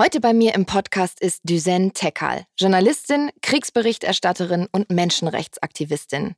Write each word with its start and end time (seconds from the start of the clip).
Heute 0.00 0.22
bei 0.22 0.32
mir 0.32 0.54
im 0.54 0.64
Podcast 0.64 1.20
ist 1.20 1.42
Düsen 1.44 1.92
Tekal, 1.92 2.46
Journalistin, 2.58 3.28
Kriegsberichterstatterin 3.42 4.66
und 4.72 4.88
Menschenrechtsaktivistin. 4.88 6.36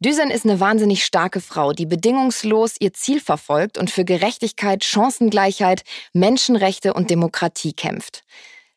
Düsen 0.00 0.32
ist 0.32 0.44
eine 0.44 0.58
wahnsinnig 0.58 1.04
starke 1.04 1.40
Frau, 1.40 1.72
die 1.74 1.86
bedingungslos 1.86 2.74
ihr 2.80 2.92
Ziel 2.92 3.20
verfolgt 3.20 3.78
und 3.78 3.88
für 3.88 4.04
Gerechtigkeit, 4.04 4.82
Chancengleichheit, 4.82 5.84
Menschenrechte 6.12 6.92
und 6.92 7.08
Demokratie 7.08 7.72
kämpft. 7.72 8.24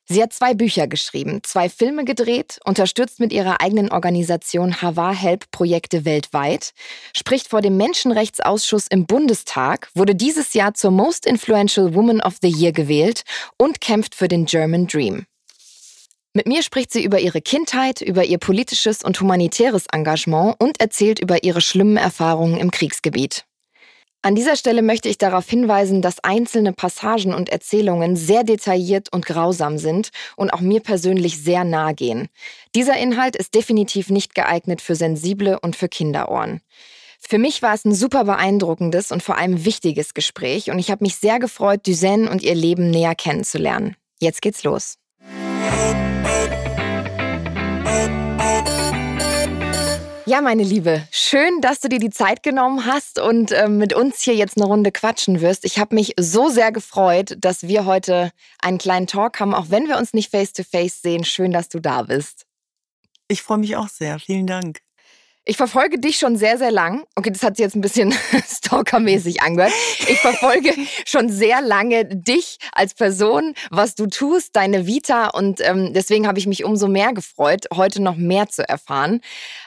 Sie 0.07 0.21
hat 0.21 0.33
zwei 0.33 0.53
Bücher 0.53 0.87
geschrieben, 0.87 1.39
zwei 1.43 1.67
Filme 1.67 2.05
gedreht, 2.05 2.59
unterstützt 2.63 3.19
mit 3.19 3.33
ihrer 3.33 3.59
eigenen 3.59 3.91
Organisation 3.91 4.81
Hava 4.81 5.11
Help 5.11 5.49
Projekte 5.49 6.05
weltweit, 6.05 6.73
spricht 7.15 7.47
vor 7.47 7.61
dem 7.61 7.77
Menschenrechtsausschuss 7.77 8.85
im 8.87 9.07
Bundestag, 9.07 9.89
wurde 9.95 10.13
dieses 10.13 10.53
Jahr 10.53 10.75
zur 10.75 10.91
Most 10.91 11.25
Influential 11.25 11.95
Woman 11.95 12.21
of 12.21 12.35
the 12.41 12.49
Year 12.49 12.71
gewählt 12.71 13.23
und 13.57 13.81
kämpft 13.81 14.13
für 14.13 14.27
den 14.27 14.45
German 14.45 14.85
Dream. 14.85 15.25
Mit 16.35 16.47
mir 16.47 16.61
spricht 16.61 16.91
sie 16.91 17.03
über 17.03 17.19
ihre 17.19 17.41
Kindheit, 17.41 18.01
über 18.01 18.25
ihr 18.25 18.37
politisches 18.37 19.03
und 19.03 19.19
humanitäres 19.19 19.85
Engagement 19.91 20.55
und 20.59 20.79
erzählt 20.81 21.19
über 21.19 21.43
ihre 21.43 21.61
schlimmen 21.61 21.97
Erfahrungen 21.97 22.57
im 22.57 22.69
Kriegsgebiet. 22.69 23.45
An 24.25 24.33
dieser 24.33 24.55
Stelle 24.55 24.81
möchte 24.81 25.07
ich 25.07 25.19
darauf 25.19 25.47
hinweisen, 25.47 26.01
dass 26.01 26.23
einzelne 26.23 26.73
Passagen 26.73 27.31
und 27.31 27.49
Erzählungen 27.49 28.15
sehr 28.15 28.43
detailliert 28.43 29.13
und 29.13 29.23
grausam 29.23 29.77
sind 29.77 30.09
und 30.35 30.51
auch 30.51 30.61
mir 30.61 30.79
persönlich 30.79 31.43
sehr 31.43 31.63
nahe 31.63 31.93
gehen. 31.93 32.29
Dieser 32.73 32.97
Inhalt 32.97 33.35
ist 33.35 33.53
definitiv 33.53 34.09
nicht 34.09 34.33
geeignet 34.33 34.81
für 34.81 34.95
sensible 34.95 35.59
und 35.59 35.75
für 35.75 35.89
Kinderohren. 35.89 36.61
Für 37.19 37.37
mich 37.37 37.61
war 37.61 37.75
es 37.75 37.85
ein 37.85 37.93
super 37.93 38.23
beeindruckendes 38.23 39.11
und 39.11 39.21
vor 39.21 39.37
allem 39.37 39.63
wichtiges 39.63 40.15
Gespräch 40.15 40.71
und 40.71 40.79
ich 40.79 40.89
habe 40.89 41.03
mich 41.03 41.17
sehr 41.17 41.37
gefreut, 41.37 41.85
Duzen 41.85 42.27
und 42.27 42.41
ihr 42.41 42.55
Leben 42.55 42.89
näher 42.89 43.13
kennenzulernen. 43.13 43.95
Jetzt 44.19 44.41
geht's 44.41 44.63
los. 44.63 44.97
Ja, 50.27 50.41
meine 50.41 50.63
Liebe, 50.63 51.07
schön, 51.11 51.61
dass 51.61 51.81
du 51.81 51.87
dir 51.87 51.99
die 51.99 52.09
Zeit 52.09 52.41
genommen 52.41 52.87
hast 52.87 53.19
und 53.19 53.51
äh, 53.51 53.67
mit 53.67 53.93
uns 53.93 54.21
hier 54.21 54.33
jetzt 54.33 54.57
eine 54.57 54.65
Runde 54.65 54.91
quatschen 54.91 55.39
wirst. 55.39 55.65
Ich 55.65 55.77
habe 55.77 55.93
mich 55.93 56.15
so 56.19 56.49
sehr 56.49 56.71
gefreut, 56.71 57.35
dass 57.37 57.67
wir 57.67 57.85
heute 57.85 58.31
einen 58.59 58.79
kleinen 58.79 59.05
Talk 59.05 59.39
haben, 59.39 59.53
auch 59.53 59.69
wenn 59.69 59.87
wir 59.87 59.97
uns 59.97 60.13
nicht 60.13 60.31
face-to-face 60.31 60.95
-face 60.95 61.01
sehen. 61.03 61.23
Schön, 61.25 61.51
dass 61.51 61.69
du 61.69 61.79
da 61.79 62.01
bist. 62.01 62.47
Ich 63.27 63.43
freue 63.43 63.59
mich 63.59 63.75
auch 63.75 63.87
sehr. 63.87 64.17
Vielen 64.17 64.47
Dank. 64.47 64.84
Ich 65.47 65.57
verfolge 65.57 65.99
dich 65.99 66.17
schon 66.17 66.37
sehr, 66.37 66.57
sehr 66.57 66.71
lang. 66.71 67.05
Okay, 67.13 67.29
das 67.29 67.43
hat 67.43 67.57
sich 67.57 67.63
jetzt 67.63 67.75
ein 67.75 67.81
bisschen 67.81 68.11
stalkermäßig 68.47 69.43
angehört. 69.43 69.73
Ich 70.07 70.19
verfolge 70.19 70.73
schon 71.05 71.29
sehr 71.29 71.61
lange 71.61 72.03
dich 72.03 72.57
als 72.71 72.95
Person, 72.95 73.53
was 73.69 73.93
du 73.93 74.07
tust, 74.07 74.55
deine 74.55 74.87
Vita 74.87 75.27
und 75.27 75.61
ähm, 75.61 75.93
deswegen 75.93 76.25
habe 76.27 76.39
ich 76.39 76.47
mich 76.47 76.63
umso 76.63 76.87
mehr 76.87 77.13
gefreut, 77.13 77.65
heute 77.71 78.01
noch 78.01 78.15
mehr 78.15 78.49
zu 78.49 78.67
erfahren. 78.67 79.21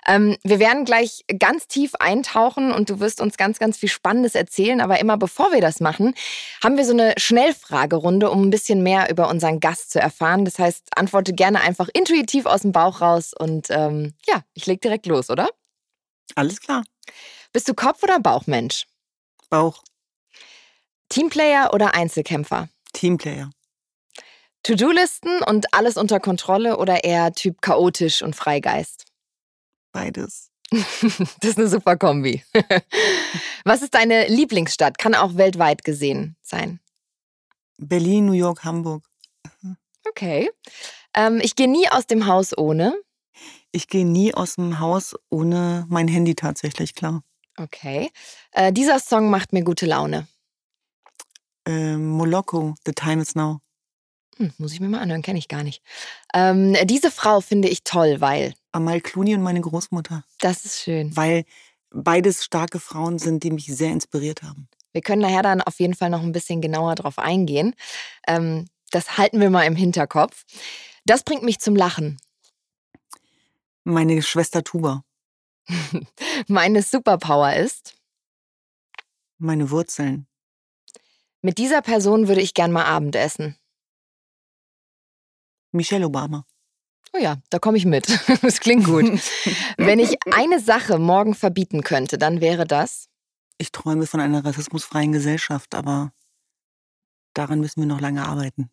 Ähm, 0.04 0.36
wir 0.42 0.58
werden 0.58 0.84
gleich 0.84 1.24
ganz 1.38 1.68
tief 1.68 1.92
eintauchen 2.00 2.72
und 2.72 2.90
du 2.90 2.98
wirst 2.98 3.20
uns 3.20 3.36
ganz, 3.36 3.60
ganz 3.60 3.76
viel 3.76 3.88
Spannendes 3.88 4.34
erzählen. 4.34 4.80
Aber 4.80 4.98
immer 4.98 5.16
bevor 5.16 5.52
wir 5.52 5.60
das 5.60 5.78
machen, 5.78 6.14
haben 6.60 6.76
wir 6.76 6.84
so 6.84 6.92
eine 6.92 7.14
Schnellfragerunde, 7.18 8.30
um 8.30 8.42
ein 8.42 8.50
bisschen 8.50 8.82
mehr 8.82 9.10
über 9.10 9.28
unseren 9.28 9.60
Gast 9.60 9.92
zu 9.92 10.00
erfahren. 10.00 10.44
Das 10.44 10.58
heißt, 10.58 10.88
antworte 10.96 11.34
gerne 11.34 11.60
einfach 11.60 11.88
intuitiv 11.92 12.46
aus 12.46 12.62
dem 12.62 12.72
Bauch 12.72 13.00
raus 13.00 13.32
und 13.32 13.68
ähm, 13.70 14.14
ja, 14.26 14.42
ich 14.54 14.66
leg 14.66 14.80
direkt 14.80 15.06
los, 15.06 15.30
oder? 15.30 15.48
Alles 16.34 16.60
klar. 16.60 16.84
Bist 17.52 17.68
du 17.68 17.74
Kopf- 17.74 18.02
oder 18.02 18.20
Bauchmensch? 18.20 18.86
Bauch. 19.50 19.82
Teamplayer 21.08 21.72
oder 21.72 21.94
Einzelkämpfer? 21.94 22.68
Teamplayer. 22.92 23.50
To-Do-Listen 24.62 25.42
und 25.42 25.72
alles 25.72 25.96
unter 25.96 26.20
Kontrolle 26.20 26.76
oder 26.76 27.04
eher 27.04 27.32
Typ 27.32 27.62
chaotisch 27.62 28.22
und 28.22 28.36
Freigeist? 28.36 29.06
Beides. 29.92 30.50
das 30.70 31.50
ist 31.50 31.58
eine 31.58 31.68
super 31.68 31.96
Kombi. 31.96 32.44
Was 33.64 33.80
ist 33.80 33.94
deine 33.94 34.28
Lieblingsstadt? 34.28 34.98
Kann 34.98 35.14
auch 35.14 35.36
weltweit 35.36 35.84
gesehen 35.84 36.36
sein. 36.42 36.80
Berlin, 37.78 38.26
New 38.26 38.32
York, 38.32 38.64
Hamburg. 38.64 39.04
Okay. 40.06 40.50
Ähm, 41.14 41.40
ich 41.42 41.56
gehe 41.56 41.68
nie 41.68 41.88
aus 41.88 42.06
dem 42.06 42.26
Haus 42.26 42.56
ohne. 42.56 42.94
Ich 43.72 43.88
gehe 43.88 44.06
nie 44.06 44.34
aus 44.34 44.54
dem 44.54 44.78
Haus 44.78 45.14
ohne 45.30 45.86
mein 45.88 46.08
Handy 46.08 46.34
tatsächlich, 46.34 46.94
klar. 46.94 47.22
Okay. 47.56 48.10
Äh, 48.52 48.72
dieser 48.72 48.98
Song 49.00 49.30
macht 49.30 49.52
mir 49.52 49.62
gute 49.62 49.86
Laune. 49.86 50.26
Ähm, 51.66 52.08
Moloko, 52.08 52.74
The 52.86 52.92
Time 52.92 53.22
Is 53.22 53.34
Now. 53.34 53.60
Hm, 54.38 54.52
muss 54.58 54.72
ich 54.72 54.80
mir 54.80 54.88
mal 54.88 55.00
anhören, 55.00 55.22
kenne 55.22 55.38
ich 55.38 55.48
gar 55.48 55.64
nicht. 55.64 55.82
Ähm, 56.32 56.76
diese 56.84 57.10
Frau 57.10 57.40
finde 57.40 57.68
ich 57.68 57.82
toll, 57.82 58.20
weil. 58.20 58.54
Amal 58.72 59.00
Clooney 59.00 59.34
und 59.34 59.42
meine 59.42 59.60
Großmutter. 59.60 60.24
Das 60.38 60.64
ist 60.64 60.80
schön. 60.80 61.14
Weil 61.16 61.44
beides 61.90 62.44
starke 62.44 62.78
Frauen 62.78 63.18
sind, 63.18 63.42
die 63.42 63.50
mich 63.50 63.66
sehr 63.66 63.90
inspiriert 63.90 64.42
haben. 64.42 64.68
Wir 64.92 65.02
können 65.02 65.22
nachher 65.22 65.42
dann 65.42 65.60
auf 65.60 65.80
jeden 65.80 65.94
Fall 65.94 66.10
noch 66.10 66.22
ein 66.22 66.32
bisschen 66.32 66.60
genauer 66.60 66.94
drauf 66.94 67.18
eingehen. 67.18 67.74
Ähm, 68.26 68.66
das 68.90 69.18
halten 69.18 69.40
wir 69.40 69.50
mal 69.50 69.64
im 69.64 69.76
Hinterkopf. 69.76 70.44
Das 71.04 71.22
bringt 71.22 71.42
mich 71.42 71.58
zum 71.58 71.76
Lachen. 71.76 72.18
Meine 73.88 74.20
Schwester 74.20 74.62
Tuba. 74.62 75.02
Meine 76.46 76.82
Superpower 76.82 77.54
ist? 77.54 77.94
Meine 79.38 79.70
Wurzeln. 79.70 80.26
Mit 81.40 81.56
dieser 81.56 81.80
Person 81.80 82.28
würde 82.28 82.42
ich 82.42 82.52
gern 82.52 82.70
mal 82.70 82.84
Abendessen. 82.84 83.56
Michelle 85.72 86.04
Obama. 86.04 86.44
Oh 87.14 87.18
ja, 87.18 87.38
da 87.48 87.58
komme 87.58 87.78
ich 87.78 87.86
mit. 87.86 88.06
Das 88.42 88.60
klingt 88.60 88.84
gut. 88.84 89.06
Wenn 89.78 90.00
ich 90.00 90.18
eine 90.30 90.60
Sache 90.60 90.98
morgen 90.98 91.34
verbieten 91.34 91.82
könnte, 91.82 92.18
dann 92.18 92.42
wäre 92.42 92.66
das? 92.66 93.08
Ich 93.56 93.72
träume 93.72 94.06
von 94.06 94.20
einer 94.20 94.44
rassismusfreien 94.44 95.12
Gesellschaft, 95.12 95.74
aber 95.74 96.12
daran 97.32 97.60
müssen 97.60 97.80
wir 97.80 97.86
noch 97.86 98.02
lange 98.02 98.26
arbeiten. 98.26 98.70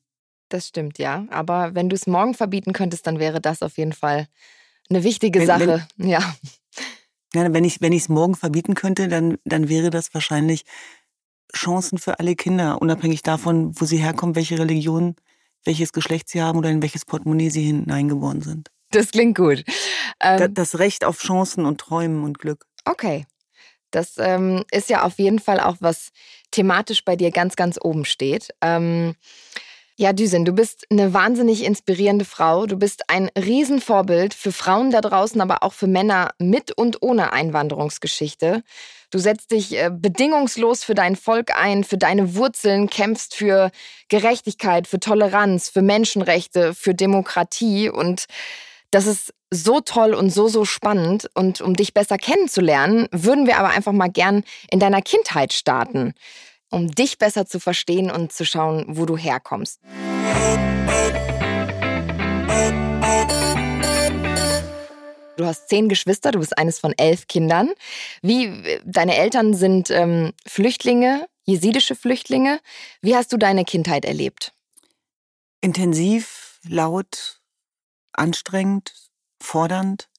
Das 0.49 0.67
stimmt, 0.67 0.99
ja. 0.99 1.25
Aber 1.29 1.73
wenn 1.73 1.87
du 1.87 1.95
es 1.95 2.05
morgen 2.05 2.33
verbieten 2.33 2.73
könntest, 2.73 3.07
dann 3.07 3.17
wäre 3.17 3.39
das 3.39 3.61
auf 3.61 3.77
jeden 3.77 3.93
Fall 3.93 4.27
eine 4.89 5.03
wichtige 5.03 5.39
Wenn- 5.39 5.47
Sache. 5.47 5.87
ja. 5.97 6.35
Ja, 7.33 7.51
wenn 7.53 7.65
ich 7.65 7.81
wenn 7.81 7.91
es 7.91 8.07
morgen 8.07 8.35
verbieten 8.35 8.75
könnte, 8.75 9.07
dann 9.09 9.37
dann 9.43 9.67
wäre 9.67 9.89
das 9.89 10.13
wahrscheinlich 10.13 10.63
Chancen 11.53 11.97
für 11.97 12.19
alle 12.19 12.35
Kinder, 12.35 12.81
unabhängig 12.81 13.23
davon, 13.23 13.79
wo 13.79 13.85
sie 13.85 13.97
herkommen, 13.97 14.35
welche 14.35 14.57
Religion, 14.57 15.15
welches 15.65 15.91
Geschlecht 15.91 16.29
sie 16.29 16.41
haben 16.41 16.57
oder 16.57 16.69
in 16.69 16.81
welches 16.81 17.03
Portemonnaie 17.05 17.49
sie 17.49 17.63
hineingeboren 17.63 18.41
sind. 18.41 18.69
Das 18.91 19.11
klingt 19.11 19.37
gut. 19.37 19.63
Ähm, 20.21 20.53
das 20.53 20.79
Recht 20.79 21.03
auf 21.03 21.19
Chancen 21.19 21.65
und 21.65 21.79
Träumen 21.81 22.23
und 22.23 22.39
Glück. 22.39 22.65
okay. 22.85 23.25
Das 23.91 24.15
ähm, 24.17 24.63
ist 24.71 24.89
ja 24.89 25.03
auf 25.03 25.19
jeden 25.19 25.39
Fall 25.39 25.59
auch 25.61 25.77
was 25.79 26.09
thematisch 26.51 27.05
bei 27.05 27.15
dir 27.15 27.31
ganz, 27.31 27.55
ganz 27.55 27.77
oben 27.81 28.03
steht. 28.03 28.49
Ähm, 28.61 29.15
ja, 29.97 30.11
Düsen, 30.11 30.43
du 30.43 30.51
bist 30.51 30.85
eine 30.89 31.13
wahnsinnig 31.13 31.63
inspirierende 31.63 32.25
Frau. 32.25 32.65
Du 32.65 32.77
bist 32.77 33.09
ein 33.09 33.29
Riesenvorbild 33.37 34.33
für 34.33 34.51
Frauen 34.51 34.91
da 34.91 34.99
draußen, 34.99 35.39
aber 35.39 35.63
auch 35.63 35.71
für 35.71 35.87
Männer 35.87 36.31
mit 36.37 36.71
und 36.71 37.01
ohne 37.01 37.31
Einwanderungsgeschichte. 37.31 38.61
Du 39.09 39.19
setzt 39.19 39.51
dich 39.51 39.77
äh, 39.77 39.89
bedingungslos 39.89 40.83
für 40.83 40.95
dein 40.95 41.15
Volk 41.15 41.57
ein, 41.57 41.85
für 41.85 41.97
deine 41.97 42.35
Wurzeln, 42.35 42.89
kämpfst 42.89 43.35
für 43.35 43.71
Gerechtigkeit, 44.09 44.87
für 44.87 44.99
Toleranz, 44.99 45.69
für 45.69 45.81
Menschenrechte, 45.81 46.73
für 46.73 46.93
Demokratie 46.93 47.89
und 47.89 48.25
das 48.91 49.07
ist 49.07 49.33
so 49.51 49.79
toll 49.79 50.13
und 50.13 50.29
so, 50.29 50.47
so 50.47 50.65
spannend. 50.65 51.29
Und 51.33 51.61
um 51.61 51.75
dich 51.75 51.93
besser 51.93 52.17
kennenzulernen, 52.17 53.07
würden 53.11 53.47
wir 53.47 53.57
aber 53.57 53.69
einfach 53.69 53.91
mal 53.91 54.09
gern 54.09 54.43
in 54.69 54.79
deiner 54.79 55.01
Kindheit 55.01 55.53
starten, 55.53 56.13
um 56.75 56.91
dich 56.91 57.17
besser 57.17 57.45
zu 57.45 57.61
verstehen 57.61 58.11
und 58.11 58.33
zu 58.33 58.45
schauen, 58.45 58.83
wo 58.89 59.05
du 59.05 59.15
herkommst. 59.15 59.79
Du 65.37 65.45
hast 65.45 65.69
zehn 65.69 65.87
Geschwister, 65.87 66.31
du 66.31 66.39
bist 66.39 66.57
eines 66.57 66.79
von 66.79 66.93
elf 66.97 67.27
Kindern. 67.27 67.71
Wie 68.21 68.79
deine 68.83 69.15
Eltern 69.15 69.53
sind 69.53 69.89
ähm, 69.89 70.33
Flüchtlinge, 70.45 71.27
jesidische 71.45 71.95
Flüchtlinge. 71.95 72.59
Wie 73.01 73.15
hast 73.15 73.31
du 73.31 73.37
deine 73.37 73.63
Kindheit 73.63 74.03
erlebt? 74.03 74.53
Intensiv, 75.61 76.59
laut, 76.67 77.41
anstrengend, 78.11 78.93
fordernd 79.41 80.09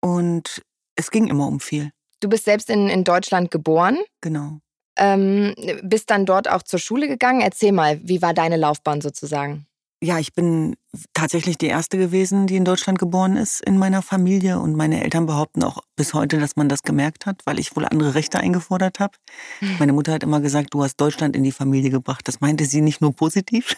und 0.00 0.62
es 0.94 1.10
ging 1.10 1.26
immer 1.26 1.48
um 1.48 1.58
viel. 1.58 1.90
Du 2.20 2.28
bist 2.28 2.44
selbst 2.44 2.70
in, 2.70 2.88
in 2.88 3.02
Deutschland 3.02 3.50
geboren, 3.50 3.98
Genau. 4.20 4.60
Ähm, 4.98 5.54
bist 5.82 6.10
dann 6.10 6.26
dort 6.26 6.50
auch 6.50 6.62
zur 6.62 6.78
Schule 6.78 7.08
gegangen. 7.08 7.40
Erzähl 7.40 7.72
mal, 7.72 8.00
wie 8.02 8.22
war 8.22 8.34
deine 8.34 8.56
Laufbahn 8.56 9.00
sozusagen? 9.00 9.66
Ja, 10.00 10.20
ich 10.20 10.32
bin 10.32 10.76
tatsächlich 11.12 11.58
die 11.58 11.66
erste 11.66 11.98
gewesen, 11.98 12.46
die 12.46 12.54
in 12.54 12.64
Deutschland 12.64 13.00
geboren 13.00 13.36
ist 13.36 13.60
in 13.60 13.78
meiner 13.78 14.00
Familie. 14.00 14.60
Und 14.60 14.76
meine 14.76 15.02
Eltern 15.02 15.26
behaupten 15.26 15.64
auch 15.64 15.80
bis 15.96 16.14
heute, 16.14 16.38
dass 16.38 16.54
man 16.54 16.68
das 16.68 16.84
gemerkt 16.84 17.26
hat, 17.26 17.42
weil 17.46 17.58
ich 17.58 17.74
wohl 17.74 17.84
andere 17.84 18.14
Rechte 18.14 18.38
eingefordert 18.38 19.00
habe. 19.00 19.14
Meine 19.80 19.92
Mutter 19.92 20.12
hat 20.12 20.22
immer 20.22 20.40
gesagt, 20.40 20.72
du 20.72 20.84
hast 20.84 20.98
Deutschland 21.00 21.34
in 21.34 21.42
die 21.42 21.50
Familie 21.50 21.90
gebracht. 21.90 22.28
Das 22.28 22.40
meinte 22.40 22.64
sie 22.64 22.80
nicht 22.80 23.00
nur 23.00 23.12
positiv. 23.12 23.76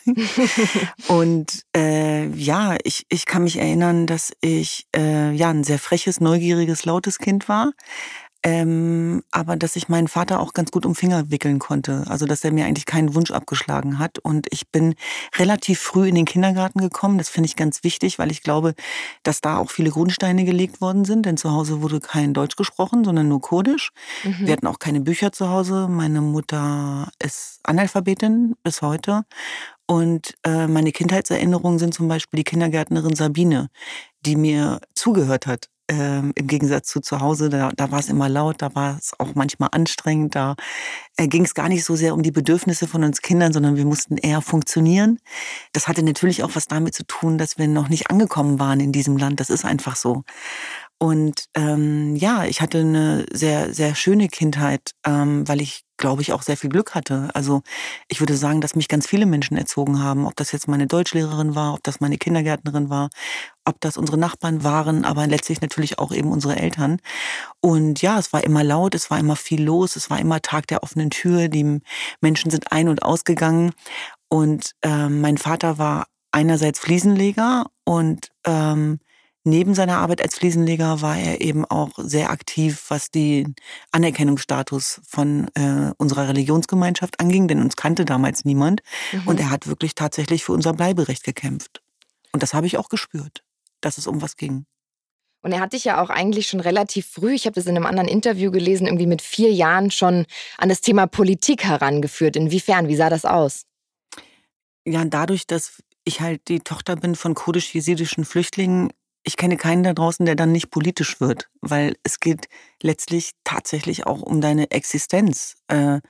und 1.09 1.63
äh, 1.75 2.27
ja, 2.29 2.77
ich, 2.85 3.07
ich 3.09 3.25
kann 3.25 3.45
mich 3.45 3.57
erinnern, 3.57 4.07
dass 4.07 4.33
ich 4.43 4.87
äh, 4.95 5.33
ja 5.33 5.49
ein 5.49 5.65
sehr 5.65 5.79
freches, 5.79 6.21
neugieriges, 6.21 6.85
lautes 6.85 7.19
Kind 7.19 7.49
war. 7.49 7.73
Ähm, 8.43 9.23
aber 9.31 9.57
dass 9.57 9.77
ich 9.77 9.89
meinen 9.89 10.09
Vater 10.09 10.41
auch 10.41 10.55
ganz 10.55 10.71
gut 10.71 10.87
um 10.87 10.95
Finger 10.95 11.31
wickeln 11.31 11.59
konnte. 11.59 12.05
Also 12.07 12.25
dass 12.25 12.43
er 12.43 12.53
mir 12.53 12.65
eigentlich 12.65 12.87
keinen 12.87 13.15
Wunsch 13.15 13.31
abgeschlagen 13.31 13.99
hat. 13.99 14.19
Und 14.19 14.47
ich 14.51 14.71
bin 14.71 14.95
relativ 15.37 15.81
früh 15.81 16.09
in 16.09 16.15
den 16.15 16.25
Kindergarten 16.25 16.81
gekommen. 16.81 17.19
Das 17.19 17.29
finde 17.29 17.49
ich 17.49 17.57
ganz 17.57 17.85
wichtig, 17.85 18.19
weil 18.19 18.31
ich 18.31 18.43
glaube, 18.43 18.75
dass 19.23 19.43
da 19.43 19.59
auch 19.59 19.71
viele 19.71 19.91
Grundsteine 19.91 20.45
gelegt 20.45 20.81
worden 20.81 21.05
sind. 21.05 21.27
Denn 21.27 21.37
zu 21.37 21.51
Hause 21.51 21.83
wurde 21.83 22.01
kein 22.01 22.33
Deutsch 22.33 22.57
gesprochen, 22.57 23.05
sondern 23.05 23.29
nur 23.29 23.43
Kurdisch. 23.43 23.91
Mhm. 24.25 24.47
Wir 24.47 24.53
hatten 24.55 24.67
auch 24.67 24.79
keine 24.79 25.01
Bücher 25.01 25.33
zu 25.33 25.51
Hause. 25.51 25.87
Meine 25.89 26.23
Mutter 26.23 27.11
ist 27.23 27.61
Analphabetin 27.65 28.57
bis 28.63 28.81
heute. 28.81 29.25
Und 29.87 30.35
äh, 30.47 30.67
meine 30.67 30.93
Kindheitserinnerungen 30.93 31.79
sind 31.79 31.93
zum 31.93 32.09
Beispiel 32.09 32.39
die 32.39 32.45
Kindergärtnerin 32.45 33.17
Sabine, 33.17 33.69
die 34.25 34.37
mir 34.37 34.81
zugehört 34.95 35.47
hat 35.47 35.69
ähm, 35.91 36.33
im 36.37 36.47
Gegensatz 36.47 36.89
zu 36.89 37.01
zu 37.01 37.21
Hause, 37.21 37.49
da, 37.49 37.73
da 37.77 37.91
war 37.91 37.99
es 37.99 38.09
immer 38.09 38.29
laut, 38.29 38.63
da 38.63 38.75
war 38.75 38.97
es 38.97 39.13
auch 39.19 39.35
manchmal 39.35 39.71
anstrengend, 39.73 40.35
da 40.37 40.55
äh, 41.17 41.27
ging 41.27 41.45
es 41.45 41.55
gar 41.55 41.69
nicht 41.69 41.85
so 41.85 41.97
sehr 41.97 42.15
um 42.15 42.23
die 42.23 42.31
Bedürfnisse 42.31 42.87
von 42.87 43.03
uns 43.03 43.21
Kindern, 43.23 43.53
sondern 43.53 43.77
wir 43.77 43.85
mussten 43.85 44.17
eher 44.17 44.41
funktionieren. 44.41 45.19
Das 45.73 45.89
hatte 45.89 46.05
natürlich 46.05 46.45
auch 46.45 46.53
was 46.55 46.67
damit 46.67 46.95
zu 46.95 47.05
tun, 47.05 47.39
dass 47.39 47.59
wir 47.59 47.67
noch 47.67 47.89
nicht 47.89 48.09
angekommen 48.11 48.61
waren 48.61 48.81
in 48.81 48.93
diesem 48.93 49.17
Land. 49.17 49.41
Das 49.41 49.51
ist 49.51 49.65
einfach 49.65 49.97
so. 49.97 50.23
Und 51.03 51.47
ähm, 51.55 52.15
ja, 52.15 52.45
ich 52.45 52.61
hatte 52.61 52.81
eine 52.81 53.25
sehr, 53.33 53.73
sehr 53.73 53.95
schöne 53.95 54.29
Kindheit, 54.29 54.93
ähm, 55.07 55.49
weil 55.49 55.63
ich, 55.63 55.85
glaube 55.97 56.21
ich, 56.21 56.35
auch 56.35 56.43
sehr 56.43 56.59
viel 56.59 56.69
Glück 56.69 56.95
hatte. 56.95 57.31
Also 57.33 57.63
ich 58.09 58.21
würde 58.21 58.37
sagen, 58.37 58.61
dass 58.61 58.77
mich 58.77 58.87
ganz 58.87 59.07
viele 59.07 59.25
Menschen 59.25 59.57
erzogen 59.57 60.03
haben, 60.03 60.27
ob 60.27 60.37
das 60.37 60.53
jetzt 60.53 60.69
meine 60.69 60.87
Deutschlehrerin 60.87 61.55
war, 61.55 61.73
ob 61.73 61.83
das 61.85 62.01
meine 62.01 62.19
Kindergärtnerin 62.19 62.91
war, 62.91 63.09
ob 63.71 63.81
das 63.81 63.97
unsere 63.97 64.19
Nachbarn 64.19 64.63
waren, 64.63 65.05
aber 65.05 65.27
letztlich 65.27 65.61
natürlich 65.61 65.99
auch 65.99 66.13
eben 66.13 66.31
unsere 66.31 66.57
Eltern. 66.57 66.99
Und 67.61 68.03
ja, 68.03 68.19
es 68.19 68.33
war 68.33 68.45
immer 68.45 68.63
laut, 68.63 68.95
es 68.95 69.11
war 69.11 69.19
immer 69.19 69.37
viel 69.37 69.63
los, 69.63 69.97
es 69.97 70.11
war 70.11 70.19
immer 70.19 70.43
Tag 70.43 70.67
der 70.67 70.83
offenen 70.83 71.11
Tür, 71.11 71.49
die 71.49 71.81
Menschen 72.21 72.51
sind 72.51 72.73
ein- 72.73 72.89
und 72.89 73.03
ausgegangen. 73.03 73.73
Und 74.29 74.73
ähm, 74.83 75.21
mein 75.21 75.39
Vater 75.39 75.79
war 75.79 76.07
einerseits 76.33 76.79
Fliesenleger 76.79 77.67
und 77.85 78.29
ähm, 78.45 79.01
Neben 79.43 79.75
seiner 79.75 79.99
Arbeit 79.99 80.21
als 80.21 80.35
Fliesenleger 80.35 81.01
war 81.01 81.17
er 81.17 81.41
eben 81.41 81.65
auch 81.65 81.93
sehr 81.97 82.31
aktiv, 82.31 82.85
was 82.89 83.11
den 83.11 83.55
Anerkennungsstatus 83.91 85.01
von 85.07 85.49
äh, 85.55 85.93
unserer 85.97 86.29
Religionsgemeinschaft 86.29 87.19
anging, 87.21 87.49
denn 87.49 87.63
uns 87.63 87.75
kannte 87.75 88.05
damals 88.05 88.45
niemand. 88.45 88.83
Mhm. 89.13 89.23
Und 89.25 89.41
er 89.41 89.49
hat 89.49 89.67
wirklich 89.67 89.95
tatsächlich 89.95 90.45
für 90.45 90.53
unser 90.53 90.75
Bleiberecht 90.75 91.25
gekämpft. 91.25 91.81
Und 92.33 92.43
das 92.43 92.53
habe 92.53 92.67
ich 92.67 92.77
auch 92.77 92.91
gespürt, 92.91 93.43
dass 93.81 93.99
es 93.99 94.07
um 94.07 94.23
was 94.23 94.37
ging. 94.37 94.67
Und 95.43 95.53
er 95.53 95.61
hat 95.61 95.73
dich 95.73 95.85
ja 95.85 96.03
auch 96.03 96.11
eigentlich 96.11 96.49
schon 96.49 96.61
relativ 96.61 97.07
früh, 97.07 97.33
ich 97.33 97.47
habe 97.47 97.55
das 97.55 97.67
in 97.67 97.77
einem 97.77 97.87
anderen 97.87 98.09
Interview 98.09 98.51
gelesen, 98.51 98.87
irgendwie 98.87 99.07
mit 99.07 99.23
vier 99.23 99.51
Jahren 99.53 99.91
schon 99.91 100.27
an 100.59 100.69
das 100.69 100.83
Thema 100.83 101.07
Politik 101.07 101.65
herangeführt. 101.65 102.37
Inwiefern? 102.37 102.89
Wie 102.89 102.97
sah 102.97 103.09
das 103.09 103.25
aus? 103.25 103.65
Ja, 104.85 105.05
dadurch, 105.05 105.47
dass 105.47 105.83
ich 106.05 106.21
halt 106.21 106.49
die 106.49 106.61
Tochter 106.61 106.97
bin 106.97 107.15
von 107.15 107.35
kurdisch-jesidischen 107.35 108.25
Flüchtlingen, 108.25 108.91
ich 109.23 109.37
kenne 109.37 109.57
keinen 109.57 109.83
da 109.83 109.93
draußen, 109.93 110.25
der 110.25 110.35
dann 110.35 110.53
nicht 110.53 110.71
politisch 110.71 111.21
wird, 111.21 111.51
weil 111.61 111.97
es 112.03 112.21
geht 112.21 112.49
letztlich 112.83 113.33
tatsächlich 113.45 114.07
auch 114.07 114.23
um 114.23 114.41
deine 114.41 114.71
Existenz. 114.71 115.57
Äh, 115.69 116.01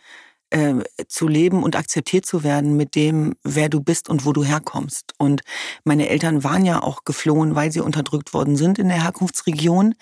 äh, 0.50 0.74
zu 1.06 1.28
leben 1.28 1.62
und 1.62 1.76
akzeptiert 1.76 2.26
zu 2.26 2.42
werden 2.42 2.76
mit 2.76 2.96
dem, 2.96 3.36
wer 3.44 3.68
du 3.68 3.80
bist 3.80 4.08
und 4.08 4.24
wo 4.26 4.32
du 4.32 4.42
herkommst. 4.42 5.14
Und 5.16 5.42
meine 5.84 6.08
Eltern 6.08 6.42
waren 6.42 6.64
ja 6.64 6.82
auch 6.82 7.04
geflohen, 7.04 7.54
weil 7.54 7.70
sie 7.70 7.80
unterdrückt 7.80 8.34
worden 8.34 8.56
sind 8.56 8.78
in 8.80 8.88
der 8.88 9.00
Herkunftsregion. 9.02 9.94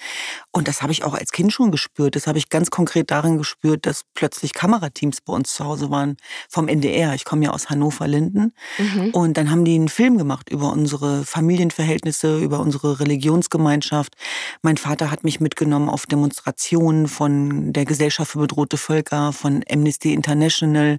Und 0.51 0.67
das 0.67 0.81
habe 0.81 0.93
ich 0.93 1.05
auch 1.05 1.13
als 1.13 1.33
Kind 1.33 1.53
schon 1.53 1.71
gespürt. 1.71 2.17
Das 2.17 2.27
habe 2.27 2.39
ich 2.39 2.49
ganz 2.49 2.71
konkret 2.71 3.11
darin 3.11 3.37
gespürt, 3.37 3.85
dass 3.85 4.05
plötzlich 4.15 4.55
Kamerateams 4.55 5.21
bei 5.21 5.35
uns 5.35 5.53
zu 5.53 5.67
Hause 5.67 5.91
waren 5.91 6.17
vom 6.49 6.67
NDR. 6.67 7.15
Ich 7.15 7.27
komme 7.27 7.45
ja 7.45 7.51
aus 7.51 7.69
Hannover-Linden. 7.69 8.55
Mhm. 8.79 9.11
Und 9.13 9.37
dann 9.37 9.51
haben 9.51 9.67
die 9.67 9.75
einen 9.75 9.91
Film 9.91 10.17
gemacht 10.17 10.49
über 10.49 10.73
unsere 10.73 11.25
Familienverhältnisse, 11.25 12.39
über 12.39 12.61
unsere 12.61 13.01
Religionsgemeinschaft. 13.01 14.15
Mein 14.63 14.79
Vater 14.79 15.11
hat 15.11 15.25
mich 15.25 15.41
mitgenommen 15.41 15.91
auf 15.91 16.07
Demonstrationen 16.07 17.07
von 17.07 17.75
der 17.75 17.85
Gesellschaft 17.85 18.33
für 18.33 18.39
bedrohte 18.39 18.79
Völker, 18.79 19.35
von 19.35 19.63
Amnesty 19.71 20.15
International 20.15 20.38
International. 20.39 20.99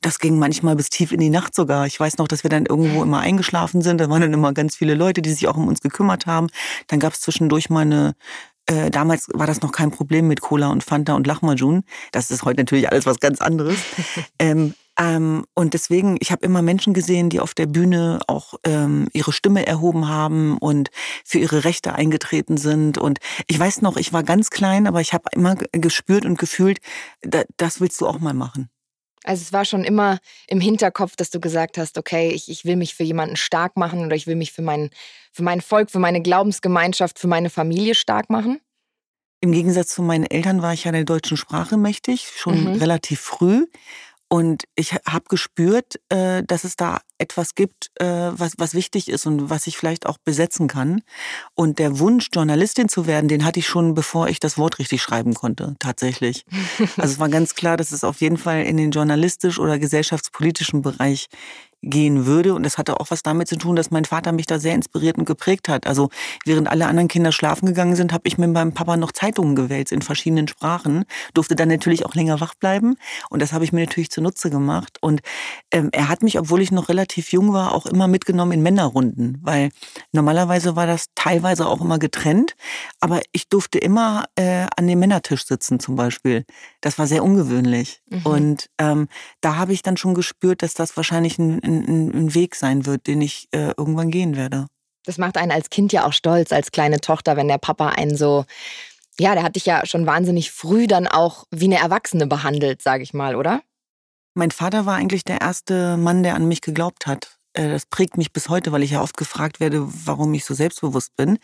Das 0.00 0.18
ging 0.18 0.38
manchmal 0.38 0.76
bis 0.76 0.88
tief 0.90 1.12
in 1.12 1.20
die 1.20 1.30
Nacht 1.30 1.54
sogar. 1.54 1.86
Ich 1.86 1.98
weiß 1.98 2.18
noch, 2.18 2.28
dass 2.28 2.42
wir 2.42 2.50
dann 2.50 2.66
irgendwo 2.66 3.02
immer 3.02 3.20
eingeschlafen 3.20 3.82
sind. 3.82 4.00
Da 4.00 4.08
waren 4.08 4.22
dann 4.22 4.32
immer 4.32 4.52
ganz 4.52 4.76
viele 4.76 4.94
Leute, 4.94 5.22
die 5.22 5.30
sich 5.30 5.46
auch 5.46 5.56
um 5.56 5.68
uns 5.68 5.80
gekümmert 5.80 6.26
haben. 6.26 6.48
Dann 6.88 6.98
gab 6.98 7.12
es 7.12 7.20
zwischendurch 7.20 7.70
mal 7.70 7.82
eine 7.82 8.14
äh, 8.66 8.90
damals 8.90 9.28
war 9.32 9.46
das 9.46 9.62
noch 9.62 9.72
kein 9.72 9.90
Problem 9.90 10.28
mit 10.28 10.42
Cola 10.42 10.68
und 10.68 10.84
Fanta 10.84 11.14
und 11.14 11.26
Lachmajun. 11.26 11.84
Das 12.12 12.30
ist 12.30 12.44
heute 12.44 12.60
natürlich 12.60 12.90
alles 12.90 13.06
was 13.06 13.18
ganz 13.18 13.40
anderes. 13.40 13.78
ähm, 14.38 14.74
ähm, 14.98 15.44
und 15.54 15.74
deswegen, 15.74 16.18
ich 16.20 16.32
habe 16.32 16.44
immer 16.44 16.60
Menschen 16.60 16.92
gesehen, 16.92 17.30
die 17.30 17.40
auf 17.40 17.54
der 17.54 17.66
Bühne 17.66 18.18
auch 18.26 18.54
ähm, 18.64 19.08
ihre 19.12 19.32
Stimme 19.32 19.66
erhoben 19.66 20.08
haben 20.08 20.58
und 20.58 20.90
für 21.24 21.38
ihre 21.38 21.64
Rechte 21.64 21.94
eingetreten 21.94 22.56
sind. 22.56 22.98
Und 22.98 23.20
ich 23.46 23.58
weiß 23.58 23.80
noch, 23.80 23.96
ich 23.96 24.12
war 24.12 24.24
ganz 24.24 24.50
klein, 24.50 24.86
aber 24.86 25.00
ich 25.00 25.14
habe 25.14 25.30
immer 25.32 25.54
gespürt 25.72 26.26
und 26.26 26.38
gefühlt, 26.38 26.80
da, 27.22 27.44
das 27.56 27.80
willst 27.80 28.00
du 28.00 28.06
auch 28.06 28.18
mal 28.18 28.34
machen. 28.34 28.68
Also 29.24 29.42
es 29.42 29.52
war 29.52 29.64
schon 29.64 29.84
immer 29.84 30.18
im 30.46 30.60
Hinterkopf, 30.60 31.16
dass 31.16 31.30
du 31.30 31.40
gesagt 31.40 31.78
hast, 31.78 31.98
okay, 31.98 32.30
ich, 32.30 32.48
ich 32.48 32.64
will 32.64 32.76
mich 32.76 32.94
für 32.94 33.04
jemanden 33.04 33.36
stark 33.36 33.76
machen 33.76 34.04
oder 34.04 34.16
ich 34.16 34.26
will 34.26 34.36
mich 34.36 34.52
für 34.52 34.62
mein, 34.62 34.90
für 35.32 35.42
mein 35.42 35.60
Volk, 35.60 35.90
für 35.90 35.98
meine 35.98 36.22
Glaubensgemeinschaft, 36.22 37.18
für 37.18 37.28
meine 37.28 37.50
Familie 37.50 37.94
stark 37.94 38.30
machen? 38.30 38.60
Im 39.40 39.52
Gegensatz 39.52 39.88
zu 39.94 40.02
meinen 40.02 40.24
Eltern 40.24 40.62
war 40.62 40.72
ich 40.72 40.84
ja 40.84 40.92
der 40.92 41.04
deutschen 41.04 41.36
Sprache 41.36 41.76
mächtig, 41.76 42.32
schon 42.36 42.64
mhm. 42.64 42.78
relativ 42.78 43.20
früh. 43.20 43.66
Und 44.28 44.64
ich 44.74 44.92
habe 44.92 45.24
gespürt, 45.28 46.00
äh, 46.10 46.42
dass 46.44 46.64
es 46.64 46.76
da 46.76 47.00
etwas 47.16 47.54
gibt, 47.54 47.90
äh, 47.98 48.04
was, 48.04 48.52
was 48.58 48.74
wichtig 48.74 49.08
ist 49.08 49.26
und 49.26 49.48
was 49.48 49.66
ich 49.66 49.78
vielleicht 49.78 50.06
auch 50.06 50.18
besetzen 50.18 50.68
kann. 50.68 51.00
Und 51.54 51.78
der 51.78 51.98
Wunsch, 51.98 52.28
Journalistin 52.32 52.88
zu 52.88 53.06
werden, 53.06 53.28
den 53.28 53.44
hatte 53.44 53.60
ich 53.60 53.66
schon, 53.66 53.94
bevor 53.94 54.28
ich 54.28 54.38
das 54.38 54.58
Wort 54.58 54.78
richtig 54.78 55.02
schreiben 55.02 55.34
konnte, 55.34 55.76
tatsächlich. 55.78 56.44
Also 56.96 57.14
es 57.14 57.18
war 57.18 57.28
ganz 57.28 57.54
klar, 57.54 57.76
dass 57.76 57.92
es 57.92 58.04
auf 58.04 58.20
jeden 58.20 58.36
Fall 58.36 58.62
in 58.64 58.76
den 58.76 58.90
journalistisch- 58.90 59.58
oder 59.58 59.78
gesellschaftspolitischen 59.78 60.82
Bereich 60.82 61.28
gehen 61.82 62.26
würde. 62.26 62.54
Und 62.54 62.64
das 62.64 62.76
hatte 62.76 62.98
auch 63.00 63.10
was 63.10 63.22
damit 63.22 63.48
zu 63.48 63.56
tun, 63.56 63.76
dass 63.76 63.90
mein 63.90 64.04
Vater 64.04 64.32
mich 64.32 64.46
da 64.46 64.58
sehr 64.58 64.74
inspiriert 64.74 65.16
und 65.16 65.24
geprägt 65.24 65.68
hat. 65.68 65.86
Also 65.86 66.10
während 66.44 66.68
alle 66.68 66.86
anderen 66.86 67.08
Kinder 67.08 67.30
schlafen 67.30 67.66
gegangen 67.66 67.94
sind, 67.94 68.12
habe 68.12 68.26
ich 68.26 68.36
mit 68.36 68.50
meinem 68.50 68.74
Papa 68.74 68.96
noch 68.96 69.12
Zeitungen 69.12 69.54
gewälzt 69.54 69.92
in 69.92 70.02
verschiedenen 70.02 70.48
Sprachen, 70.48 71.04
durfte 71.34 71.54
dann 71.54 71.68
natürlich 71.68 72.04
auch 72.04 72.14
länger 72.14 72.40
wach 72.40 72.54
bleiben. 72.54 72.96
Und 73.30 73.40
das 73.42 73.52
habe 73.52 73.64
ich 73.64 73.72
mir 73.72 73.80
natürlich 73.80 74.10
zunutze 74.10 74.50
gemacht. 74.50 74.98
Und 75.00 75.20
ähm, 75.70 75.90
er 75.92 76.08
hat 76.08 76.22
mich, 76.22 76.38
obwohl 76.38 76.62
ich 76.62 76.72
noch 76.72 76.88
relativ 76.88 77.32
jung 77.32 77.52
war, 77.52 77.72
auch 77.72 77.86
immer 77.86 78.08
mitgenommen 78.08 78.52
in 78.52 78.62
Männerrunden, 78.62 79.38
weil 79.42 79.70
normalerweise 80.12 80.74
war 80.74 80.86
das 80.86 81.06
teilweise 81.14 81.66
auch 81.66 81.80
immer 81.80 81.98
getrennt. 81.98 82.56
Aber 83.00 83.20
ich 83.32 83.48
durfte 83.48 83.78
immer 83.78 84.24
äh, 84.34 84.66
an 84.76 84.86
dem 84.86 84.98
Männertisch 84.98 85.46
sitzen 85.46 85.78
zum 85.78 85.94
Beispiel. 85.94 86.44
Das 86.80 86.98
war 86.98 87.06
sehr 87.06 87.22
ungewöhnlich. 87.22 88.00
Mhm. 88.10 88.26
Und 88.26 88.70
ähm, 88.78 89.08
da 89.40 89.56
habe 89.56 89.72
ich 89.72 89.82
dann 89.82 89.96
schon 89.96 90.14
gespürt, 90.14 90.62
dass 90.62 90.74
das 90.74 90.96
wahrscheinlich 90.96 91.38
ein 91.38 91.60
ein, 91.68 92.10
ein 92.14 92.34
Weg 92.34 92.54
sein 92.54 92.86
wird, 92.86 93.06
den 93.06 93.20
ich 93.20 93.48
äh, 93.52 93.72
irgendwann 93.76 94.10
gehen 94.10 94.36
werde. 94.36 94.66
Das 95.04 95.18
macht 95.18 95.36
einen 95.36 95.52
als 95.52 95.70
Kind 95.70 95.92
ja 95.92 96.06
auch 96.06 96.12
stolz, 96.12 96.52
als 96.52 96.70
kleine 96.70 97.00
Tochter, 97.00 97.36
wenn 97.36 97.48
der 97.48 97.58
Papa 97.58 97.88
einen 97.88 98.16
so, 98.16 98.44
ja, 99.18 99.34
der 99.34 99.42
hat 99.42 99.56
dich 99.56 99.66
ja 99.66 99.86
schon 99.86 100.06
wahnsinnig 100.06 100.50
früh 100.50 100.86
dann 100.86 101.06
auch 101.06 101.44
wie 101.50 101.64
eine 101.64 101.78
Erwachsene 101.78 102.26
behandelt, 102.26 102.82
sage 102.82 103.02
ich 103.02 103.14
mal, 103.14 103.34
oder? 103.36 103.62
Mein 104.34 104.50
Vater 104.50 104.86
war 104.86 104.96
eigentlich 104.96 105.24
der 105.24 105.40
erste 105.40 105.96
Mann, 105.96 106.22
der 106.22 106.34
an 106.34 106.46
mich 106.46 106.60
geglaubt 106.60 107.06
hat. 107.06 107.38
Äh, 107.54 107.70
das 107.70 107.86
prägt 107.86 108.16
mich 108.16 108.32
bis 108.32 108.48
heute, 108.48 108.72
weil 108.72 108.82
ich 108.82 108.92
ja 108.92 109.02
oft 109.02 109.16
gefragt 109.16 109.60
werde, 109.60 109.86
warum 110.06 110.34
ich 110.34 110.44
so 110.44 110.54
selbstbewusst 110.54 111.16
bin. 111.16 111.38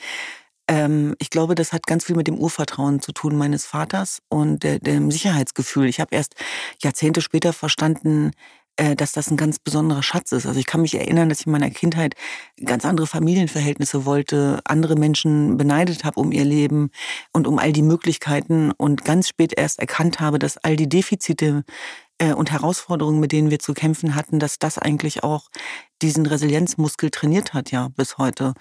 Ähm, 0.68 1.14
ich 1.18 1.30
glaube, 1.30 1.54
das 1.54 1.72
hat 1.72 1.86
ganz 1.86 2.04
viel 2.04 2.16
mit 2.16 2.26
dem 2.26 2.38
Urvertrauen 2.38 3.00
zu 3.00 3.12
tun 3.12 3.36
meines 3.36 3.66
Vaters 3.66 4.20
und 4.28 4.62
dem 4.62 5.10
Sicherheitsgefühl. 5.10 5.88
Ich 5.88 6.00
habe 6.00 6.14
erst 6.14 6.34
Jahrzehnte 6.82 7.20
später 7.20 7.52
verstanden, 7.52 8.30
dass 8.96 9.12
das 9.12 9.30
ein 9.30 9.36
ganz 9.36 9.58
besonderer 9.58 10.02
Schatz 10.02 10.32
ist. 10.32 10.46
Also 10.46 10.58
ich 10.58 10.66
kann 10.66 10.82
mich 10.82 10.94
erinnern, 10.94 11.28
dass 11.28 11.40
ich 11.40 11.46
in 11.46 11.52
meiner 11.52 11.70
Kindheit 11.70 12.14
ganz 12.64 12.84
andere 12.84 13.06
Familienverhältnisse 13.06 14.04
wollte, 14.04 14.60
andere 14.64 14.96
Menschen 14.96 15.56
beneidet 15.56 16.04
habe 16.04 16.20
um 16.20 16.32
ihr 16.32 16.44
Leben 16.44 16.90
und 17.32 17.46
um 17.46 17.58
all 17.58 17.72
die 17.72 17.82
Möglichkeiten 17.82 18.72
und 18.72 19.04
ganz 19.04 19.28
spät 19.28 19.52
erst 19.56 19.78
erkannt 19.78 20.20
habe, 20.20 20.38
dass 20.38 20.58
all 20.58 20.76
die 20.76 20.88
Defizite 20.88 21.64
äh, 22.18 22.32
und 22.32 22.52
Herausforderungen, 22.52 23.20
mit 23.20 23.32
denen 23.32 23.50
wir 23.50 23.58
zu 23.58 23.74
kämpfen 23.74 24.14
hatten, 24.14 24.38
dass 24.38 24.58
das 24.58 24.78
eigentlich 24.78 25.24
auch 25.24 25.48
diesen 26.02 26.26
Resilienzmuskel 26.26 27.10
trainiert 27.10 27.54
hat, 27.54 27.70
ja, 27.70 27.88
bis 27.96 28.18
heute. 28.18 28.54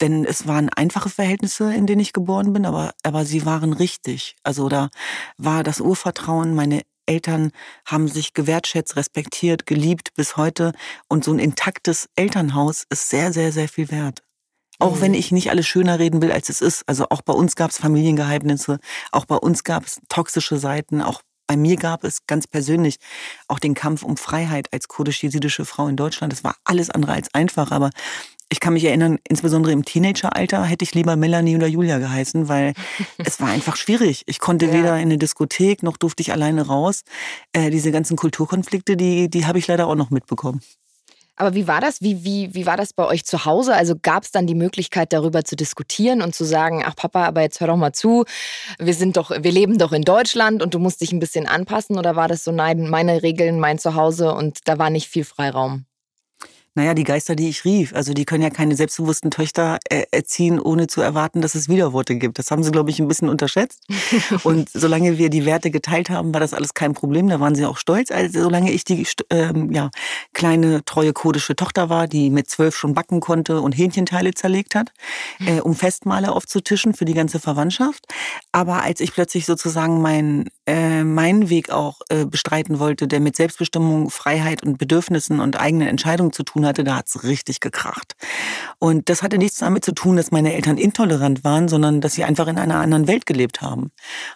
Denn 0.00 0.24
es 0.24 0.46
waren 0.46 0.68
einfache 0.68 1.08
Verhältnisse, 1.08 1.72
in 1.74 1.86
denen 1.86 2.00
ich 2.00 2.12
geboren 2.12 2.52
bin, 2.52 2.66
aber, 2.66 2.92
aber 3.02 3.24
sie 3.24 3.44
waren 3.44 3.72
richtig. 3.72 4.36
Also 4.42 4.68
da 4.68 4.90
war 5.38 5.62
das 5.62 5.80
Urvertrauen, 5.80 6.54
meine 6.54 6.82
Eltern 7.06 7.52
haben 7.84 8.08
sich 8.08 8.34
gewertschätzt, 8.34 8.96
respektiert, 8.96 9.66
geliebt 9.66 10.14
bis 10.14 10.36
heute. 10.36 10.72
Und 11.08 11.24
so 11.24 11.32
ein 11.32 11.38
intaktes 11.38 12.08
Elternhaus 12.16 12.84
ist 12.90 13.08
sehr, 13.08 13.32
sehr, 13.32 13.52
sehr 13.52 13.68
viel 13.68 13.90
wert. 13.90 14.22
Auch 14.78 14.96
mhm. 14.96 15.00
wenn 15.00 15.14
ich 15.14 15.30
nicht 15.30 15.50
alles 15.50 15.66
schöner 15.66 15.98
reden 15.98 16.22
will, 16.22 16.32
als 16.32 16.48
es 16.48 16.60
ist. 16.60 16.82
Also 16.86 17.06
auch 17.10 17.22
bei 17.22 17.32
uns 17.32 17.54
gab 17.54 17.70
es 17.70 17.78
Familiengeheimnisse, 17.78 18.78
auch 19.12 19.26
bei 19.26 19.36
uns 19.36 19.64
gab 19.64 19.86
es 19.86 20.00
toxische 20.08 20.58
Seiten, 20.58 21.02
auch 21.02 21.22
bei 21.46 21.56
mir 21.56 21.76
gab 21.76 22.04
es 22.04 22.26
ganz 22.26 22.46
persönlich 22.46 22.98
auch 23.48 23.58
den 23.58 23.74
Kampf 23.74 24.04
um 24.04 24.16
Freiheit 24.16 24.72
als 24.72 24.86
kurdisch-jesidische 24.86 25.64
Frau 25.64 25.88
in 25.88 25.96
Deutschland. 25.96 26.32
Das 26.32 26.44
war 26.44 26.54
alles 26.64 26.90
andere 26.90 27.12
als 27.12 27.34
einfach, 27.34 27.72
aber 27.72 27.90
ich 28.52 28.60
kann 28.60 28.74
mich 28.74 28.84
erinnern, 28.84 29.18
insbesondere 29.28 29.72
im 29.72 29.84
Teenageralter 29.84 30.64
hätte 30.64 30.82
ich 30.82 30.94
lieber 30.94 31.16
Melanie 31.16 31.56
oder 31.56 31.68
Julia 31.68 31.98
geheißen, 31.98 32.48
weil 32.48 32.74
es 33.18 33.40
war 33.40 33.48
einfach 33.48 33.76
schwierig. 33.76 34.24
Ich 34.26 34.40
konnte 34.40 34.66
ja. 34.66 34.72
weder 34.72 34.96
in 34.96 35.02
eine 35.02 35.18
Diskothek 35.18 35.82
noch 35.82 35.96
durfte 35.96 36.22
ich 36.22 36.32
alleine 36.32 36.66
raus. 36.66 37.02
Äh, 37.52 37.70
diese 37.70 37.92
ganzen 37.92 38.16
Kulturkonflikte, 38.16 38.96
die, 38.96 39.30
die 39.30 39.46
habe 39.46 39.58
ich 39.58 39.68
leider 39.68 39.86
auch 39.86 39.94
noch 39.94 40.10
mitbekommen. 40.10 40.60
Aber 41.36 41.54
wie 41.54 41.66
war 41.66 41.80
das? 41.80 42.02
Wie, 42.02 42.22
wie, 42.22 42.54
wie 42.54 42.66
war 42.66 42.76
das 42.76 42.92
bei 42.92 43.06
euch 43.06 43.24
zu 43.24 43.46
Hause? 43.46 43.74
Also 43.74 43.94
gab 44.00 44.24
es 44.24 44.30
dann 44.30 44.46
die 44.46 44.54
Möglichkeit, 44.54 45.14
darüber 45.14 45.42
zu 45.42 45.56
diskutieren 45.56 46.20
und 46.20 46.34
zu 46.34 46.44
sagen, 46.44 46.82
ach 46.84 46.94
Papa, 46.94 47.24
aber 47.24 47.40
jetzt 47.40 47.60
hör 47.60 47.68
doch 47.68 47.78
mal 47.78 47.94
zu, 47.94 48.26
wir 48.78 48.92
sind 48.92 49.16
doch, 49.16 49.30
wir 49.30 49.50
leben 49.50 49.78
doch 49.78 49.92
in 49.92 50.02
Deutschland 50.02 50.62
und 50.62 50.74
du 50.74 50.78
musst 50.78 51.00
dich 51.00 51.12
ein 51.12 51.18
bisschen 51.18 51.46
anpassen? 51.46 51.96
Oder 51.98 52.14
war 52.14 52.28
das 52.28 52.44
so, 52.44 52.52
nein, 52.52 52.90
meine 52.90 53.22
Regeln, 53.22 53.58
mein 53.58 53.78
Zuhause 53.78 54.34
und 54.34 54.68
da 54.68 54.76
war 54.76 54.90
nicht 54.90 55.08
viel 55.08 55.24
Freiraum? 55.24 55.86
Naja, 56.76 56.94
die 56.94 57.02
Geister, 57.02 57.34
die 57.34 57.48
ich 57.48 57.64
rief, 57.64 57.92
also 57.94 58.14
die 58.14 58.24
können 58.24 58.44
ja 58.44 58.50
keine 58.50 58.76
selbstbewussten 58.76 59.32
Töchter 59.32 59.80
äh, 59.88 60.04
erziehen, 60.12 60.60
ohne 60.60 60.86
zu 60.86 61.00
erwarten, 61.00 61.40
dass 61.40 61.56
es 61.56 61.68
Widerworte 61.68 62.14
gibt. 62.14 62.38
Das 62.38 62.52
haben 62.52 62.62
sie, 62.62 62.70
glaube 62.70 62.90
ich, 62.90 63.00
ein 63.00 63.08
bisschen 63.08 63.28
unterschätzt. 63.28 63.82
Und 64.44 64.70
solange 64.72 65.18
wir 65.18 65.30
die 65.30 65.44
Werte 65.44 65.72
geteilt 65.72 66.10
haben, 66.10 66.32
war 66.32 66.40
das 66.40 66.54
alles 66.54 66.72
kein 66.72 66.94
Problem. 66.94 67.28
Da 67.28 67.40
waren 67.40 67.56
sie 67.56 67.66
auch 67.66 67.76
stolz. 67.76 68.12
Also 68.12 68.42
solange 68.42 68.70
ich 68.70 68.84
die 68.84 69.04
ähm, 69.30 69.72
ja, 69.72 69.90
kleine, 70.32 70.84
treue 70.84 71.12
kurdische 71.12 71.56
Tochter 71.56 71.88
war, 71.88 72.06
die 72.06 72.30
mit 72.30 72.48
zwölf 72.48 72.76
schon 72.76 72.94
backen 72.94 73.18
konnte 73.18 73.60
und 73.60 73.72
Hähnchenteile 73.72 74.32
zerlegt 74.32 74.76
hat, 74.76 74.92
äh, 75.44 75.60
um 75.60 75.74
Festmale 75.74 76.30
aufzutischen 76.30 76.94
für 76.94 77.04
die 77.04 77.14
ganze 77.14 77.40
Verwandtschaft. 77.40 78.06
Aber 78.52 78.82
als 78.82 79.00
ich 79.00 79.12
plötzlich 79.12 79.44
sozusagen 79.44 80.00
mein, 80.00 80.48
äh, 80.66 81.02
meinen 81.02 81.50
Weg 81.50 81.70
auch 81.70 82.00
äh, 82.10 82.26
bestreiten 82.26 82.78
wollte, 82.78 83.08
der 83.08 83.18
mit 83.18 83.34
Selbstbestimmung, 83.34 84.10
Freiheit 84.10 84.62
und 84.62 84.78
Bedürfnissen 84.78 85.40
und 85.40 85.58
eigenen 85.58 85.88
Entscheidungen 85.88 86.32
zu 86.32 86.44
tun 86.44 86.59
tun 86.60 86.66
hatte, 86.66 86.84
da 86.84 86.96
hat's 86.96 87.24
richtig 87.24 87.60
gekracht. 87.60 88.14
Und 88.78 89.08
das 89.08 89.22
hatte 89.22 89.38
nichts 89.38 89.58
damit 89.58 89.84
zu 89.84 89.92
tun, 89.92 90.16
dass 90.16 90.30
meine 90.30 90.54
Eltern 90.54 90.78
intolerant 90.78 91.44
waren, 91.44 91.68
sondern 91.68 92.00
dass 92.00 92.14
sie 92.14 92.24
einfach 92.24 92.46
in 92.48 92.58
einer 92.58 92.76
anderen 92.76 93.06
Welt 93.06 93.26
gelebt 93.26 93.62
haben. 93.62 93.90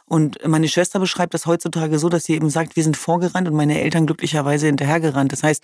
Und 0.07 0.38
meine 0.47 0.69
Schwester 0.69 0.99
beschreibt 0.99 1.35
das 1.35 1.47
heutzutage 1.47 1.99
so, 1.99 2.09
dass 2.09 2.25
sie 2.25 2.35
eben 2.35 2.50
sagt, 2.50 2.76
wir 2.76 2.83
sind 2.83 2.97
vorgerannt 2.97 3.49
und 3.49 3.54
meine 3.54 3.81
Eltern 3.81 4.07
glücklicherweise 4.07 4.66
hinterhergerannt. 4.66 5.33
Das 5.33 5.43
heißt, 5.43 5.62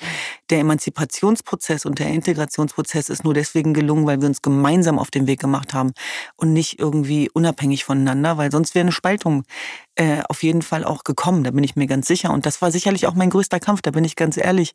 der 0.50 0.60
Emanzipationsprozess 0.60 1.86
und 1.86 1.98
der 1.98 2.08
Integrationsprozess 2.08 3.08
ist 3.08 3.24
nur 3.24 3.34
deswegen 3.34 3.74
gelungen, 3.74 4.06
weil 4.06 4.20
wir 4.20 4.28
uns 4.28 4.42
gemeinsam 4.42 4.98
auf 4.98 5.10
den 5.10 5.26
Weg 5.26 5.40
gemacht 5.40 5.74
haben 5.74 5.92
und 6.36 6.52
nicht 6.52 6.78
irgendwie 6.78 7.30
unabhängig 7.32 7.84
voneinander, 7.84 8.36
weil 8.36 8.50
sonst 8.50 8.74
wäre 8.74 8.84
eine 8.84 8.92
Spaltung 8.92 9.44
äh, 10.00 10.22
auf 10.30 10.42
jeden 10.42 10.62
Fall 10.62 10.82
auch 10.82 11.04
gekommen, 11.04 11.44
da 11.44 11.50
bin 11.50 11.62
ich 11.62 11.76
mir 11.76 11.86
ganz 11.86 12.06
sicher. 12.06 12.32
Und 12.32 12.46
das 12.46 12.62
war 12.62 12.72
sicherlich 12.72 13.06
auch 13.06 13.12
mein 13.12 13.28
größter 13.28 13.60
Kampf, 13.60 13.82
da 13.82 13.90
bin 13.90 14.02
ich 14.02 14.16
ganz 14.16 14.38
ehrlich, 14.38 14.72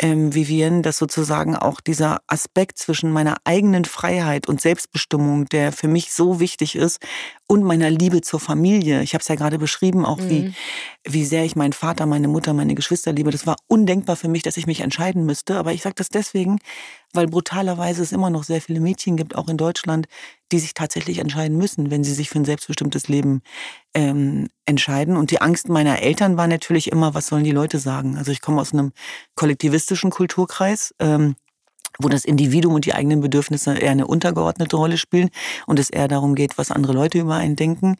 ähm, 0.00 0.34
Vivienne, 0.34 0.80
dass 0.80 0.96
sozusagen 0.96 1.54
auch 1.54 1.82
dieser 1.82 2.22
Aspekt 2.28 2.78
zwischen 2.78 3.12
meiner 3.12 3.36
eigenen 3.44 3.84
Freiheit 3.84 4.48
und 4.48 4.62
Selbstbestimmung, 4.62 5.44
der 5.50 5.70
für 5.70 5.86
mich 5.86 6.14
so 6.14 6.40
wichtig 6.40 6.76
ist, 6.76 6.98
und 7.46 7.62
meiner 7.62 7.90
Liebe 7.90 8.22
zur 8.22 8.40
Familie. 8.40 9.02
Ich 9.02 9.12
habe 9.12 9.20
es 9.20 9.28
ja 9.28 9.34
gerade 9.34 9.58
beschrieben, 9.58 10.06
auch 10.06 10.18
mhm. 10.18 10.30
wie, 10.30 10.54
wie 11.06 11.26
sehr 11.26 11.44
ich 11.44 11.56
meinen 11.56 11.74
Vater, 11.74 12.06
meine 12.06 12.28
Mutter, 12.28 12.54
meine 12.54 12.74
Geschwister 12.74 13.12
liebe. 13.12 13.30
Das 13.30 13.46
war 13.46 13.56
undenkbar 13.66 14.16
für 14.16 14.28
mich, 14.28 14.42
dass 14.42 14.56
ich 14.56 14.66
mich 14.66 14.80
entscheiden 14.80 15.26
müsste. 15.26 15.58
Aber 15.58 15.74
ich 15.74 15.82
sage 15.82 15.96
das 15.96 16.08
deswegen, 16.08 16.58
weil 17.14 17.26
brutalerweise 17.26 18.02
es 18.02 18.12
immer 18.12 18.30
noch 18.30 18.44
sehr 18.44 18.60
viele 18.60 18.80
Mädchen 18.80 19.16
gibt, 19.16 19.34
auch 19.36 19.48
in 19.48 19.56
Deutschland, 19.56 20.06
die 20.52 20.58
sich 20.58 20.74
tatsächlich 20.74 21.18
entscheiden 21.18 21.56
müssen, 21.56 21.90
wenn 21.90 22.04
sie 22.04 22.14
sich 22.14 22.30
für 22.30 22.38
ein 22.38 22.44
selbstbestimmtes 22.44 23.08
Leben 23.08 23.42
ähm, 23.94 24.48
entscheiden. 24.66 25.16
Und 25.16 25.30
die 25.30 25.40
Angst 25.40 25.68
meiner 25.68 26.00
Eltern 26.00 26.36
war 26.36 26.46
natürlich 26.46 26.90
immer, 26.92 27.14
was 27.14 27.26
sollen 27.26 27.44
die 27.44 27.50
Leute 27.50 27.78
sagen? 27.78 28.16
Also 28.16 28.32
ich 28.32 28.40
komme 28.40 28.60
aus 28.60 28.72
einem 28.72 28.92
kollektivistischen 29.34 30.10
Kulturkreis. 30.10 30.94
Ähm, 30.98 31.36
wo 31.98 32.08
das 32.08 32.24
Individuum 32.24 32.74
und 32.74 32.84
die 32.84 32.94
eigenen 32.94 33.20
Bedürfnisse 33.20 33.76
eher 33.76 33.90
eine 33.90 34.06
untergeordnete 34.06 34.76
Rolle 34.76 34.98
spielen 34.98 35.30
und 35.66 35.78
es 35.78 35.90
eher 35.90 36.08
darum 36.08 36.34
geht, 36.34 36.58
was 36.58 36.70
andere 36.70 36.92
Leute 36.92 37.18
über 37.18 37.34
einen 37.34 37.56
denken. 37.56 37.96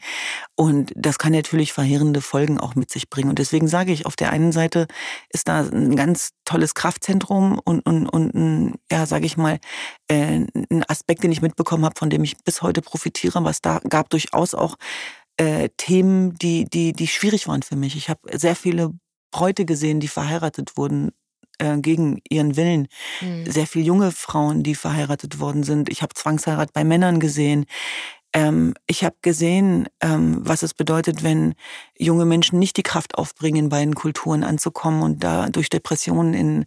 Und 0.57 0.93
das 0.97 1.19
kann 1.19 1.33
natürlich 1.33 1.73
verheerende 1.73 2.21
Folgen 2.21 2.59
auch 2.59 2.75
mit 2.75 2.91
sich 2.91 3.11
bringen. 3.11 3.31
Und 3.31 3.39
deswegen 3.39 3.69
sage 3.69 3.93
ich, 3.93 4.07
auf 4.07 4.17
der 4.17 4.31
einen 4.31 4.53
Seite 4.53 4.87
ist 5.31 5.49
da 5.49 5.61
ein 5.61 5.97
ganz 5.97 6.31
tolles 6.45 6.75
Kraftzentrum 6.75 7.61
und, 7.65 7.81
und, 7.87 8.09
und 8.09 8.35
ein, 8.35 8.75
ja, 8.91 9.07
sage 9.07 9.27
ich 9.27 9.37
mal, 9.37 9.59
äh, 10.09 10.45
ein 10.71 10.85
Aspekt, 10.89 11.25
den 11.25 11.33
ich 11.33 11.43
mitbekommen 11.43 11.85
habe, 11.85 11.99
von 11.99 12.11
dem 12.11 12.25
ich 12.25 12.37
bis 12.45 12.63
heute 12.63 12.83
profitiere, 12.83 13.45
was 13.45 13.61
da 13.61 13.81
gab 13.89 14.11
durchaus 14.11 14.55
auch 14.55 14.77
äh, 15.37 15.69
Themen, 15.77 16.35
die, 16.35 16.65
die, 16.65 16.93
die 16.93 17.09
schwierig 17.09 17.49
waren 17.49 17.63
für 17.63 17.77
mich. 17.77 17.97
Ich 17.97 18.09
habe 18.09 18.21
sehr 18.39 18.57
viele 18.57 18.93
Bräute 19.31 19.65
gesehen, 19.65 20.01
die 20.01 20.09
verheiratet 20.09 20.77
wurden 20.77 21.11
äh, 21.58 21.78
gegen 21.78 22.20
ihren 22.28 22.56
Willen. 22.56 22.88
Mhm. 23.20 23.50
Sehr 23.50 23.66
viele 23.66 23.84
junge 23.84 24.12
Frauen, 24.12 24.62
die 24.62 24.75
verheiratet 24.75 25.40
worden 25.40 25.62
sind. 25.62 25.88
Ich 25.88 26.02
habe 26.02 26.14
Zwangsheirat 26.14 26.73
bei 26.73 26.84
Männern 26.84 27.20
gesehen. 27.20 27.66
Ähm, 28.34 28.75
ich 28.87 29.04
habe 29.04 29.16
gesehen, 29.23 29.88
ähm, 30.00 30.38
was 30.40 30.62
es 30.62 30.75
bedeutet, 30.75 31.23
wenn 31.23 31.54
junge 31.96 32.25
Menschen 32.25 32.58
nicht 32.58 32.76
die 32.76 32.82
Kraft 32.82 33.16
aufbringen, 33.16 33.64
in 33.64 33.68
beiden 33.68 33.94
Kulturen 33.94 34.42
anzukommen 34.42 35.02
und 35.02 35.23
da 35.23 35.49
durch 35.49 35.70
Depressionen 35.70 36.34
in 36.34 36.66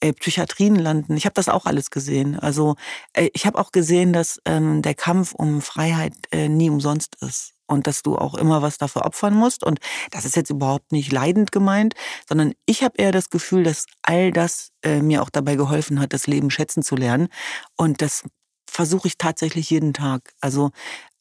äh, 0.00 0.12
Psychiatrien 0.12 0.74
landen. 0.74 1.16
Ich 1.16 1.24
habe 1.24 1.34
das 1.34 1.48
auch 1.48 1.66
alles 1.66 1.90
gesehen. 1.90 2.38
Also 2.38 2.74
äh, 3.12 3.28
ich 3.32 3.46
habe 3.46 3.58
auch 3.58 3.70
gesehen, 3.70 4.12
dass 4.12 4.40
ähm, 4.44 4.82
der 4.82 4.94
Kampf 4.94 5.34
um 5.34 5.62
Freiheit 5.62 6.14
äh, 6.32 6.48
nie 6.48 6.68
umsonst 6.68 7.16
ist 7.20 7.53
und 7.66 7.86
dass 7.86 8.02
du 8.02 8.16
auch 8.16 8.34
immer 8.34 8.62
was 8.62 8.78
dafür 8.78 9.04
opfern 9.04 9.34
musst. 9.34 9.64
Und 9.64 9.80
das 10.10 10.24
ist 10.24 10.36
jetzt 10.36 10.50
überhaupt 10.50 10.92
nicht 10.92 11.12
leidend 11.12 11.52
gemeint, 11.52 11.94
sondern 12.28 12.54
ich 12.66 12.82
habe 12.82 12.94
eher 12.98 13.12
das 13.12 13.30
Gefühl, 13.30 13.64
dass 13.64 13.86
all 14.02 14.32
das 14.32 14.70
äh, 14.82 15.00
mir 15.00 15.22
auch 15.22 15.30
dabei 15.30 15.56
geholfen 15.56 16.00
hat, 16.00 16.12
das 16.12 16.26
Leben 16.26 16.50
schätzen 16.50 16.82
zu 16.82 16.96
lernen. 16.96 17.28
Und 17.76 18.02
das 18.02 18.24
versuche 18.70 19.06
ich 19.06 19.18
tatsächlich 19.18 19.70
jeden 19.70 19.92
Tag. 19.92 20.32
Also 20.40 20.70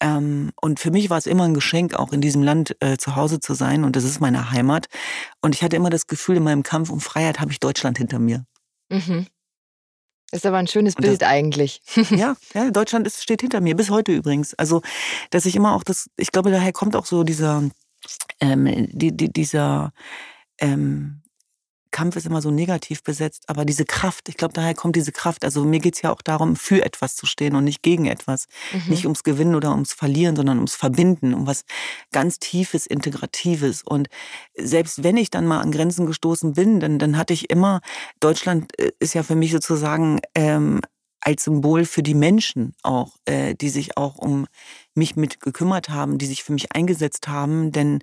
ähm, 0.01 0.51
und 0.59 0.79
für 0.79 0.91
mich 0.91 1.09
war 1.09 1.17
es 1.17 1.27
immer 1.27 1.43
ein 1.43 1.53
Geschenk, 1.53 1.93
auch 1.93 2.11
in 2.11 2.21
diesem 2.21 2.41
Land 2.41 2.75
äh, 2.79 2.97
zu 2.97 3.15
Hause 3.15 3.39
zu 3.39 3.53
sein. 3.53 3.83
Und 3.83 3.95
das 3.95 4.03
ist 4.03 4.19
meine 4.19 4.51
Heimat. 4.51 4.87
Und 5.41 5.55
ich 5.55 5.63
hatte 5.63 5.75
immer 5.75 5.89
das 5.89 6.07
Gefühl, 6.07 6.37
in 6.37 6.43
meinem 6.43 6.63
Kampf 6.63 6.89
um 6.89 6.99
Freiheit 6.99 7.39
habe 7.39 7.51
ich 7.51 7.59
Deutschland 7.59 7.97
hinter 7.97 8.19
mir. 8.19 8.45
Mhm. 8.89 9.27
Ist 10.33 10.47
aber 10.47 10.57
ein 10.57 10.67
schönes 10.67 10.95
Bild 10.95 11.21
das, 11.21 11.29
eigentlich. 11.29 11.81
ja, 12.09 12.35
ja, 12.55 12.71
Deutschland 12.71 13.05
ist, 13.05 13.21
steht 13.21 13.41
hinter 13.41 13.61
mir, 13.61 13.75
bis 13.75 13.91
heute 13.91 14.11
übrigens. 14.11 14.55
Also, 14.55 14.81
dass 15.29 15.45
ich 15.45 15.55
immer 15.55 15.75
auch 15.75 15.83
das, 15.83 16.09
ich 16.17 16.31
glaube, 16.31 16.49
daher 16.49 16.73
kommt 16.73 16.95
auch 16.95 17.05
so 17.05 17.23
dieser, 17.23 17.63
ähm, 18.39 18.87
die, 18.91 19.15
die, 19.15 19.31
dieser, 19.31 19.93
ähm, 20.59 21.21
Kampf 21.93 22.17
ist 22.17 22.25
immer 22.25 22.41
so 22.41 22.51
negativ 22.51 23.03
besetzt, 23.03 23.45
aber 23.47 23.63
diese 23.63 23.85
Kraft, 23.85 24.27
ich 24.27 24.35
glaube, 24.35 24.53
daher 24.53 24.73
kommt 24.73 24.97
diese 24.97 25.13
Kraft. 25.13 25.45
Also 25.45 25.63
mir 25.63 25.79
geht 25.79 25.95
es 25.95 26.01
ja 26.01 26.11
auch 26.11 26.21
darum, 26.21 26.57
für 26.57 26.83
etwas 26.83 27.15
zu 27.15 27.25
stehen 27.25 27.55
und 27.55 27.63
nicht 27.63 27.81
gegen 27.81 28.05
etwas. 28.05 28.47
Mhm. 28.73 28.89
Nicht 28.89 29.05
ums 29.05 29.23
Gewinnen 29.23 29.55
oder 29.55 29.71
ums 29.71 29.93
Verlieren, 29.93 30.35
sondern 30.35 30.57
ums 30.57 30.75
Verbinden, 30.75 31.33
um 31.33 31.47
was 31.47 31.63
ganz 32.11 32.39
Tiefes, 32.39 32.85
Integratives. 32.85 33.83
Und 33.83 34.09
selbst 34.57 35.03
wenn 35.03 35.15
ich 35.15 35.29
dann 35.29 35.45
mal 35.45 35.61
an 35.61 35.71
Grenzen 35.71 36.05
gestoßen 36.05 36.53
bin, 36.53 36.81
dann, 36.81 36.99
dann 36.99 37.17
hatte 37.17 37.33
ich 37.33 37.49
immer, 37.49 37.79
Deutschland 38.19 38.77
äh, 38.79 38.91
ist 38.99 39.13
ja 39.13 39.23
für 39.23 39.35
mich 39.35 39.51
sozusagen 39.53 40.19
ähm, 40.35 40.81
als 41.21 41.43
Symbol 41.43 41.85
für 41.85 42.03
die 42.03 42.15
Menschen 42.15 42.73
auch, 42.81 43.15
äh, 43.25 43.55
die 43.55 43.69
sich 43.69 43.97
auch 43.97 44.17
um 44.17 44.47
mich 44.93 45.15
mit 45.15 45.39
gekümmert 45.39 45.89
haben, 45.89 46.17
die 46.17 46.25
sich 46.25 46.43
für 46.43 46.51
mich 46.51 46.73
eingesetzt 46.73 47.27
haben. 47.27 47.71
Denn 47.71 47.99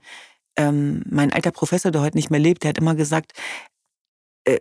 ähm, 0.56 1.02
mein 1.09 1.32
alter 1.32 1.50
Professor, 1.50 1.90
der 1.90 2.00
heute 2.00 2.16
nicht 2.16 2.30
mehr 2.30 2.40
lebt, 2.40 2.62
der 2.62 2.70
hat 2.70 2.78
immer 2.78 2.94
gesagt, 2.94 3.32
äh, 4.44 4.61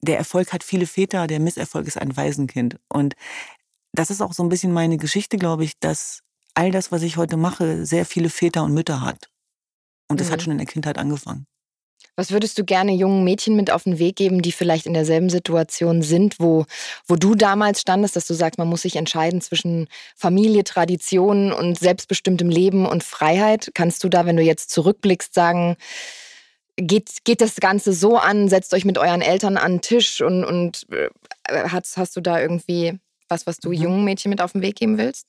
der 0.00 0.18
Erfolg 0.18 0.52
hat 0.52 0.64
viele 0.64 0.86
Väter, 0.86 1.26
der 1.26 1.40
Misserfolg 1.40 1.86
ist 1.86 1.98
ein 1.98 2.16
Waisenkind. 2.16 2.78
Und 2.88 3.14
das 3.92 4.10
ist 4.10 4.20
auch 4.20 4.32
so 4.32 4.42
ein 4.42 4.48
bisschen 4.48 4.72
meine 4.72 4.96
Geschichte, 4.96 5.36
glaube 5.36 5.64
ich, 5.64 5.78
dass 5.78 6.22
all 6.54 6.70
das, 6.70 6.92
was 6.92 7.02
ich 7.02 7.16
heute 7.16 7.36
mache, 7.36 7.86
sehr 7.86 8.04
viele 8.04 8.30
Väter 8.30 8.64
und 8.64 8.74
Mütter 8.74 9.00
hat. 9.00 9.28
Und 10.08 10.20
das 10.20 10.28
mhm. 10.28 10.32
hat 10.32 10.42
schon 10.42 10.52
in 10.52 10.58
der 10.58 10.66
Kindheit 10.66 10.98
angefangen. 10.98 11.46
Was 12.14 12.30
würdest 12.30 12.58
du 12.58 12.64
gerne 12.64 12.92
jungen 12.92 13.24
Mädchen 13.24 13.56
mit 13.56 13.70
auf 13.70 13.84
den 13.84 13.98
Weg 13.98 14.16
geben, 14.16 14.42
die 14.42 14.52
vielleicht 14.52 14.84
in 14.84 14.92
derselben 14.92 15.30
Situation 15.30 16.02
sind, 16.02 16.38
wo, 16.38 16.66
wo 17.06 17.16
du 17.16 17.34
damals 17.34 17.80
standest, 17.80 18.16
dass 18.16 18.26
du 18.26 18.34
sagst, 18.34 18.58
man 18.58 18.68
muss 18.68 18.82
sich 18.82 18.96
entscheiden 18.96 19.40
zwischen 19.40 19.88
Familie, 20.14 20.62
Tradition 20.64 21.52
und 21.52 21.78
selbstbestimmtem 21.78 22.50
Leben 22.50 22.84
und 22.84 23.02
Freiheit? 23.02 23.70
Kannst 23.72 24.04
du 24.04 24.10
da, 24.10 24.26
wenn 24.26 24.36
du 24.36 24.42
jetzt 24.42 24.70
zurückblickst, 24.70 25.32
sagen, 25.32 25.76
geht, 26.76 27.24
geht 27.24 27.40
das 27.40 27.56
Ganze 27.56 27.92
so 27.92 28.16
an, 28.16 28.48
setzt 28.48 28.74
euch 28.74 28.84
mit 28.84 28.98
euren 28.98 29.20
Eltern 29.20 29.56
an 29.56 29.74
den 29.74 29.80
Tisch 29.82 30.20
und, 30.20 30.44
und 30.44 30.86
äh, 30.90 31.08
hast, 31.68 31.96
hast 31.96 32.16
du 32.16 32.20
da 32.20 32.40
irgendwie 32.40 32.98
was, 33.28 33.46
was 33.46 33.58
du 33.58 33.70
mhm. 33.70 33.74
jungen 33.74 34.04
Mädchen 34.04 34.30
mit 34.30 34.40
auf 34.40 34.52
den 34.52 34.62
Weg 34.62 34.76
geben 34.76 34.98
willst? 34.98 35.26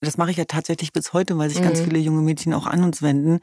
Das 0.00 0.18
mache 0.18 0.30
ich 0.30 0.36
ja 0.36 0.44
tatsächlich 0.44 0.92
bis 0.92 1.12
heute, 1.12 1.38
weil 1.38 1.48
sich 1.48 1.60
mhm. 1.60 1.64
ganz 1.64 1.80
viele 1.80 1.98
junge 1.98 2.22
Mädchen 2.22 2.52
auch 2.52 2.66
an 2.66 2.84
uns 2.84 3.02
wenden. 3.02 3.40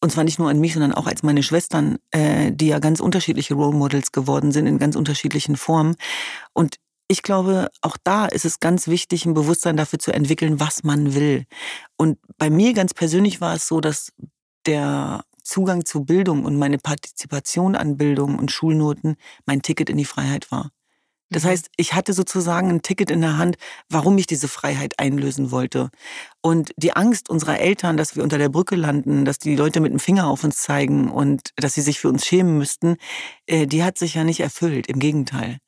Und 0.00 0.10
zwar 0.10 0.24
nicht 0.24 0.38
nur 0.38 0.48
an 0.48 0.58
mich, 0.58 0.72
sondern 0.72 0.94
auch 0.94 1.06
als 1.06 1.22
meine 1.22 1.42
Schwestern, 1.42 1.98
äh, 2.10 2.52
die 2.52 2.68
ja 2.68 2.78
ganz 2.78 3.00
unterschiedliche 3.00 3.54
Role 3.54 3.76
Models 3.76 4.12
geworden 4.12 4.50
sind 4.50 4.66
in 4.66 4.78
ganz 4.78 4.96
unterschiedlichen 4.96 5.56
Formen. 5.56 5.96
Und 6.54 6.76
ich 7.06 7.22
glaube, 7.22 7.68
auch 7.82 7.96
da 8.02 8.26
ist 8.26 8.44
es 8.44 8.60
ganz 8.60 8.86
wichtig, 8.86 9.26
ein 9.26 9.34
Bewusstsein 9.34 9.76
dafür 9.76 9.98
zu 9.98 10.12
entwickeln, 10.12 10.58
was 10.58 10.84
man 10.84 11.14
will. 11.14 11.44
Und 11.96 12.18
bei 12.38 12.50
mir 12.50 12.72
ganz 12.72 12.94
persönlich 12.94 13.40
war 13.40 13.54
es 13.54 13.66
so, 13.66 13.80
dass 13.80 14.12
der 14.64 15.24
Zugang 15.50 15.84
zu 15.84 16.04
Bildung 16.04 16.44
und 16.44 16.56
meine 16.56 16.78
Partizipation 16.78 17.74
an 17.74 17.96
Bildung 17.96 18.38
und 18.38 18.52
Schulnoten 18.52 19.16
mein 19.46 19.62
Ticket 19.62 19.90
in 19.90 19.96
die 19.96 20.04
Freiheit 20.04 20.52
war. 20.52 20.70
Das 21.30 21.44
mhm. 21.44 21.48
heißt, 21.48 21.70
ich 21.76 21.94
hatte 21.94 22.12
sozusagen 22.12 22.68
ein 22.68 22.82
Ticket 22.82 23.10
in 23.10 23.20
der 23.20 23.36
Hand, 23.36 23.56
warum 23.88 24.16
ich 24.18 24.26
diese 24.26 24.46
Freiheit 24.46 24.98
einlösen 24.98 25.50
wollte. 25.50 25.90
Und 26.40 26.72
die 26.76 26.94
Angst 26.94 27.30
unserer 27.30 27.58
Eltern, 27.58 27.96
dass 27.96 28.14
wir 28.14 28.22
unter 28.22 28.38
der 28.38 28.48
Brücke 28.48 28.76
landen, 28.76 29.24
dass 29.24 29.38
die 29.38 29.56
Leute 29.56 29.80
mit 29.80 29.92
dem 29.92 29.98
Finger 29.98 30.28
auf 30.28 30.44
uns 30.44 30.58
zeigen 30.58 31.10
und 31.10 31.50
dass 31.56 31.74
sie 31.74 31.82
sich 31.82 31.98
für 31.98 32.08
uns 32.08 32.24
schämen 32.26 32.56
müssten, 32.56 32.96
äh, 33.46 33.66
die 33.66 33.82
hat 33.82 33.98
sich 33.98 34.14
ja 34.14 34.24
nicht 34.24 34.40
erfüllt. 34.40 34.86
Im 34.86 35.00
Gegenteil. 35.00 35.58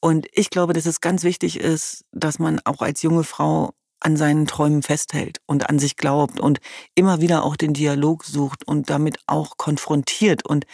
Und 0.00 0.26
ich 0.32 0.50
glaube, 0.50 0.74
dass 0.74 0.86
es 0.86 1.00
ganz 1.00 1.24
wichtig 1.24 1.58
ist, 1.58 2.04
dass 2.12 2.38
man 2.38 2.60
auch 2.64 2.82
als 2.82 3.02
junge 3.02 3.24
Frau 3.24 3.72
an 4.04 4.16
seinen 4.16 4.46
Träumen 4.46 4.82
festhält 4.82 5.38
und 5.46 5.68
an 5.68 5.78
sich 5.78 5.96
glaubt 5.96 6.38
und 6.38 6.60
immer 6.94 7.20
wieder 7.20 7.44
auch 7.44 7.56
den 7.56 7.72
Dialog 7.72 8.24
sucht 8.24 8.66
und 8.66 8.90
damit 8.90 9.18
auch 9.26 9.56
konfrontiert 9.56 10.44
und 10.44 10.66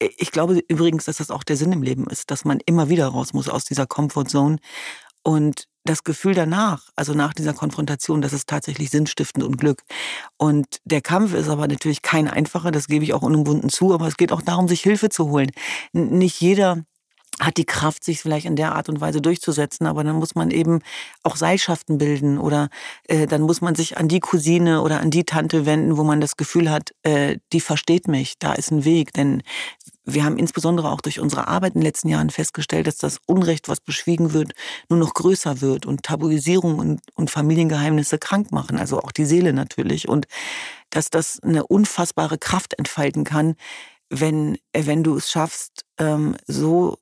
ich 0.00 0.32
glaube 0.32 0.62
übrigens, 0.68 1.04
dass 1.04 1.18
das 1.18 1.30
auch 1.30 1.44
der 1.44 1.56
Sinn 1.56 1.72
im 1.72 1.82
Leben 1.82 2.06
ist, 2.08 2.30
dass 2.30 2.44
man 2.44 2.60
immer 2.66 2.88
wieder 2.88 3.06
raus 3.08 3.32
muss 3.32 3.48
aus 3.48 3.64
dieser 3.64 3.86
Comfortzone. 3.86 4.58
Und 5.22 5.66
das 5.84 6.04
Gefühl 6.04 6.34
danach, 6.34 6.88
also 6.96 7.14
nach 7.14 7.34
dieser 7.34 7.54
Konfrontation, 7.54 8.22
das 8.22 8.32
ist 8.32 8.48
tatsächlich 8.48 8.90
sinnstiftend 8.90 9.44
und 9.44 9.58
Glück. 9.58 9.82
Und 10.36 10.80
der 10.84 11.00
Kampf 11.00 11.34
ist 11.34 11.48
aber 11.48 11.68
natürlich 11.68 12.02
kein 12.02 12.28
einfacher, 12.28 12.70
das 12.70 12.86
gebe 12.86 13.04
ich 13.04 13.14
auch 13.14 13.22
unumwunden 13.22 13.70
zu, 13.70 13.92
aber 13.94 14.06
es 14.08 14.16
geht 14.16 14.32
auch 14.32 14.42
darum, 14.42 14.68
sich 14.68 14.82
Hilfe 14.82 15.08
zu 15.10 15.30
holen. 15.30 15.50
Nicht 15.92 16.40
jeder 16.40 16.84
hat 17.40 17.56
die 17.56 17.64
Kraft, 17.64 18.04
sich 18.04 18.20
vielleicht 18.20 18.46
in 18.46 18.56
der 18.56 18.74
Art 18.74 18.88
und 18.88 19.00
Weise 19.00 19.20
durchzusetzen, 19.20 19.86
aber 19.86 20.04
dann 20.04 20.16
muss 20.16 20.34
man 20.34 20.50
eben 20.50 20.80
auch 21.22 21.36
Seilschaften 21.36 21.98
bilden 21.98 22.38
oder 22.38 22.68
äh, 23.08 23.26
dann 23.26 23.42
muss 23.42 23.60
man 23.60 23.74
sich 23.74 23.96
an 23.96 24.08
die 24.08 24.20
Cousine 24.20 24.82
oder 24.82 25.00
an 25.00 25.10
die 25.10 25.24
Tante 25.24 25.66
wenden, 25.66 25.96
wo 25.96 26.04
man 26.04 26.20
das 26.20 26.36
Gefühl 26.36 26.70
hat, 26.70 26.94
äh, 27.02 27.38
die 27.52 27.60
versteht 27.60 28.08
mich, 28.08 28.38
da 28.38 28.52
ist 28.52 28.70
ein 28.70 28.84
Weg. 28.84 29.12
Denn 29.12 29.42
wir 30.04 30.24
haben 30.24 30.38
insbesondere 30.38 30.90
auch 30.90 31.00
durch 31.00 31.18
unsere 31.18 31.48
Arbeit 31.48 31.74
in 31.74 31.80
den 31.80 31.86
letzten 31.86 32.08
Jahren 32.08 32.30
festgestellt, 32.30 32.86
dass 32.86 32.98
das 32.98 33.18
Unrecht, 33.26 33.68
was 33.68 33.80
beschwiegen 33.80 34.32
wird, 34.32 34.52
nur 34.88 34.98
noch 34.98 35.14
größer 35.14 35.60
wird 35.60 35.86
und 35.86 36.02
Tabuisierung 36.02 36.78
und, 36.78 37.00
und 37.14 37.30
Familiengeheimnisse 37.30 38.18
krank 38.18 38.52
machen, 38.52 38.78
also 38.78 39.00
auch 39.00 39.12
die 39.12 39.24
Seele 39.24 39.52
natürlich. 39.52 40.08
Und 40.08 40.26
dass 40.90 41.10
das 41.10 41.40
eine 41.42 41.66
unfassbare 41.66 42.38
Kraft 42.38 42.78
entfalten 42.78 43.24
kann, 43.24 43.56
wenn, 44.10 44.58
wenn 44.72 45.02
du 45.02 45.16
es 45.16 45.30
schaffst, 45.30 45.84
ähm, 45.98 46.36
so 46.46 46.98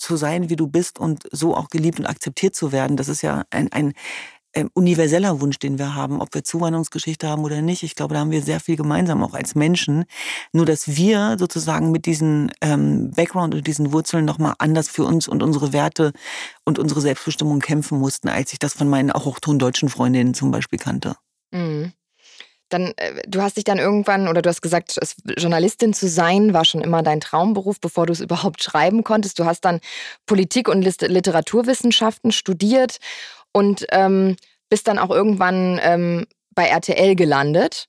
zu 0.00 0.16
sein, 0.16 0.48
wie 0.48 0.56
du 0.56 0.66
bist 0.66 0.98
und 0.98 1.24
so 1.30 1.56
auch 1.56 1.68
geliebt 1.68 2.00
und 2.00 2.06
akzeptiert 2.06 2.56
zu 2.56 2.72
werden. 2.72 2.96
Das 2.96 3.08
ist 3.08 3.22
ja 3.22 3.44
ein, 3.50 3.70
ein, 3.72 3.92
universeller 4.74 5.40
Wunsch, 5.40 5.60
den 5.60 5.78
wir 5.78 5.94
haben, 5.94 6.20
ob 6.20 6.34
wir 6.34 6.42
Zuwanderungsgeschichte 6.42 7.28
haben 7.28 7.44
oder 7.44 7.62
nicht. 7.62 7.84
Ich 7.84 7.94
glaube, 7.94 8.14
da 8.14 8.20
haben 8.20 8.32
wir 8.32 8.42
sehr 8.42 8.58
viel 8.58 8.74
gemeinsam, 8.74 9.22
auch 9.22 9.32
als 9.32 9.54
Menschen. 9.54 10.06
Nur, 10.52 10.66
dass 10.66 10.96
wir 10.96 11.36
sozusagen 11.38 11.92
mit 11.92 12.04
diesem 12.04 12.50
ähm, 12.60 13.12
Background 13.12 13.54
und 13.54 13.64
diesen 13.68 13.92
Wurzeln 13.92 14.24
nochmal 14.24 14.54
anders 14.58 14.88
für 14.88 15.04
uns 15.04 15.28
und 15.28 15.44
unsere 15.44 15.72
Werte 15.72 16.12
und 16.64 16.80
unsere 16.80 17.00
Selbstbestimmung 17.00 17.60
kämpfen 17.60 18.00
mussten, 18.00 18.28
als 18.28 18.52
ich 18.52 18.58
das 18.58 18.72
von 18.72 18.88
meinen 18.88 19.12
auch 19.12 19.24
hochtondeutschen 19.24 19.88
Freundinnen 19.88 20.34
zum 20.34 20.50
Beispiel 20.50 20.80
kannte. 20.80 21.14
Mhm 21.52 21.92
dann, 22.70 22.92
äh, 22.96 23.22
du 23.26 23.42
hast 23.42 23.56
dich 23.56 23.64
dann 23.64 23.78
irgendwann, 23.78 24.28
oder 24.28 24.42
du 24.42 24.48
hast 24.48 24.62
gesagt, 24.62 24.98
Journalistin 25.36 25.92
zu 25.92 26.08
sein 26.08 26.54
war 26.54 26.64
schon 26.64 26.80
immer 26.80 27.02
dein 27.02 27.20
Traumberuf, 27.20 27.80
bevor 27.80 28.06
du 28.06 28.12
es 28.12 28.20
überhaupt 28.20 28.62
schreiben 28.62 29.04
konntest. 29.04 29.38
Du 29.38 29.44
hast 29.44 29.64
dann 29.64 29.80
Politik 30.26 30.68
und 30.68 30.82
Literaturwissenschaften 30.82 32.32
studiert 32.32 32.98
und 33.52 33.86
ähm, 33.90 34.36
bist 34.68 34.88
dann 34.88 34.98
auch 34.98 35.10
irgendwann 35.10 35.80
ähm, 35.82 36.26
bei 36.54 36.66
RTL 36.66 37.16
gelandet. 37.16 37.86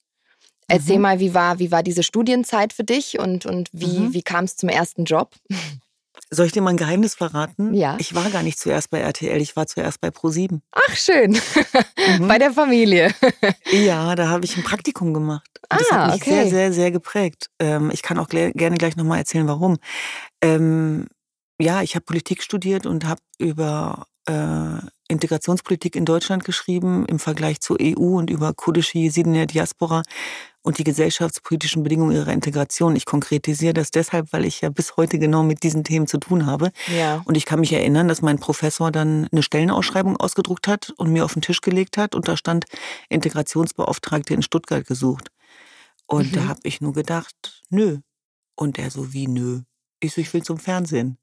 Erzähl 0.67 0.97
mhm. 0.97 1.01
mal, 1.01 1.19
wie 1.19 1.33
war, 1.33 1.59
wie 1.59 1.71
war 1.71 1.83
diese 1.83 2.03
Studienzeit 2.03 2.73
für 2.73 2.83
dich 2.83 3.19
und, 3.19 3.45
und 3.45 3.69
wie, 3.73 3.99
mhm. 3.99 4.13
wie 4.13 4.23
kam 4.23 4.45
es 4.45 4.55
zum 4.55 4.69
ersten 4.69 5.05
Job? 5.05 5.35
Soll 6.33 6.45
ich 6.45 6.53
dir 6.53 6.61
mal 6.61 6.69
ein 6.69 6.77
Geheimnis 6.77 7.15
verraten? 7.15 7.73
Ja. 7.73 7.97
Ich 7.99 8.15
war 8.15 8.29
gar 8.29 8.41
nicht 8.41 8.57
zuerst 8.57 8.89
bei 8.89 8.99
RTL, 8.99 9.41
ich 9.41 9.57
war 9.57 9.67
zuerst 9.67 9.99
bei 9.99 10.07
Pro7. 10.07 10.61
Ach, 10.71 10.95
schön. 10.95 11.37
Mhm. 12.17 12.27
bei 12.27 12.37
der 12.37 12.53
Familie. 12.53 13.13
ja, 13.71 14.15
da 14.15 14.29
habe 14.29 14.45
ich 14.45 14.55
ein 14.55 14.63
Praktikum 14.63 15.13
gemacht. 15.13 15.49
Das 15.67 15.91
ah, 15.91 15.95
hat 15.95 16.13
mich 16.13 16.21
okay. 16.21 16.31
sehr, 16.31 16.49
sehr, 16.49 16.73
sehr 16.73 16.91
geprägt. 16.91 17.49
Ähm, 17.59 17.91
ich 17.91 18.01
kann 18.01 18.17
auch 18.17 18.29
gerne 18.29 18.77
gleich 18.77 18.95
nochmal 18.95 19.19
erzählen, 19.19 19.47
warum. 19.47 19.77
Ähm, 20.41 21.07
ja, 21.59 21.81
ich 21.81 21.95
habe 21.95 22.05
Politik 22.05 22.41
studiert 22.41 22.85
und 22.85 23.05
habe 23.05 23.21
über 23.37 24.05
äh, 24.25 24.79
Integrationspolitik 25.11 25.95
in 25.95 26.05
Deutschland 26.05 26.43
geschrieben 26.43 27.05
im 27.05 27.19
Vergleich 27.19 27.59
zur 27.59 27.77
EU 27.81 28.17
und 28.17 28.29
über 28.29 28.53
kurdische 28.53 28.97
Jesiden 28.97 29.33
in 29.33 29.39
der 29.39 29.45
Diaspora 29.45 30.03
und 30.63 30.77
die 30.77 30.83
gesellschaftspolitischen 30.83 31.83
Bedingungen 31.83 32.15
ihrer 32.15 32.31
Integration. 32.33 32.95
Ich 32.95 33.05
konkretisiere 33.05 33.73
das 33.73 33.91
deshalb, 33.91 34.31
weil 34.31 34.45
ich 34.45 34.61
ja 34.61 34.69
bis 34.69 34.95
heute 34.97 35.19
genau 35.19 35.43
mit 35.43 35.63
diesen 35.63 35.83
Themen 35.83 36.07
zu 36.07 36.17
tun 36.17 36.45
habe. 36.45 36.71
Ja. 36.95 37.21
Und 37.25 37.35
ich 37.35 37.45
kann 37.45 37.59
mich 37.59 37.73
erinnern, 37.73 38.07
dass 38.07 38.21
mein 38.21 38.39
Professor 38.39 38.91
dann 38.91 39.27
eine 39.31 39.43
Stellenausschreibung 39.43 40.17
ausgedruckt 40.17 40.67
hat 40.67 40.93
und 40.97 41.11
mir 41.11 41.25
auf 41.25 41.33
den 41.33 41.41
Tisch 41.41 41.61
gelegt 41.61 41.97
hat 41.97 42.15
und 42.15 42.27
da 42.27 42.37
stand 42.37 42.65
Integrationsbeauftragte 43.09 44.33
in 44.33 44.43
Stuttgart 44.43 44.85
gesucht. 44.85 45.29
Und 46.05 46.31
mhm. 46.31 46.35
da 46.35 46.47
habe 46.47 46.61
ich 46.63 46.81
nur 46.81 46.93
gedacht, 46.93 47.63
nö. 47.69 47.99
Und 48.55 48.77
er 48.77 48.91
so 48.91 49.13
wie 49.13 49.27
nö. 49.27 49.61
Ich 49.99 50.13
so, 50.13 50.21
ich 50.21 50.33
will 50.33 50.43
zum 50.43 50.57
Fernsehen. 50.57 51.17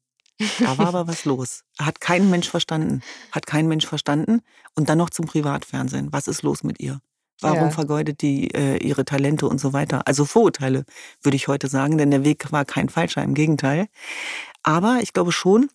Da 0.59 0.77
war 0.77 0.87
aber 0.87 1.07
was 1.07 1.25
los. 1.25 1.63
Hat 1.79 1.99
kein 1.99 2.29
Mensch 2.29 2.49
verstanden. 2.49 3.01
Hat 3.31 3.45
kein 3.45 3.67
Mensch 3.67 3.85
verstanden. 3.85 4.41
Und 4.75 4.89
dann 4.89 4.97
noch 4.97 5.09
zum 5.09 5.25
Privatfernsehen. 5.25 6.11
Was 6.11 6.27
ist 6.27 6.43
los 6.43 6.63
mit 6.63 6.79
ihr? 6.79 7.01
Warum 7.41 7.57
ja. 7.57 7.69
vergeudet 7.69 8.21
die 8.21 8.53
äh, 8.53 8.77
ihre 8.77 9.05
Talente 9.05 9.47
und 9.47 9.59
so 9.59 9.71
weiter? 9.71 10.07
Also 10.07 10.25
Vorurteile, 10.25 10.83
würde 11.21 11.35
ich 11.37 11.47
heute 11.47 11.67
sagen, 11.67 11.97
denn 11.97 12.11
der 12.11 12.25
Weg 12.25 12.51
war 12.51 12.65
kein 12.65 12.89
falscher, 12.89 13.23
im 13.23 13.33
Gegenteil. 13.33 13.87
Aber 14.63 14.99
ich 15.01 15.13
glaube 15.13 15.31
schon, 15.31 15.69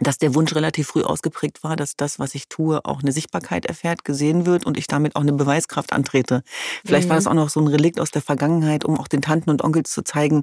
dass 0.00 0.18
der 0.18 0.34
Wunsch 0.34 0.54
relativ 0.54 0.88
früh 0.88 1.02
ausgeprägt 1.02 1.62
war, 1.62 1.76
dass 1.76 1.96
das, 1.96 2.18
was 2.18 2.34
ich 2.34 2.48
tue, 2.48 2.84
auch 2.84 3.02
eine 3.02 3.12
Sichtbarkeit 3.12 3.66
erfährt, 3.66 4.04
gesehen 4.04 4.44
wird 4.44 4.66
und 4.66 4.76
ich 4.76 4.86
damit 4.86 5.14
auch 5.14 5.20
eine 5.20 5.32
Beweiskraft 5.32 5.92
antrete. 5.92 6.42
Vielleicht 6.84 7.06
mhm. 7.06 7.10
war 7.10 7.16
das 7.16 7.26
auch 7.26 7.34
noch 7.34 7.48
so 7.48 7.60
ein 7.60 7.68
Relikt 7.68 8.00
aus 8.00 8.10
der 8.10 8.22
Vergangenheit, 8.22 8.84
um 8.84 8.98
auch 8.98 9.08
den 9.08 9.22
Tanten 9.22 9.50
und 9.50 9.62
Onkels 9.62 9.92
zu 9.92 10.02
zeigen, 10.02 10.42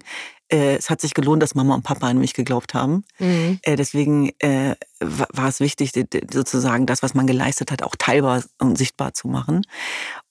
äh, 0.52 0.76
es 0.76 0.90
hat 0.90 1.02
sich 1.02 1.14
gelohnt, 1.14 1.42
dass 1.42 1.56
Mama 1.56 1.76
und 1.76 1.84
Papa 1.84 2.08
an 2.08 2.18
mich 2.18 2.34
geglaubt 2.34 2.74
haben. 2.74 3.04
Mhm. 3.20 3.60
Äh, 3.62 3.76
deswegen 3.76 4.32
äh, 4.40 4.76
war 5.00 5.48
es 5.48 5.60
wichtig, 5.60 5.92
sozusagen 6.32 6.86
das, 6.86 7.04
was 7.04 7.14
man 7.14 7.28
geleistet 7.28 7.72
hat, 7.72 7.84
auch 7.84 7.96
teilbar 7.98 8.44
und 8.60 8.78
sichtbar 8.78 9.14
zu 9.14 9.28
machen. 9.28 9.64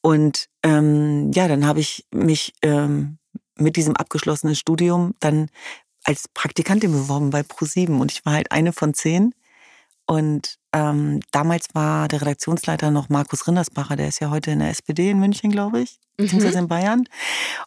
Und 0.02 0.48
ähm, 0.62 1.30
ja, 1.34 1.48
dann 1.48 1.66
habe 1.66 1.80
ich 1.80 2.06
mich 2.12 2.52
ähm, 2.62 3.18
mit 3.56 3.76
diesem 3.76 3.96
abgeschlossenen 3.96 4.54
Studium 4.54 5.14
dann 5.20 5.48
als 6.04 6.28
Praktikantin 6.28 6.92
beworben 6.92 7.30
bei 7.30 7.42
ProSieben 7.42 8.00
und 8.00 8.12
ich 8.12 8.24
war 8.24 8.34
halt 8.34 8.52
eine 8.52 8.72
von 8.72 8.94
zehn. 8.94 9.34
Und 10.06 10.58
ähm, 10.72 11.20
damals 11.30 11.68
war 11.72 12.08
der 12.08 12.20
Redaktionsleiter 12.22 12.90
noch 12.90 13.08
Markus 13.10 13.46
Rindersbacher, 13.46 13.94
der 13.94 14.08
ist 14.08 14.20
ja 14.20 14.30
heute 14.30 14.50
in 14.50 14.58
der 14.58 14.70
SPD 14.70 15.10
in 15.10 15.20
München, 15.20 15.52
glaube 15.52 15.80
ich, 15.80 16.00
beziehungsweise 16.16 16.56
mhm. 16.56 16.64
in 16.64 16.68
Bayern. 16.68 17.04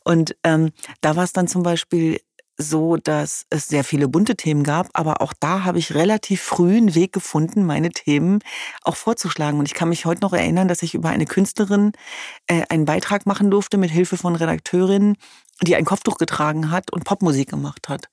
Und 0.04 0.36
ähm, 0.43 0.72
da 1.00 1.15
war 1.15 1.24
es 1.24 1.32
dann 1.32 1.48
zum 1.48 1.63
Beispiel 1.63 2.19
so, 2.58 2.98
dass 2.98 3.46
es 3.50 3.68
sehr 3.68 3.84
viele 3.84 4.08
bunte 4.08 4.36
Themen 4.36 4.63
gab, 4.63 4.89
aber 4.94 5.22
auch 5.22 5.34
da 5.39 5.63
habe 5.63 5.80
ich 5.80 5.96
relativ 5.96 6.42
früh 6.42 6.78
einen 6.78 6.96
Weg 6.96 7.12
gefunden, 7.12 7.66
meine 7.66 7.89
Themen 7.89 8.39
auch 8.84 8.96
vorzuschlagen. 8.96 9.60
Und 9.60 9.66
ich 9.66 9.74
kann 9.74 9.89
mich 9.89 10.06
heute 10.06 10.22
noch 10.22 10.34
erinnern, 10.34 10.68
dass 10.68 10.84
ich 10.84 10.94
über 10.94 11.10
eine 11.10 11.26
Künstlerin 11.26 11.94
äh, 12.48 12.63
einen 12.70 12.86
Beitrag 12.86 13.26
machen 13.26 13.50
durfte 13.50 13.78
mit 13.78 13.89
Hilfe 13.89 14.18
von 14.18 14.36
Redakteurinnen, 14.36 15.18
die 15.62 15.76
ein 15.76 15.86
Kopftuch 15.86 16.18
getragen 16.18 16.70
hat 16.72 16.92
und 16.92 17.06
Popmusik 17.06 17.50
gemacht 17.50 17.89
hat. 17.89 18.10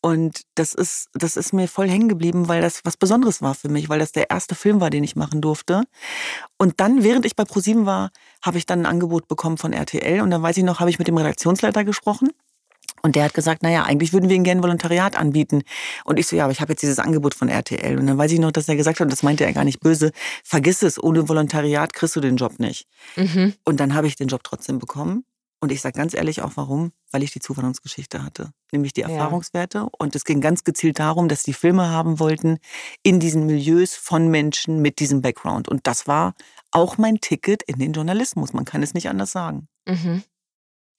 Und 0.00 0.42
das 0.54 0.74
ist, 0.74 1.08
das 1.14 1.36
ist 1.36 1.52
mir 1.52 1.66
voll 1.66 1.88
hängen 1.88 2.08
geblieben, 2.08 2.48
weil 2.48 2.60
das 2.60 2.84
was 2.84 2.96
Besonderes 2.96 3.42
war 3.42 3.54
für 3.54 3.68
mich, 3.68 3.88
weil 3.88 3.98
das 3.98 4.12
der 4.12 4.30
erste 4.30 4.54
Film 4.54 4.80
war, 4.80 4.90
den 4.90 5.04
ich 5.04 5.16
machen 5.16 5.40
durfte. 5.40 5.82
Und 6.58 6.80
dann, 6.80 7.02
während 7.02 7.26
ich 7.26 7.36
bei 7.36 7.44
ProSieben 7.44 7.86
war, 7.86 8.10
habe 8.42 8.58
ich 8.58 8.66
dann 8.66 8.80
ein 8.80 8.86
Angebot 8.86 9.28
bekommen 9.28 9.58
von 9.58 9.72
RTL 9.72 10.20
und 10.20 10.30
dann 10.30 10.42
weiß 10.42 10.56
ich 10.56 10.64
noch, 10.64 10.80
habe 10.80 10.90
ich 10.90 10.98
mit 10.98 11.08
dem 11.08 11.16
Redaktionsleiter 11.16 11.84
gesprochen 11.84 12.30
und 13.02 13.16
der 13.16 13.24
hat 13.24 13.34
gesagt, 13.34 13.62
naja, 13.62 13.84
eigentlich 13.84 14.12
würden 14.12 14.28
wir 14.28 14.36
Ihnen 14.36 14.44
gerne 14.44 14.62
Volontariat 14.62 15.16
anbieten. 15.16 15.62
Und 16.04 16.18
ich 16.18 16.26
so, 16.26 16.36
ja, 16.36 16.44
aber 16.44 16.52
ich 16.52 16.60
habe 16.60 16.72
jetzt 16.72 16.82
dieses 16.82 16.98
Angebot 16.98 17.34
von 17.34 17.48
RTL. 17.48 17.98
Und 17.98 18.06
dann 18.06 18.18
weiß 18.18 18.32
ich 18.32 18.38
noch, 18.38 18.52
dass 18.52 18.68
er 18.68 18.76
gesagt 18.76 19.00
hat, 19.00 19.06
und 19.06 19.12
das 19.12 19.22
meinte 19.22 19.44
er 19.44 19.52
gar 19.52 19.64
nicht 19.64 19.80
böse, 19.80 20.12
vergiss 20.44 20.82
es, 20.82 21.02
ohne 21.02 21.28
Volontariat 21.28 21.92
kriegst 21.92 22.16
du 22.16 22.20
den 22.20 22.36
Job 22.36 22.58
nicht. 22.58 22.86
Mhm. 23.16 23.54
Und 23.64 23.80
dann 23.80 23.94
habe 23.94 24.06
ich 24.06 24.16
den 24.16 24.28
Job 24.28 24.42
trotzdem 24.44 24.78
bekommen. 24.78 25.24
Und 25.62 25.70
ich 25.72 25.82
sage 25.82 25.98
ganz 25.98 26.14
ehrlich 26.14 26.40
auch 26.40 26.52
warum, 26.54 26.92
weil 27.10 27.22
ich 27.22 27.32
die 27.32 27.40
Zuwanderungsgeschichte 27.40 28.24
hatte, 28.24 28.52
nämlich 28.72 28.94
die 28.94 29.02
Erfahrungswerte. 29.02 29.78
Ja. 29.78 29.88
Und 29.98 30.16
es 30.16 30.24
ging 30.24 30.40
ganz 30.40 30.64
gezielt 30.64 30.98
darum, 30.98 31.28
dass 31.28 31.42
die 31.42 31.52
Filme 31.52 31.90
haben 31.90 32.18
wollten 32.18 32.58
in 33.02 33.20
diesen 33.20 33.44
Milieus 33.44 33.94
von 33.94 34.28
Menschen 34.28 34.80
mit 34.80 35.00
diesem 35.00 35.20
Background. 35.20 35.68
Und 35.68 35.86
das 35.86 36.06
war 36.06 36.34
auch 36.70 36.96
mein 36.96 37.20
Ticket 37.20 37.62
in 37.62 37.78
den 37.78 37.92
Journalismus. 37.92 38.54
Man 38.54 38.64
kann 38.64 38.82
es 38.82 38.94
nicht 38.94 39.10
anders 39.10 39.32
sagen. 39.32 39.68
Mhm. 39.86 40.22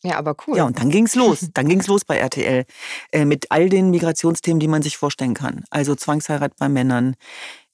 Ja, 0.03 0.17
aber 0.17 0.35
cool. 0.47 0.57
Ja, 0.57 0.65
und 0.65 0.79
dann 0.79 0.89
ging's 0.89 1.15
los. 1.15 1.47
Dann 1.53 1.67
ging's 1.67 1.87
los 1.87 2.05
bei 2.05 2.17
RTL 2.17 2.65
äh, 3.11 3.25
mit 3.25 3.51
all 3.51 3.69
den 3.69 3.91
Migrationsthemen, 3.91 4.59
die 4.59 4.67
man 4.67 4.81
sich 4.81 4.97
vorstellen 4.97 5.33
kann. 5.35 5.63
Also 5.69 5.95
Zwangsheirat 5.95 6.55
bei 6.57 6.69
Männern, 6.69 7.15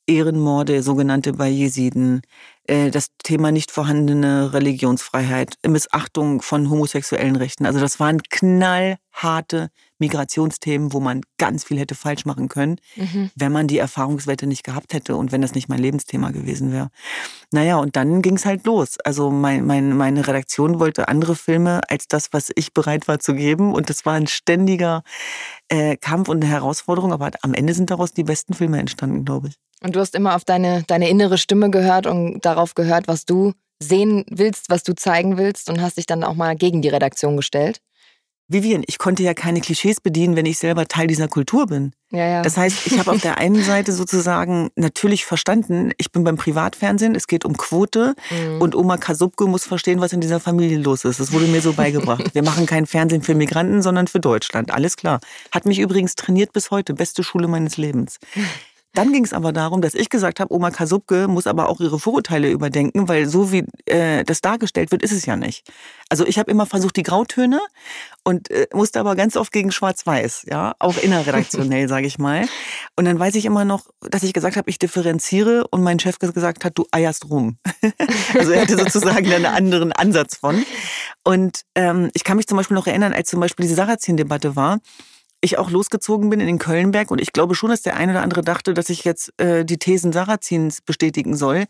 Ehrenmorde, 0.08 0.84
sogenannte 0.84 1.34
bei 1.34 1.48
Jesiden, 1.50 2.22
äh, 2.68 2.92
das 2.92 3.08
Thema 3.24 3.52
nicht 3.52 3.72
vorhandene 3.72 4.54
Religionsfreiheit, 4.54 5.56
Missachtung 5.66 6.42
von 6.42 6.70
homosexuellen 6.70 7.36
Rechten. 7.36 7.66
Also 7.66 7.80
das 7.80 8.00
waren 8.00 8.22
knallharte 8.24 9.70
Migrationsthemen, 10.00 10.94
wo 10.94 11.00
man 11.00 11.22
ganz 11.38 11.64
viel 11.64 11.80
hätte 11.80 11.96
falsch 11.96 12.26
machen 12.26 12.50
können, 12.50 12.78
mhm. 12.96 13.32
wenn 13.36 13.52
man 13.52 13.68
die 13.68 13.78
Erfahrungswerte 13.78 14.48
nicht 14.48 14.64
gehabt 14.64 14.94
hätte 14.94 15.16
und 15.16 15.32
wenn 15.32 15.42
das 15.42 15.56
nicht 15.56 15.70
mein 15.70 15.80
Lebensthema 15.80 16.32
gewesen 16.32 16.72
wäre. 16.72 16.90
Naja, 17.52 17.78
und 17.78 17.96
dann 17.96 18.22
ging 18.22 18.36
es 18.36 18.46
halt 18.46 18.66
los. 18.66 18.98
Also 19.04 19.32
mein, 19.32 19.66
mein, 19.66 19.96
meine 19.96 20.28
Redaktion 20.28 20.80
wollte 20.80 21.08
andere 21.08 21.36
Filme 21.36 21.82
als 21.90 22.08
das, 22.08 22.34
was 22.34 22.52
ich 22.56 22.74
bereit 22.74 23.08
war 23.08 23.20
zu 23.20 23.34
geben. 23.34 23.74
Und 23.74 23.90
das 23.90 24.06
war 24.06 24.14
ein 24.14 24.28
ständiger 24.28 25.04
äh, 25.70 25.98
Kampf 25.98 26.30
und 26.30 26.44
eine 26.44 26.52
Herausforderung. 26.52 27.14
Aber 27.14 27.32
am 27.42 27.54
Ende 27.54 27.74
sind 27.74 27.90
daraus 27.90 28.14
die 28.14 28.24
besten 28.24 28.54
Filme 28.54 28.80
entstanden, 28.80 29.26
glaube 29.26 29.50
ich. 29.50 29.56
Und 29.82 29.96
du 29.96 30.00
hast 30.00 30.16
immer 30.16 30.36
auf 30.36 30.44
deine, 30.44 30.84
deine 30.88 31.10
innere 31.10 31.38
Stimme 31.38 31.70
gehört 31.70 32.08
und 32.08 32.42
darauf 32.42 32.76
gehört, 32.76 33.08
was 33.08 33.26
du 33.26 33.54
sehen 33.82 34.26
willst, 34.30 34.70
was 34.70 34.84
du 34.84 34.96
zeigen 34.96 35.38
willst 35.38 35.70
und 35.70 35.82
hast 35.82 35.98
dich 35.98 36.08
dann 36.08 36.24
auch 36.24 36.34
mal 36.34 36.56
gegen 36.56 36.82
die 36.82 36.90
Redaktion 36.90 37.38
gestellt? 37.38 37.80
Vivian, 38.50 38.84
ich 38.88 38.98
konnte 38.98 39.24
ja 39.24 39.34
keine 39.34 39.60
Klischees 39.60 40.00
bedienen, 40.00 40.38
wenn 40.38 40.46
ich 40.46 40.58
selber 40.58 40.88
Teil 40.88 41.08
dieser 41.08 41.28
Kultur 41.28 41.68
bin. 41.68 41.92
Ja, 42.12 42.26
ja. 42.26 42.42
Das 42.42 42.56
heißt, 42.56 42.88
ich 42.88 42.98
habe 42.98 43.12
auf 43.12 43.20
der 43.22 43.38
einen 43.38 43.62
Seite 43.62 43.92
sozusagen 43.92 44.70
natürlich 44.78 45.26
verstanden, 45.26 45.92
ich 45.98 46.14
bin 46.14 46.24
beim 46.24 46.38
Privatfernsehen, 46.38 47.14
es 47.16 47.28
geht 47.28 47.44
um 47.44 47.58
Quote 47.58 48.16
mhm. 48.32 48.62
und 48.62 48.74
Oma 48.76 48.96
Kasubke 48.96 49.48
muss 49.48 49.66
verstehen, 49.66 50.00
was 50.00 50.14
in 50.14 50.22
dieser 50.22 50.40
Familie 50.40 50.78
los 50.78 51.04
ist. 51.04 51.20
Das 51.20 51.34
wurde 51.34 51.48
mir 51.48 51.60
so 51.62 51.74
beigebracht. 51.74 52.34
Wir 52.34 52.44
machen 52.44 52.66
kein 52.66 52.86
Fernsehen 52.86 53.22
für 53.22 53.36
Migranten, 53.36 53.82
sondern 53.82 54.08
für 54.08 54.22
Deutschland. 54.22 54.72
Alles 54.72 54.96
klar. 54.96 55.20
Hat 55.52 55.66
mich 55.66 55.80
übrigens 55.80 56.16
trainiert 56.16 56.54
bis 56.54 56.72
heute. 56.72 56.94
Beste 56.94 57.24
Schule 57.24 57.50
meines 57.50 57.76
Lebens. 57.76 58.18
Dann 58.94 59.12
ging 59.12 59.24
es 59.24 59.34
aber 59.34 59.52
darum, 59.52 59.82
dass 59.82 59.94
ich 59.94 60.10
gesagt 60.10 60.40
habe, 60.40 60.54
Oma 60.54 60.72
Kasubke 60.72 61.28
muss 61.28 61.46
aber 61.46 61.70
auch 61.70 61.80
ihre 61.80 62.00
Vorurteile 62.00 62.50
überdenken, 62.50 63.08
weil 63.08 63.28
so 63.28 63.52
wie 63.52 63.64
äh, 63.86 64.24
das 64.24 64.42
dargestellt 64.42 64.92
wird, 64.92 65.04
ist 65.04 65.12
es 65.12 65.26
ja 65.26 65.36
nicht. 65.36 65.70
Also 66.10 66.26
ich 66.26 66.40
habe 66.40 66.50
immer 66.50 66.66
versucht 66.66 66.96
die 66.96 67.04
Grautöne 67.04 67.60
und 68.24 68.50
äh, 68.50 68.68
musste 68.74 69.00
aber 69.00 69.16
ganz 69.16 69.38
oft 69.38 69.52
gegen 69.52 69.72
Schwarz-Weiß, 69.72 70.48
ja, 70.50 70.74
auch 70.80 70.98
innerredaktionell, 70.98 71.88
sage 71.90 72.08
ich 72.08 72.18
mal. 72.18 72.48
Und 72.96 73.06
dann 73.06 73.20
weiß 73.20 73.36
ich 73.36 73.46
immer 73.46 73.66
noch, 73.66 73.86
dass 74.02 74.24
ich 74.24 74.34
gesagt 74.34 74.58
habe, 74.58 74.70
ich 74.70 74.80
differenziere 74.80 75.68
und 75.70 75.84
mein 75.84 76.00
Chef 76.00 76.18
gesagt 76.18 76.66
hat, 76.66 76.78
du 76.78 76.86
eierst 76.92 77.30
rum. 77.30 77.58
also 78.34 78.52
er 78.52 78.62
hatte 78.62 78.78
sozusagen 78.78 79.32
einen 79.32 79.46
anderen 79.46 79.92
Ansatz 79.92 80.38
von. 80.38 80.66
Und 81.24 81.62
ähm, 81.76 82.10
ich 82.14 82.24
kann 82.24 82.38
mich 82.38 82.48
zum 82.48 82.58
Beispiel 82.58 82.76
noch 82.76 82.88
erinnern, 82.88 83.14
als 83.14 83.30
zum 83.30 83.40
Beispiel 83.40 83.64
diese 83.64 83.76
Sarrazin-Debatte 83.76 84.56
war 84.56 84.80
ich 85.42 85.58
auch 85.58 85.70
losgezogen 85.70 86.30
bin 86.30 86.40
in 86.40 86.48
den 86.48 86.60
Kölnberg 86.60 87.12
und 87.12 87.22
ich 87.22 87.34
glaube 87.34 87.56
schon, 87.56 87.70
dass 87.70 87.82
der 87.82 87.96
eine 87.96 88.14
oder 88.14 88.22
andere 88.22 88.42
dachte, 88.42 88.74
dass 88.74 88.90
ich 88.90 89.04
jetzt 89.04 89.40
äh, 89.40 89.66
die 89.66 89.78
Thesen 89.78 90.12
Sarrazins 90.12 90.82
bestätigen 90.82 91.36
soll. 91.36 91.66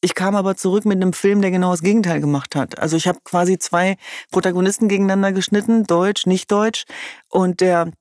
Ich 0.00 0.14
kam 0.14 0.34
aber 0.34 0.56
zurück 0.56 0.84
mit 0.84 0.96
einem 0.96 1.12
Film, 1.12 1.42
der 1.42 1.52
genau 1.52 1.70
das 1.70 1.82
Gegenteil 1.82 2.20
gemacht 2.20 2.56
hat. 2.56 2.78
Also 2.78 2.96
ich 2.96 3.06
habe 3.06 3.20
quasi 3.24 3.58
zwei 3.58 3.96
Protagonisten 4.32 4.88
gegeneinander 4.88 5.30
geschnitten, 5.30 5.84
Deutsch, 5.84 6.26
nicht 6.26 6.50
Deutsch. 6.50 6.84
Und 7.28 7.60
der 7.60 7.92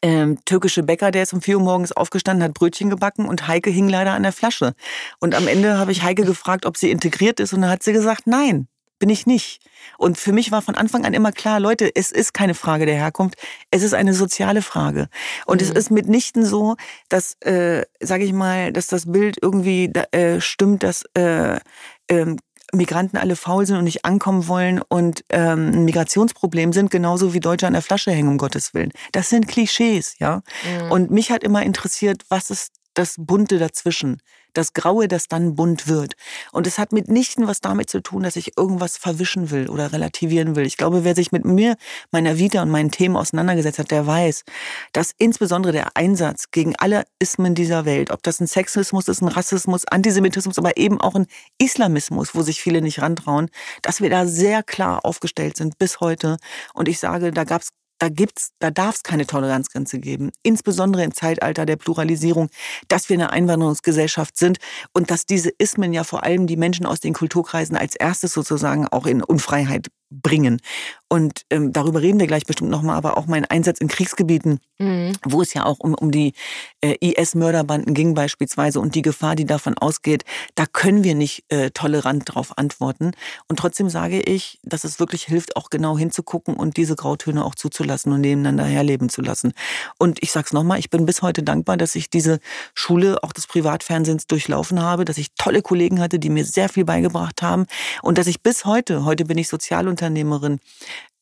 ähm, 0.00 0.38
türkische 0.46 0.82
Bäcker, 0.82 1.10
der 1.10 1.24
ist 1.24 1.34
um 1.34 1.42
vier 1.42 1.58
Uhr 1.58 1.64
morgens 1.64 1.92
aufgestanden, 1.92 2.44
hat 2.44 2.54
Brötchen 2.54 2.88
gebacken 2.88 3.28
und 3.28 3.46
Heike 3.46 3.68
hing 3.68 3.88
leider 3.90 4.12
an 4.12 4.22
der 4.22 4.32
Flasche. 4.32 4.74
Und 5.20 5.34
am 5.34 5.46
Ende 5.46 5.76
habe 5.76 5.92
ich 5.92 6.02
Heike 6.02 6.24
gefragt, 6.24 6.64
ob 6.64 6.78
sie 6.78 6.90
integriert 6.90 7.40
ist 7.40 7.52
und 7.52 7.60
dann 7.60 7.70
hat 7.70 7.82
sie 7.82 7.92
gesagt, 7.92 8.26
nein 8.26 8.68
bin 9.04 9.10
ich 9.10 9.26
nicht. 9.26 9.60
Und 9.98 10.16
für 10.16 10.32
mich 10.32 10.50
war 10.50 10.62
von 10.62 10.76
Anfang 10.76 11.04
an 11.04 11.12
immer 11.12 11.30
klar, 11.30 11.60
Leute, 11.60 11.94
es 11.94 12.10
ist 12.10 12.32
keine 12.32 12.54
Frage 12.54 12.86
der 12.86 12.94
Herkunft, 12.94 13.36
es 13.70 13.82
ist 13.82 13.92
eine 13.92 14.14
soziale 14.14 14.62
Frage. 14.62 15.08
Und 15.44 15.60
mhm. 15.60 15.68
es 15.68 15.74
ist 15.74 15.90
mitnichten 15.90 16.42
so, 16.42 16.76
dass, 17.10 17.34
äh, 17.42 17.84
sage 18.00 18.24
ich 18.24 18.32
mal, 18.32 18.72
dass 18.72 18.86
das 18.86 19.12
Bild 19.12 19.36
irgendwie 19.42 19.92
äh, 20.12 20.40
stimmt, 20.40 20.84
dass 20.84 21.04
äh, 21.12 21.60
ähm, 22.08 22.38
Migranten 22.72 23.18
alle 23.18 23.36
faul 23.36 23.66
sind 23.66 23.76
und 23.76 23.84
nicht 23.84 24.06
ankommen 24.06 24.48
wollen 24.48 24.80
und 24.80 25.22
ähm, 25.28 25.72
ein 25.74 25.84
Migrationsproblem 25.84 26.72
sind, 26.72 26.90
genauso 26.90 27.34
wie 27.34 27.40
Deutsche 27.40 27.66
an 27.66 27.74
der 27.74 27.82
Flasche 27.82 28.10
hängen, 28.10 28.30
um 28.30 28.38
Gottes 28.38 28.72
Willen. 28.72 28.90
Das 29.12 29.28
sind 29.28 29.48
Klischees, 29.48 30.18
ja. 30.18 30.40
Mhm. 30.64 30.92
Und 30.92 31.10
mich 31.10 31.30
hat 31.30 31.44
immer 31.44 31.62
interessiert, 31.62 32.22
was 32.30 32.48
ist 32.48 32.72
das 32.94 33.16
Bunte 33.18 33.58
dazwischen 33.58 34.22
das 34.54 34.72
Graue, 34.72 35.08
das 35.08 35.28
dann 35.28 35.54
bunt 35.54 35.88
wird. 35.88 36.14
Und 36.52 36.66
es 36.66 36.78
hat 36.78 36.92
mitnichten 36.92 37.46
was 37.46 37.60
damit 37.60 37.90
zu 37.90 38.00
tun, 38.00 38.22
dass 38.22 38.36
ich 38.36 38.56
irgendwas 38.56 38.96
verwischen 38.96 39.50
will 39.50 39.68
oder 39.68 39.92
relativieren 39.92 40.56
will. 40.56 40.66
Ich 40.66 40.76
glaube, 40.76 41.04
wer 41.04 41.14
sich 41.14 41.32
mit 41.32 41.44
mir, 41.44 41.76
meiner 42.10 42.38
Vita 42.38 42.62
und 42.62 42.70
meinen 42.70 42.90
Themen 42.90 43.16
auseinandergesetzt 43.16 43.78
hat, 43.78 43.90
der 43.90 44.06
weiß, 44.06 44.44
dass 44.92 45.12
insbesondere 45.18 45.72
der 45.72 45.96
Einsatz 45.96 46.50
gegen 46.50 46.74
alle 46.76 47.04
Ismen 47.18 47.54
dieser 47.54 47.84
Welt, 47.84 48.10
ob 48.10 48.22
das 48.22 48.40
ein 48.40 48.46
Sexismus 48.46 49.08
ist, 49.08 49.22
ein 49.22 49.28
Rassismus, 49.28 49.84
Antisemitismus, 49.86 50.58
aber 50.58 50.76
eben 50.76 51.00
auch 51.00 51.14
ein 51.14 51.26
Islamismus, 51.58 52.34
wo 52.34 52.42
sich 52.42 52.60
viele 52.60 52.80
nicht 52.80 53.02
rantrauen, 53.02 53.50
dass 53.82 54.00
wir 54.00 54.10
da 54.10 54.26
sehr 54.26 54.62
klar 54.62 55.04
aufgestellt 55.04 55.56
sind 55.56 55.78
bis 55.78 56.00
heute. 56.00 56.38
Und 56.72 56.88
ich 56.88 56.98
sage, 56.98 57.30
da 57.30 57.44
gab 57.44 57.62
es 57.62 57.70
da 57.98 58.08
gibt's, 58.08 58.50
da 58.58 58.70
darf 58.70 58.96
es 58.96 59.02
keine 59.02 59.26
Toleranzgrenze 59.26 59.98
geben. 59.98 60.30
Insbesondere 60.42 61.04
im 61.04 61.14
Zeitalter 61.14 61.66
der 61.66 61.76
Pluralisierung, 61.76 62.50
dass 62.88 63.08
wir 63.08 63.14
eine 63.14 63.30
Einwanderungsgesellschaft 63.30 64.36
sind 64.36 64.58
und 64.92 65.10
dass 65.10 65.26
diese 65.26 65.50
Ismen 65.58 65.92
ja 65.92 66.04
vor 66.04 66.24
allem 66.24 66.46
die 66.46 66.56
Menschen 66.56 66.86
aus 66.86 67.00
den 67.00 67.14
Kulturkreisen 67.14 67.76
als 67.76 67.94
erstes 67.96 68.32
sozusagen 68.32 68.88
auch 68.88 69.06
in 69.06 69.22
Unfreiheit 69.22 69.88
bringen. 70.10 70.60
Und 71.08 71.42
ähm, 71.50 71.72
darüber 71.72 72.02
reden 72.02 72.18
wir 72.18 72.26
gleich 72.26 72.44
bestimmt 72.44 72.70
nochmal, 72.70 72.96
aber 72.96 73.16
auch 73.16 73.26
mein 73.26 73.44
Einsatz 73.44 73.78
in 73.78 73.88
Kriegsgebieten, 73.88 74.58
mhm. 74.78 75.12
wo 75.24 75.42
es 75.42 75.54
ja 75.54 75.64
auch 75.64 75.78
um, 75.78 75.94
um 75.94 76.10
die 76.10 76.32
äh, 76.80 76.96
IS-Mörderbanden 77.00 77.94
ging 77.94 78.14
beispielsweise 78.14 78.80
und 78.80 78.94
die 78.94 79.02
Gefahr, 79.02 79.36
die 79.36 79.44
davon 79.44 79.78
ausgeht, 79.78 80.24
da 80.56 80.66
können 80.66 81.04
wir 81.04 81.14
nicht 81.14 81.44
äh, 81.50 81.70
tolerant 81.70 82.28
darauf 82.28 82.58
antworten. 82.58 83.12
Und 83.48 83.58
trotzdem 83.58 83.88
sage 83.88 84.20
ich, 84.20 84.58
dass 84.64 84.82
es 84.82 84.98
wirklich 84.98 85.24
hilft, 85.24 85.56
auch 85.56 85.70
genau 85.70 85.96
hinzugucken 85.96 86.54
und 86.54 86.76
diese 86.76 86.96
Grautöne 86.96 87.44
auch 87.44 87.54
zuzulassen 87.54 88.12
und 88.12 88.20
nebeneinander 88.20 88.64
herleben 88.64 89.08
zu 89.08 89.22
lassen. 89.22 89.52
Und 89.98 90.20
ich 90.20 90.32
sage 90.32 90.46
es 90.46 90.52
nochmal, 90.52 90.78
ich 90.80 90.90
bin 90.90 91.06
bis 91.06 91.22
heute 91.22 91.42
dankbar, 91.42 91.76
dass 91.76 91.94
ich 91.94 92.10
diese 92.10 92.40
Schule 92.74 93.22
auch 93.22 93.32
des 93.32 93.46
Privatfernsehens 93.46 94.26
durchlaufen 94.26 94.82
habe, 94.82 95.04
dass 95.04 95.18
ich 95.18 95.34
tolle 95.36 95.62
Kollegen 95.62 96.00
hatte, 96.00 96.18
die 96.18 96.30
mir 96.30 96.44
sehr 96.44 96.68
viel 96.68 96.84
beigebracht 96.84 97.42
haben 97.42 97.66
und 98.02 98.18
dass 98.18 98.26
ich 98.26 98.42
bis 98.42 98.64
heute, 98.64 99.04
heute 99.04 99.24
bin 99.24 99.38
ich 99.38 99.48
Sozialunternehmerin, 99.94 100.58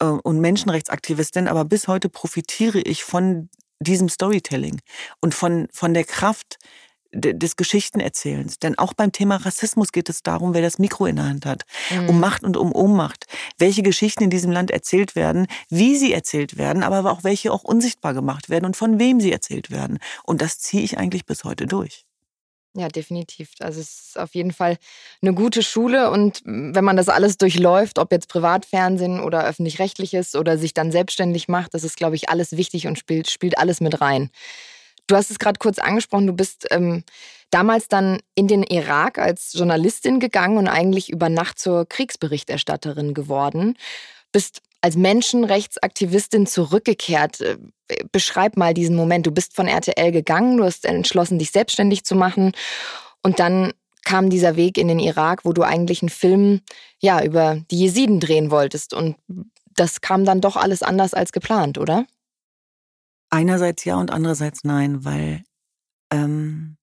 äh, 0.00 0.04
und 0.06 0.40
Menschenrechtsaktivistin, 0.40 1.48
aber 1.48 1.64
bis 1.64 1.88
heute 1.88 2.08
profitiere 2.08 2.80
ich 2.80 3.04
von 3.04 3.48
diesem 3.80 4.08
Storytelling 4.08 4.80
und 5.20 5.34
von, 5.34 5.68
von 5.72 5.92
der 5.92 6.04
Kraft 6.04 6.58
des 7.14 7.56
Geschichtenerzählens. 7.56 8.58
Denn 8.58 8.78
auch 8.78 8.94
beim 8.94 9.12
Thema 9.12 9.36
Rassismus 9.36 9.92
geht 9.92 10.08
es 10.08 10.22
darum, 10.22 10.54
wer 10.54 10.62
das 10.62 10.78
Mikro 10.78 11.04
in 11.04 11.16
der 11.16 11.26
Hand 11.26 11.44
hat. 11.44 11.64
Mhm. 11.90 12.08
Um 12.08 12.20
Macht 12.20 12.42
und 12.42 12.56
um 12.56 12.72
Ohnmacht. 12.74 13.26
Welche 13.58 13.82
Geschichten 13.82 14.24
in 14.24 14.30
diesem 14.30 14.50
Land 14.50 14.70
erzählt 14.70 15.14
werden, 15.14 15.46
wie 15.68 15.96
sie 15.96 16.14
erzählt 16.14 16.56
werden, 16.56 16.82
aber 16.82 17.10
auch 17.12 17.22
welche 17.22 17.52
auch 17.52 17.64
unsichtbar 17.64 18.14
gemacht 18.14 18.48
werden 18.48 18.64
und 18.64 18.78
von 18.78 18.98
wem 18.98 19.20
sie 19.20 19.32
erzählt 19.32 19.70
werden. 19.70 19.98
Und 20.24 20.40
das 20.40 20.58
ziehe 20.58 20.82
ich 20.82 20.96
eigentlich 20.96 21.26
bis 21.26 21.44
heute 21.44 21.66
durch. 21.66 22.06
Ja, 22.74 22.88
definitiv. 22.88 23.50
Also 23.60 23.80
es 23.80 24.00
ist 24.00 24.18
auf 24.18 24.34
jeden 24.34 24.52
Fall 24.52 24.78
eine 25.20 25.34
gute 25.34 25.62
Schule 25.62 26.10
und 26.10 26.40
wenn 26.44 26.84
man 26.84 26.96
das 26.96 27.10
alles 27.10 27.36
durchläuft, 27.36 27.98
ob 27.98 28.10
jetzt 28.12 28.28
Privatfernsehen 28.28 29.20
oder 29.20 29.44
öffentlich-rechtliches 29.44 30.34
oder 30.34 30.56
sich 30.56 30.72
dann 30.72 30.90
selbstständig 30.90 31.48
macht, 31.48 31.74
das 31.74 31.84
ist, 31.84 31.98
glaube 31.98 32.16
ich, 32.16 32.30
alles 32.30 32.56
wichtig 32.56 32.86
und 32.86 32.98
spielt, 32.98 33.30
spielt 33.30 33.58
alles 33.58 33.82
mit 33.82 34.00
rein. 34.00 34.30
Du 35.06 35.16
hast 35.16 35.30
es 35.30 35.38
gerade 35.38 35.58
kurz 35.58 35.78
angesprochen, 35.78 36.26
du 36.26 36.32
bist 36.32 36.66
ähm, 36.70 37.04
damals 37.50 37.88
dann 37.88 38.20
in 38.34 38.48
den 38.48 38.62
Irak 38.62 39.18
als 39.18 39.52
Journalistin 39.52 40.18
gegangen 40.18 40.56
und 40.56 40.68
eigentlich 40.68 41.10
über 41.10 41.28
Nacht 41.28 41.58
zur 41.58 41.86
Kriegsberichterstatterin 41.86 43.12
geworden. 43.12 43.76
Bist 44.32 44.62
als 44.82 44.96
Menschenrechtsaktivistin 44.96 46.46
zurückgekehrt. 46.46 47.40
Äh, 47.40 47.56
beschreib 48.10 48.56
mal 48.56 48.74
diesen 48.74 48.96
Moment. 48.96 49.26
Du 49.26 49.30
bist 49.30 49.54
von 49.54 49.68
RTL 49.68 50.12
gegangen, 50.12 50.58
du 50.58 50.64
hast 50.64 50.84
entschlossen, 50.84 51.38
dich 51.38 51.50
selbstständig 51.50 52.04
zu 52.04 52.14
machen 52.14 52.52
und 53.22 53.38
dann 53.38 53.72
kam 54.04 54.30
dieser 54.30 54.56
Weg 54.56 54.78
in 54.78 54.88
den 54.88 54.98
Irak, 54.98 55.44
wo 55.44 55.52
du 55.52 55.62
eigentlich 55.62 56.02
einen 56.02 56.08
Film 56.08 56.60
ja 56.98 57.22
über 57.22 57.62
die 57.70 57.78
Jesiden 57.78 58.18
drehen 58.18 58.50
wolltest 58.50 58.94
und 58.94 59.16
das 59.74 60.00
kam 60.00 60.24
dann 60.24 60.40
doch 60.40 60.56
alles 60.56 60.82
anders 60.82 61.14
als 61.14 61.32
geplant, 61.32 61.78
oder? 61.78 62.06
Einerseits 63.30 63.84
ja 63.84 63.96
und 63.96 64.10
andererseits 64.10 64.64
nein, 64.64 65.04
weil 65.04 65.44
ähm, 66.12 66.76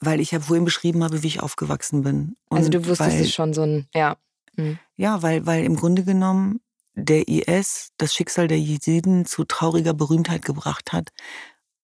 weil 0.00 0.20
ich 0.20 0.30
ja 0.30 0.40
vorhin 0.40 0.64
beschrieben 0.64 1.04
habe, 1.04 1.22
wie 1.22 1.26
ich 1.26 1.40
aufgewachsen 1.40 2.02
bin. 2.02 2.36
Und 2.48 2.58
also 2.58 2.70
du 2.70 2.86
wusstest 2.86 3.20
es 3.20 3.32
schon 3.32 3.54
so 3.54 3.62
ein, 3.62 3.88
ja. 3.94 4.16
Mhm. 4.56 4.78
Ja, 4.96 5.22
weil, 5.22 5.46
weil 5.46 5.64
im 5.64 5.76
Grunde 5.76 6.04
genommen 6.04 6.60
der 6.94 7.28
IS 7.28 7.92
das 7.98 8.14
Schicksal 8.14 8.48
der 8.48 8.58
Jesiden 8.58 9.26
zu 9.26 9.44
trauriger 9.44 9.92
Berühmtheit 9.92 10.44
gebracht 10.44 10.92
hat. 10.92 11.10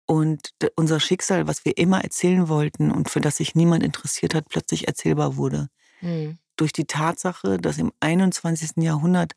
Und 0.06 0.54
unser 0.74 1.00
Schicksal, 1.00 1.46
was 1.46 1.64
wir 1.64 1.76
immer 1.76 2.02
erzählen 2.02 2.48
wollten 2.48 2.90
und 2.90 3.10
für 3.10 3.20
das 3.20 3.36
sich 3.36 3.54
niemand 3.54 3.82
interessiert 3.82 4.34
hat, 4.34 4.48
plötzlich 4.48 4.88
erzählbar 4.88 5.36
wurde. 5.36 5.68
Mhm. 6.00 6.38
Durch 6.56 6.72
die 6.72 6.86
Tatsache, 6.86 7.58
dass 7.58 7.78
im 7.78 7.92
21. 8.00 8.82
Jahrhundert 8.82 9.32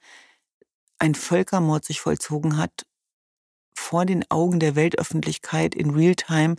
ein 0.98 1.16
Völkermord 1.16 1.86
sich 1.86 2.02
vollzogen 2.02 2.58
hat, 2.58 2.86
vor 3.74 4.06
den 4.06 4.30
Augen 4.32 4.60
der 4.60 4.76
Weltöffentlichkeit 4.76 5.76
in 5.76 5.92
Realtime 5.92 6.56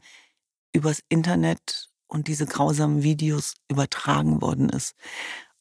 übers 0.73 1.03
Internet 1.09 1.89
und 2.07 2.29
diese 2.29 2.47
grausamen 2.47 3.03
Videos 3.03 3.55
übertragen 3.69 4.41
worden 4.41 4.69
ist. 4.69 4.95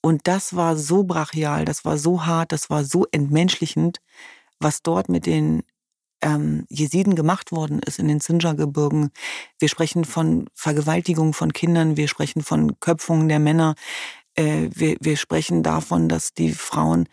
Und 0.05 0.27
das 0.27 0.55
war 0.55 0.77
so 0.77 1.03
brachial, 1.03 1.65
das 1.65 1.83
war 1.83 1.97
so 1.97 2.27
hart, 2.27 2.51
das 2.51 2.69
war 2.69 2.83
so 2.83 3.07
entmenschlichend, 3.11 4.01
was 4.59 4.83
dort 4.83 5.09
mit 5.09 5.25
den 5.25 5.63
ähm, 6.21 6.67
Jesiden 6.69 7.15
gemacht 7.15 7.51
worden 7.51 7.79
ist 7.79 7.97
in 7.97 8.07
den 8.07 8.19
Sinjar-Gebirgen. 8.19 9.09
Wir 9.57 9.67
sprechen 9.67 10.05
von 10.05 10.47
Vergewaltigung 10.53 11.33
von 11.33 11.53
Kindern, 11.53 11.97
wir 11.97 12.07
sprechen 12.07 12.43
von 12.43 12.79
Köpfungen 12.79 13.29
der 13.29 13.39
Männer, 13.39 13.73
äh, 14.35 14.69
wir, 14.69 14.95
wir 15.01 15.17
sprechen 15.17 15.63
davon, 15.63 16.07
dass 16.07 16.35
die 16.35 16.51
Frauen 16.51 17.09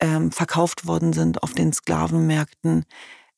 ähm, 0.00 0.32
verkauft 0.32 0.86
worden 0.86 1.12
sind 1.12 1.42
auf 1.42 1.52
den 1.52 1.74
Sklavenmärkten, 1.74 2.86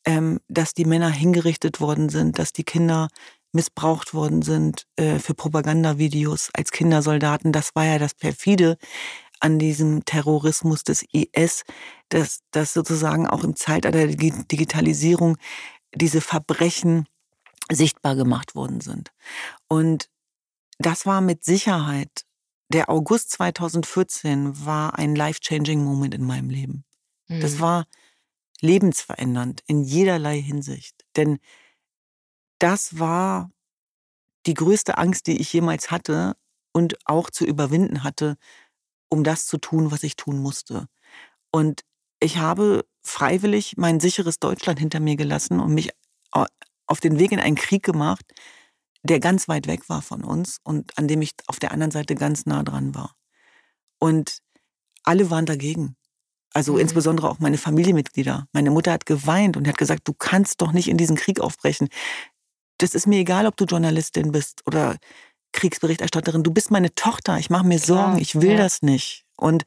ähm, 0.07 0.39
dass 0.47 0.73
die 0.73 0.85
Männer 0.85 1.11
hingerichtet 1.11 1.81
worden 1.81 2.11
sind, 2.11 2.39
dass 2.39 2.53
die 2.53 2.63
Kinder 2.63 3.09
missbraucht 3.55 4.15
worden 4.15 4.43
sind 4.43 4.87
äh, 4.97 5.19
für 5.19 5.35
Propagandavideos 5.35 6.51
als 6.55 6.71
Kindersoldaten. 6.71 7.53
Das 7.53 7.75
war 7.75 7.85
ja 7.85 7.99
das 7.99 8.15
perfide 8.15 8.77
an 9.41 9.59
diesem 9.59 10.05
Terrorismus 10.05 10.85
des 10.85 11.05
IS, 11.13 11.65
dass, 12.09 12.41
dass 12.51 12.73
sozusagen 12.73 13.27
auch 13.27 13.45
im 13.45 13.57
Zeitalter 13.57 14.07
der 14.07 14.17
Digitalisierung 14.17 15.37
diese 15.95 16.21
Verbrechen 16.21 17.07
sichtbar 17.71 18.17
gemacht 18.17 18.55
worden 18.55 18.81
sind. 18.81 19.13
Und 19.69 20.09
das 20.79 21.07
war 21.07 21.21
mit 21.21 21.45
Sicherheit, 21.45 22.25
der 22.69 22.91
August 22.91 23.31
2014 23.33 24.65
war 24.67 24.99
ein 24.99 25.15
life-changing 25.15 25.85
Moment 25.85 26.15
in 26.15 26.25
meinem 26.25 26.51
Leben. 26.51 26.85
Mhm. 27.29 27.41
Das 27.41 27.61
war 27.61 27.87
lebensverändernd 28.61 29.63
in 29.67 29.83
jederlei 29.83 30.41
Hinsicht. 30.41 31.05
Denn 31.17 31.39
das 32.65 32.99
war 32.99 33.51
die 34.47 34.55
größte 34.55 34.97
Angst, 34.97 35.27
die 35.27 35.39
ich 35.39 35.53
jemals 35.53 35.91
hatte 35.91 36.35
und 36.73 36.97
auch 37.05 37.29
zu 37.29 37.45
überwinden 37.45 38.05
hatte, 38.05 38.37
um 39.11 39.23
das 39.23 39.45
zu 39.45 39.59
tun, 39.59 39.91
was 39.91 40.03
ich 40.03 40.17
tun 40.17 40.39
musste. 40.39 40.87
Und 41.51 41.83
ich 42.21 42.39
habe 42.39 42.87
freiwillig 43.03 43.75
mein 43.77 44.01
sicheres 44.01 44.39
Deutschland 44.39 44.79
hinter 44.79 44.99
mir 44.99 45.17
gelassen 45.17 45.61
und 45.61 45.75
mich 45.75 45.91
auf 46.87 47.01
den 47.01 47.19
Weg 47.19 47.33
in 47.33 47.39
einen 47.39 47.57
Krieg 47.57 47.83
gemacht, 47.83 48.25
der 49.03 49.21
ganz 49.21 49.47
weit 49.47 49.67
weg 49.67 49.91
war 49.91 50.01
von 50.01 50.25
uns 50.25 50.59
und 50.65 50.97
an 50.97 51.07
dem 51.07 51.21
ich 51.21 51.33
auf 51.49 51.59
der 51.59 51.71
anderen 51.71 51.91
Seite 51.91 52.15
ganz 52.15 52.47
nah 52.47 52.63
dran 52.63 52.95
war. 52.95 53.15
Und 53.99 54.39
alle 55.03 55.29
waren 55.29 55.45
dagegen. 55.45 55.97
Also 56.55 56.75
mhm. 56.75 56.81
insbesondere 56.81 57.29
auch 57.29 57.41
meine 57.41 57.59
Familienmitglieder. 57.59 58.49
Meine 58.53 58.71
Mutter 58.71 58.93
hat 58.93 59.05
geweint 59.05 59.59
und 59.59 59.69
hat 59.69 59.77
gesagt, 59.77 60.09
du 60.09 60.15
kannst 60.15 60.63
doch 60.63 60.73
nicht 60.73 60.89
in 60.89 60.97
diesen 60.97 61.17
Krieg 61.17 61.41
aufbrechen 61.41 61.89
das 62.79 62.95
ist 62.95 63.07
mir 63.07 63.19
egal, 63.19 63.47
ob 63.47 63.57
du 63.57 63.65
Journalistin 63.65 64.33
bist 64.33 64.63
oder 64.67 64.97
Kriegsberichterstatterin. 65.53 66.43
Du 66.43 66.51
bist 66.51 66.71
meine 66.71 66.95
Tochter. 66.95 67.39
Ich 67.39 67.51
mache 67.51 67.67
mir 67.67 67.79
Sorgen. 67.79 68.19
Ich 68.19 68.41
will 68.41 68.53
ja. 68.53 68.57
das 68.57 68.83
nicht. 68.83 69.25
Und 69.37 69.65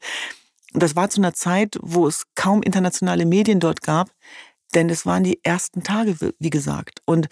das 0.74 0.96
war 0.96 1.10
zu 1.10 1.20
einer 1.20 1.32
Zeit, 1.32 1.78
wo 1.80 2.06
es 2.06 2.24
kaum 2.34 2.62
internationale 2.62 3.24
Medien 3.24 3.58
dort 3.58 3.82
gab, 3.82 4.10
denn 4.74 4.90
es 4.90 5.06
waren 5.06 5.24
die 5.24 5.40
ersten 5.42 5.82
Tage, 5.82 6.16
wie 6.38 6.50
gesagt. 6.50 7.00
Und 7.06 7.28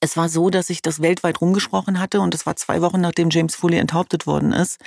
es 0.00 0.16
war 0.16 0.28
so, 0.28 0.50
dass 0.50 0.68
ich 0.68 0.82
das 0.82 1.00
weltweit 1.00 1.40
rumgesprochen 1.40 1.98
hatte 1.98 2.20
und 2.20 2.34
es 2.34 2.44
war 2.44 2.56
zwei 2.56 2.82
Wochen, 2.82 3.00
nachdem 3.00 3.30
James 3.30 3.54
Foley 3.54 3.78
enthauptet 3.78 4.26
worden 4.26 4.52
ist. 4.52 4.78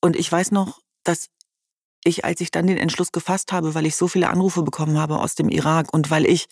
Und 0.00 0.16
ich 0.16 0.32
weiß 0.32 0.52
noch, 0.52 0.80
dass 1.04 1.28
ich, 2.04 2.24
als 2.24 2.40
ich 2.40 2.50
dann 2.50 2.66
den 2.66 2.78
Entschluss 2.78 3.12
gefasst 3.12 3.52
habe, 3.52 3.74
weil 3.74 3.86
ich 3.86 3.96
so 3.96 4.08
viele 4.08 4.30
Anrufe 4.30 4.62
bekommen 4.62 4.98
habe 4.98 5.18
aus 5.18 5.34
dem 5.34 5.48
Irak 5.48 5.92
und 5.92 6.10
weil 6.10 6.26
ich, 6.26 6.46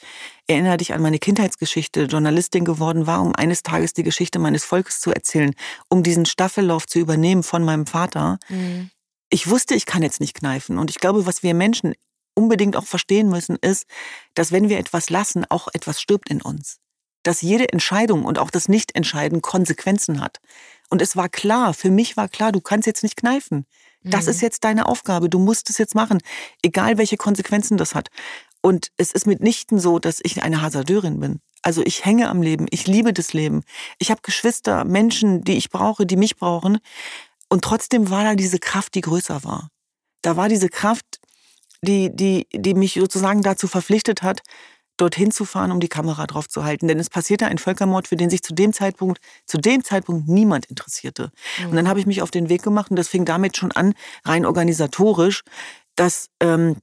erinnere 0.47 0.77
dich 0.77 0.93
an 0.93 1.03
meine 1.03 1.19
Kindheitsgeschichte, 1.19 2.05
Journalistin 2.05 2.65
geworden 2.65 3.07
war, 3.07 3.23
um 3.23 3.35
eines 3.35 3.63
Tages 3.63 3.95
die 3.95 4.03
Geschichte 4.03 4.39
meines 4.39 4.65
Volkes 4.65 5.01
zu 5.01 5.11
erzählen, 5.11 5.55
um 5.89 6.03
diesen 6.03 6.27
Staffellauf 6.27 6.87
zu 6.87 6.99
übernehmen 6.99 7.43
von 7.43 7.65
meinem 7.65 7.87
Vater. 7.87 8.39
Mhm. 8.49 8.91
Ich 9.31 9.49
wusste, 9.49 9.75
ich 9.75 9.87
kann 9.87 10.03
jetzt 10.03 10.21
nicht 10.21 10.35
kneifen. 10.35 10.79
Und 10.79 10.91
ich 10.91 10.99
glaube, 10.99 11.27
was 11.27 11.43
wir 11.43 11.55
Menschen 11.55 11.95
unbedingt 12.35 12.77
auch 12.77 12.87
verstehen 12.87 13.29
müssen, 13.29 13.57
ist, 13.57 13.87
dass 14.35 14.53
wenn 14.53 14.69
wir 14.69 14.79
etwas 14.79 15.11
lassen, 15.11 15.45
auch 15.49 15.69
etwas 15.73 16.01
stirbt 16.01 16.31
in 16.31 16.41
uns. 16.41 16.79
Dass 17.25 17.43
jede 17.43 17.71
Entscheidung 17.73 18.25
und 18.25 18.39
auch 18.39 18.51
das 18.51 18.69
Nichtentscheiden 18.69 19.43
Konsequenzen 19.43 20.21
hat. 20.21 20.39
Und 20.89 21.03
es 21.03 21.17
war 21.17 21.29
klar, 21.29 21.75
für 21.75 21.91
mich 21.91 22.17
war 22.17 22.29
klar, 22.29 22.53
du 22.53 22.61
kannst 22.61 22.87
jetzt 22.87 23.03
nicht 23.03 23.17
kneifen. 23.17 23.67
Das 24.03 24.25
mhm. 24.25 24.31
ist 24.31 24.43
jetzt 24.43 24.65
deine 24.65 24.87
Aufgabe. 24.87 25.29
Du 25.29 25.39
musst 25.39 25.71
es 25.71 25.79
jetzt 25.79 25.95
machen, 25.95 26.19
egal 26.63 26.99
welche 26.99 27.17
Konsequenzen 27.17 27.77
das 27.77 27.95
hat. 27.95 28.09
Und 28.61 28.91
es 28.97 29.13
ist 29.13 29.27
mitnichten 29.27 29.79
so, 29.79 29.99
dass 29.99 30.21
ich 30.23 30.43
eine 30.43 30.63
Hasardeurin 30.63 31.21
bin. 31.21 31.41
Also 31.63 31.83
ich 31.85 32.05
hänge 32.05 32.29
am 32.29 32.43
Leben, 32.43 32.67
ich 32.71 32.87
liebe 32.87 33.13
das 33.13 33.33
Leben. 33.33 33.63
Ich 33.99 34.11
habe 34.11 34.21
Geschwister, 34.23 34.85
Menschen, 34.85 35.43
die 35.43 35.57
ich 35.57 35.71
brauche, 35.71 36.07
die 36.07 36.17
mich 36.17 36.37
brauchen. 36.37 36.79
Und 37.49 37.63
trotzdem 37.63 38.11
war 38.11 38.25
da 38.25 38.35
diese 38.35 38.59
Kraft, 38.59 38.95
die 38.95 39.01
größer 39.01 39.45
war. 39.45 39.69
Da 40.23 40.37
war 40.37 40.49
diese 40.49 40.69
Kraft, 40.69 41.21
die, 41.83 42.15
die, 42.15 42.47
die 42.53 42.75
mich 42.75 42.95
sozusagen 42.95 43.43
dazu 43.43 43.69
verpflichtet 43.69 44.23
hat, 44.23 44.43
dorthin 44.99 45.31
zu 45.31 45.45
fahren, 45.45 45.73
um 45.73 45.81
die 45.81 45.89
Kamera 45.89 46.27
drauf 46.27 46.49
zu 46.49 46.65
halten. 46.65 46.89
Denn 46.89 46.99
es 46.99 47.09
passierte 47.09 47.47
ein 47.47 47.59
Völkermord, 47.59 48.09
für 48.09 48.17
den 48.17 48.31
sich 48.31 48.43
zu 48.43 48.55
dem 48.55 48.73
Zeitpunkt, 48.73 49.21
zu 49.47 49.59
dem 49.59 49.83
Zeitpunkt 49.83 50.29
niemand 50.29 50.67
interessierte. 50.67 51.33
Mhm. 51.59 51.71
Und 51.71 51.77
dann 51.77 51.89
habe 51.89 52.01
ich 52.01 52.07
mich 52.07 52.23
auf 52.23 52.31
den 52.31 52.49
Weg 52.49 52.63
gemacht 52.63 52.91
und 52.91 52.97
das 52.97 53.09
fing 53.09 53.25
damit 53.25 53.57
schon 53.57 53.73
an, 53.73 53.95
rein 54.25 54.45
organisatorisch, 54.45 55.43
dass 55.97 56.29
ähm, 56.41 56.77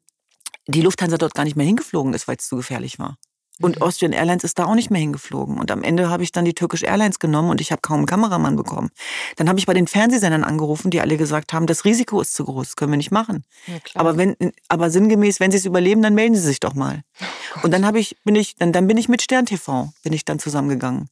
die 0.67 0.82
Lufthansa 0.82 1.17
dort 1.17 1.36
gar 1.36 1.43
nicht 1.43 1.56
mehr 1.56 1.65
hingeflogen 1.65 2.13
ist, 2.13 2.28
weil 2.28 2.38
es 2.38 2.47
zu 2.47 2.56
gefährlich 2.56 2.97
war. 2.99 3.17
Und 3.62 3.78
mhm. 3.78 3.82
Austrian 3.84 4.12
Airlines 4.12 4.44
ist 4.44 4.60
da 4.60 4.65
auch 4.65 4.76
nicht 4.76 4.91
mehr 4.91 5.00
hingeflogen. 5.00 5.58
Und 5.58 5.72
am 5.72 5.84
Ende 5.84 6.10
habe 6.10 6.24
ich 6.24 6.32
dann 6.32 6.44
die 6.44 6.54
Turkish 6.54 6.84
Airlines 6.84 7.20
genommen 7.20 7.50
und 7.50 7.62
ich 7.62 7.72
habe 7.72 7.82
kaum 7.82 8.00
einen 8.00 8.06
Kameramann 8.06 8.56
bekommen. 8.56 8.89
Dann 9.38 9.48
habe 9.48 9.60
ich 9.60 9.65
bei 9.65 9.74
den 9.74 9.88
Fernsehsendern 9.88 10.44
angerufen, 10.44 10.91
die 10.91 11.00
alle 11.00 11.18
gesagt 11.18 11.54
haben, 11.54 11.65
das 11.65 11.86
Risiko 11.86 12.20
ist 12.20 12.34
zu 12.34 12.44
groß, 12.44 12.68
das 12.68 12.76
können 12.76 12.91
wir 12.91 12.98
nicht 12.98 13.12
machen. 13.12 13.46
Ja, 13.68 13.76
aber 13.96 14.18
wenn, 14.18 14.36
aber 14.68 14.89
sinngemäß, 14.89 15.39
wenn 15.39 15.52
sie 15.52 15.58
es 15.58 15.65
überleben, 15.65 16.02
dann 16.02 16.15
melden 16.15 16.36
sie 16.36 16.41
sich 16.41 16.60
doch 16.60 16.74
mal. 16.74 17.04
Oh 17.58 17.60
und 17.63 17.72
dann 17.72 17.86
habe 17.86 18.00
ich, 18.00 18.18
bin 18.26 18.36
ich, 18.36 18.56
dann, 18.58 18.74
dann 18.74 18.86
bin 18.86 18.98
ich 18.98 19.08
mit 19.08 19.22
Stern 19.22 19.46
TV, 19.46 19.94
bin 20.04 20.12
ich 20.12 20.26
dann 20.26 20.39
zusammengegangen. 20.39 21.08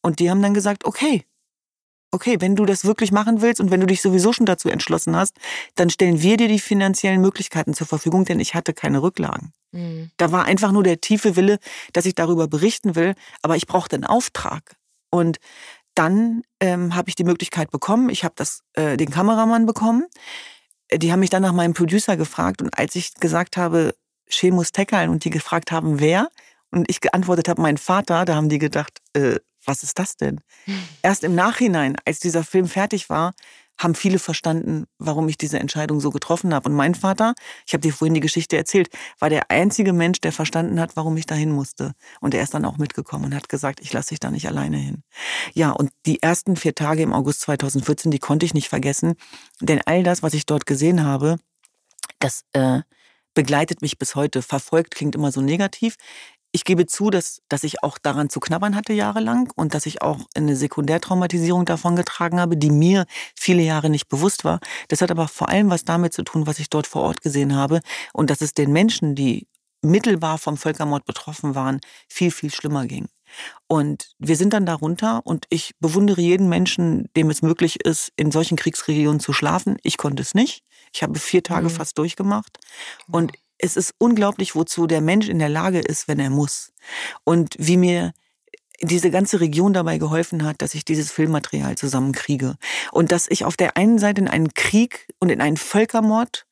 Und 0.00 0.20
die 0.20 0.30
haben 0.30 0.40
dann 0.42 0.54
gesagt, 0.54 0.84
okay, 0.84 1.24
okay, 2.10 2.36
wenn 2.40 2.56
du 2.56 2.64
das 2.64 2.84
wirklich 2.84 3.12
machen 3.12 3.42
willst 3.42 3.60
und 3.60 3.70
wenn 3.70 3.80
du 3.80 3.86
dich 3.86 4.00
sowieso 4.00 4.32
schon 4.32 4.46
dazu 4.46 4.68
entschlossen 4.68 5.16
hast, 5.16 5.36
dann 5.74 5.90
stellen 5.90 6.22
wir 6.22 6.36
dir 6.36 6.48
die 6.48 6.58
finanziellen 6.58 7.20
Möglichkeiten 7.20 7.74
zur 7.74 7.86
Verfügung, 7.86 8.24
denn 8.24 8.40
ich 8.40 8.54
hatte 8.54 8.72
keine 8.72 9.02
Rücklagen. 9.02 9.52
Mhm. 9.72 10.10
Da 10.16 10.32
war 10.32 10.44
einfach 10.44 10.72
nur 10.72 10.82
der 10.82 11.00
tiefe 11.00 11.36
Wille, 11.36 11.58
dass 11.92 12.06
ich 12.06 12.14
darüber 12.14 12.48
berichten 12.48 12.94
will, 12.94 13.14
aber 13.42 13.56
ich 13.56 13.66
brauchte 13.66 13.96
einen 13.96 14.04
Auftrag. 14.04 14.76
Und 15.10 15.38
dann 15.94 16.42
ähm, 16.60 16.94
habe 16.94 17.08
ich 17.08 17.14
die 17.14 17.24
Möglichkeit 17.24 17.70
bekommen, 17.70 18.08
ich 18.08 18.24
habe 18.24 18.34
äh, 18.74 18.96
den 18.96 19.10
Kameramann 19.10 19.66
bekommen. 19.66 20.06
Die 20.94 21.12
haben 21.12 21.20
mich 21.20 21.30
dann 21.30 21.42
nach 21.42 21.52
meinem 21.52 21.74
Producer 21.74 22.16
gefragt 22.16 22.62
und 22.62 22.78
als 22.78 22.94
ich 22.94 23.14
gesagt 23.14 23.56
habe, 23.58 23.94
Shemus 24.28 24.72
Tekal 24.72 25.08
und 25.08 25.24
die 25.24 25.30
gefragt 25.30 25.72
haben, 25.72 26.00
wer, 26.00 26.28
und 26.70 26.90
ich 26.90 27.00
geantwortet 27.00 27.48
habe, 27.48 27.62
mein 27.62 27.78
Vater, 27.78 28.24
da 28.24 28.34
haben 28.34 28.48
die 28.48 28.58
gedacht, 28.58 28.98
äh, 29.14 29.36
was 29.68 29.82
ist 29.82 29.98
das 29.98 30.16
denn? 30.16 30.40
Erst 31.02 31.24
im 31.24 31.34
Nachhinein, 31.34 31.96
als 32.04 32.18
dieser 32.18 32.42
Film 32.42 32.66
fertig 32.66 33.08
war, 33.08 33.34
haben 33.78 33.94
viele 33.94 34.18
verstanden, 34.18 34.86
warum 34.98 35.28
ich 35.28 35.38
diese 35.38 35.60
Entscheidung 35.60 36.00
so 36.00 36.10
getroffen 36.10 36.52
habe. 36.52 36.68
Und 36.68 36.74
mein 36.74 36.96
Vater, 36.96 37.34
ich 37.66 37.74
habe 37.74 37.80
dir 37.80 37.92
vorhin 37.92 38.14
die 38.14 38.20
Geschichte 38.20 38.56
erzählt, 38.56 38.88
war 39.20 39.30
der 39.30 39.50
einzige 39.50 39.92
Mensch, 39.92 40.20
der 40.20 40.32
verstanden 40.32 40.80
hat, 40.80 40.96
warum 40.96 41.16
ich 41.16 41.26
dahin 41.26 41.52
musste. 41.52 41.92
Und 42.20 42.34
er 42.34 42.42
ist 42.42 42.54
dann 42.54 42.64
auch 42.64 42.76
mitgekommen 42.78 43.26
und 43.26 43.34
hat 43.34 43.48
gesagt, 43.48 43.80
ich 43.80 43.92
lasse 43.92 44.10
dich 44.10 44.20
da 44.20 44.30
nicht 44.30 44.48
alleine 44.48 44.78
hin. 44.78 45.04
Ja, 45.54 45.70
und 45.70 45.92
die 46.06 46.20
ersten 46.22 46.56
vier 46.56 46.74
Tage 46.74 47.02
im 47.02 47.12
August 47.12 47.42
2014, 47.42 48.10
die 48.10 48.18
konnte 48.18 48.44
ich 48.44 48.54
nicht 48.54 48.68
vergessen. 48.68 49.14
Denn 49.60 49.80
all 49.86 50.02
das, 50.02 50.22
was 50.24 50.34
ich 50.34 50.44
dort 50.44 50.66
gesehen 50.66 51.04
habe, 51.04 51.36
das 52.18 52.44
äh, 52.54 52.80
begleitet 53.34 53.82
mich 53.82 53.98
bis 53.98 54.16
heute. 54.16 54.42
Verfolgt 54.42 54.96
klingt 54.96 55.14
immer 55.14 55.30
so 55.30 55.40
negativ. 55.40 55.94
Ich 56.50 56.64
gebe 56.64 56.86
zu, 56.86 57.10
dass, 57.10 57.42
dass 57.48 57.62
ich 57.62 57.82
auch 57.82 57.98
daran 57.98 58.30
zu 58.30 58.40
knabbern 58.40 58.74
hatte 58.74 58.92
jahrelang 58.94 59.50
und 59.54 59.74
dass 59.74 59.84
ich 59.84 60.00
auch 60.00 60.20
eine 60.34 60.56
Sekundärtraumatisierung 60.56 61.66
davon 61.66 61.94
getragen 61.94 62.40
habe, 62.40 62.56
die 62.56 62.70
mir 62.70 63.04
viele 63.34 63.62
Jahre 63.62 63.90
nicht 63.90 64.08
bewusst 64.08 64.44
war. 64.44 64.60
Das 64.88 65.02
hat 65.02 65.10
aber 65.10 65.28
vor 65.28 65.50
allem 65.50 65.68
was 65.68 65.84
damit 65.84 66.14
zu 66.14 66.22
tun, 66.22 66.46
was 66.46 66.58
ich 66.58 66.70
dort 66.70 66.86
vor 66.86 67.02
Ort 67.02 67.20
gesehen 67.20 67.54
habe 67.54 67.80
und 68.14 68.30
dass 68.30 68.40
es 68.40 68.54
den 68.54 68.72
Menschen, 68.72 69.14
die 69.14 69.46
mittelbar 69.82 70.38
vom 70.38 70.56
Völkermord 70.56 71.04
betroffen 71.04 71.54
waren, 71.54 71.80
viel, 72.08 72.30
viel 72.30 72.50
schlimmer 72.50 72.86
ging. 72.86 73.08
Und 73.66 74.10
wir 74.18 74.36
sind 74.36 74.52
dann 74.54 74.66
darunter 74.66 75.20
und 75.24 75.44
ich 75.50 75.74
bewundere 75.80 76.20
jeden 76.20 76.48
Menschen, 76.48 77.08
dem 77.14 77.30
es 77.30 77.42
möglich 77.42 77.84
ist, 77.84 78.10
in 78.16 78.30
solchen 78.30 78.56
Kriegsregionen 78.56 79.20
zu 79.20 79.32
schlafen. 79.32 79.76
Ich 79.82 79.98
konnte 79.98 80.22
es 80.22 80.34
nicht. 80.34 80.64
Ich 80.94 81.02
habe 81.02 81.18
vier 81.18 81.42
Tage 81.42 81.66
mhm. 81.66 81.72
fast 81.72 81.98
durchgemacht. 81.98 82.58
Und 83.10 83.32
es 83.58 83.76
ist 83.76 83.94
unglaublich, 83.98 84.54
wozu 84.54 84.86
der 84.86 85.00
Mensch 85.00 85.28
in 85.28 85.38
der 85.38 85.48
Lage 85.48 85.80
ist, 85.80 86.08
wenn 86.08 86.20
er 86.20 86.30
muss. 86.30 86.72
Und 87.24 87.54
wie 87.58 87.76
mir 87.76 88.12
diese 88.80 89.10
ganze 89.10 89.40
Region 89.40 89.72
dabei 89.72 89.98
geholfen 89.98 90.44
hat, 90.44 90.62
dass 90.62 90.74
ich 90.74 90.84
dieses 90.84 91.10
Filmmaterial 91.10 91.76
zusammenkriege. 91.76 92.56
Und 92.92 93.10
dass 93.10 93.26
ich 93.28 93.44
auf 93.44 93.56
der 93.56 93.76
einen 93.76 93.98
Seite 93.98 94.20
in 94.20 94.28
einen 94.28 94.54
Krieg 94.54 95.08
und 95.18 95.30
in 95.30 95.40
einen 95.40 95.56
Völkermord 95.56 96.46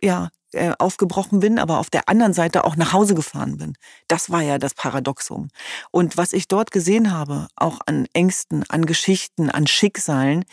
ja, 0.00 0.30
äh, 0.52 0.72
aufgebrochen 0.78 1.40
bin, 1.40 1.58
aber 1.58 1.78
auf 1.78 1.90
der 1.90 2.08
anderen 2.08 2.34
Seite 2.34 2.64
auch 2.64 2.76
nach 2.76 2.92
Hause 2.92 3.14
gefahren 3.14 3.56
bin. 3.56 3.74
Das 4.06 4.30
war 4.30 4.42
ja 4.42 4.58
das 4.58 4.74
Paradoxum. 4.74 5.48
Und 5.90 6.16
was 6.16 6.32
ich 6.32 6.46
dort 6.46 6.70
gesehen 6.70 7.12
habe, 7.12 7.48
auch 7.56 7.80
an 7.86 8.06
Ängsten, 8.12 8.64
an 8.68 8.86
Geschichten, 8.86 9.50
an 9.50 9.66
Schicksalen, 9.66 10.44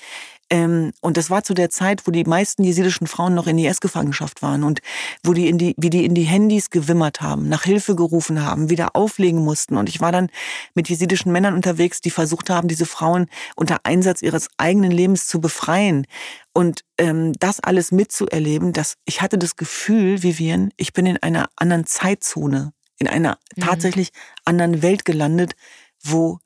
ähm, 0.49 0.91
und 1.01 1.17
das 1.17 1.29
war 1.29 1.43
zu 1.43 1.53
der 1.53 1.69
Zeit, 1.69 2.07
wo 2.07 2.11
die 2.11 2.23
meisten 2.23 2.63
jesidischen 2.63 3.05
Frauen 3.05 3.35
noch 3.35 3.45
in 3.45 3.57
IS-Gefangenschaft 3.57 4.41
waren 4.41 4.63
und 4.63 4.81
wo 5.23 5.33
die 5.33 5.47
in 5.47 5.57
die, 5.59 5.75
wie 5.77 5.91
die 5.91 6.05
in 6.05 6.15
die 6.15 6.23
Handys 6.23 6.71
gewimmert 6.71 7.21
haben, 7.21 7.47
nach 7.49 7.63
Hilfe 7.63 7.95
gerufen 7.95 8.43
haben, 8.43 8.69
wieder 8.69 8.95
auflegen 8.95 9.43
mussten. 9.43 9.77
Und 9.77 9.89
ich 9.89 10.01
war 10.01 10.11
dann 10.11 10.29
mit 10.73 10.89
jesidischen 10.89 11.31
Männern 11.31 11.53
unterwegs, 11.53 12.01
die 12.01 12.09
versucht 12.09 12.49
haben, 12.49 12.67
diese 12.67 12.87
Frauen 12.87 13.27
unter 13.55 13.81
Einsatz 13.83 14.23
ihres 14.23 14.47
eigenen 14.57 14.91
Lebens 14.91 15.27
zu 15.27 15.39
befreien. 15.39 16.07
Und 16.51 16.83
ähm, 16.97 17.33
das 17.39 17.59
alles 17.59 17.91
mitzuerleben, 17.91 18.73
dass 18.73 18.95
ich 19.05 19.21
hatte 19.21 19.37
das 19.37 19.55
Gefühl, 19.55 20.23
Vivian, 20.23 20.71
ich 20.77 20.93
bin 20.93 21.05
in 21.05 21.17
einer 21.17 21.49
anderen 21.55 21.85
Zeitzone, 21.85 22.73
in 22.97 23.07
einer 23.07 23.37
mhm. 23.55 23.61
tatsächlich 23.61 24.09
anderen 24.45 24.81
Welt 24.81 25.05
gelandet, 25.05 25.53
wo 26.01 26.39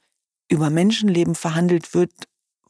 über 0.50 0.70
Menschenleben 0.70 1.36
verhandelt 1.36 1.94
wird 1.94 2.12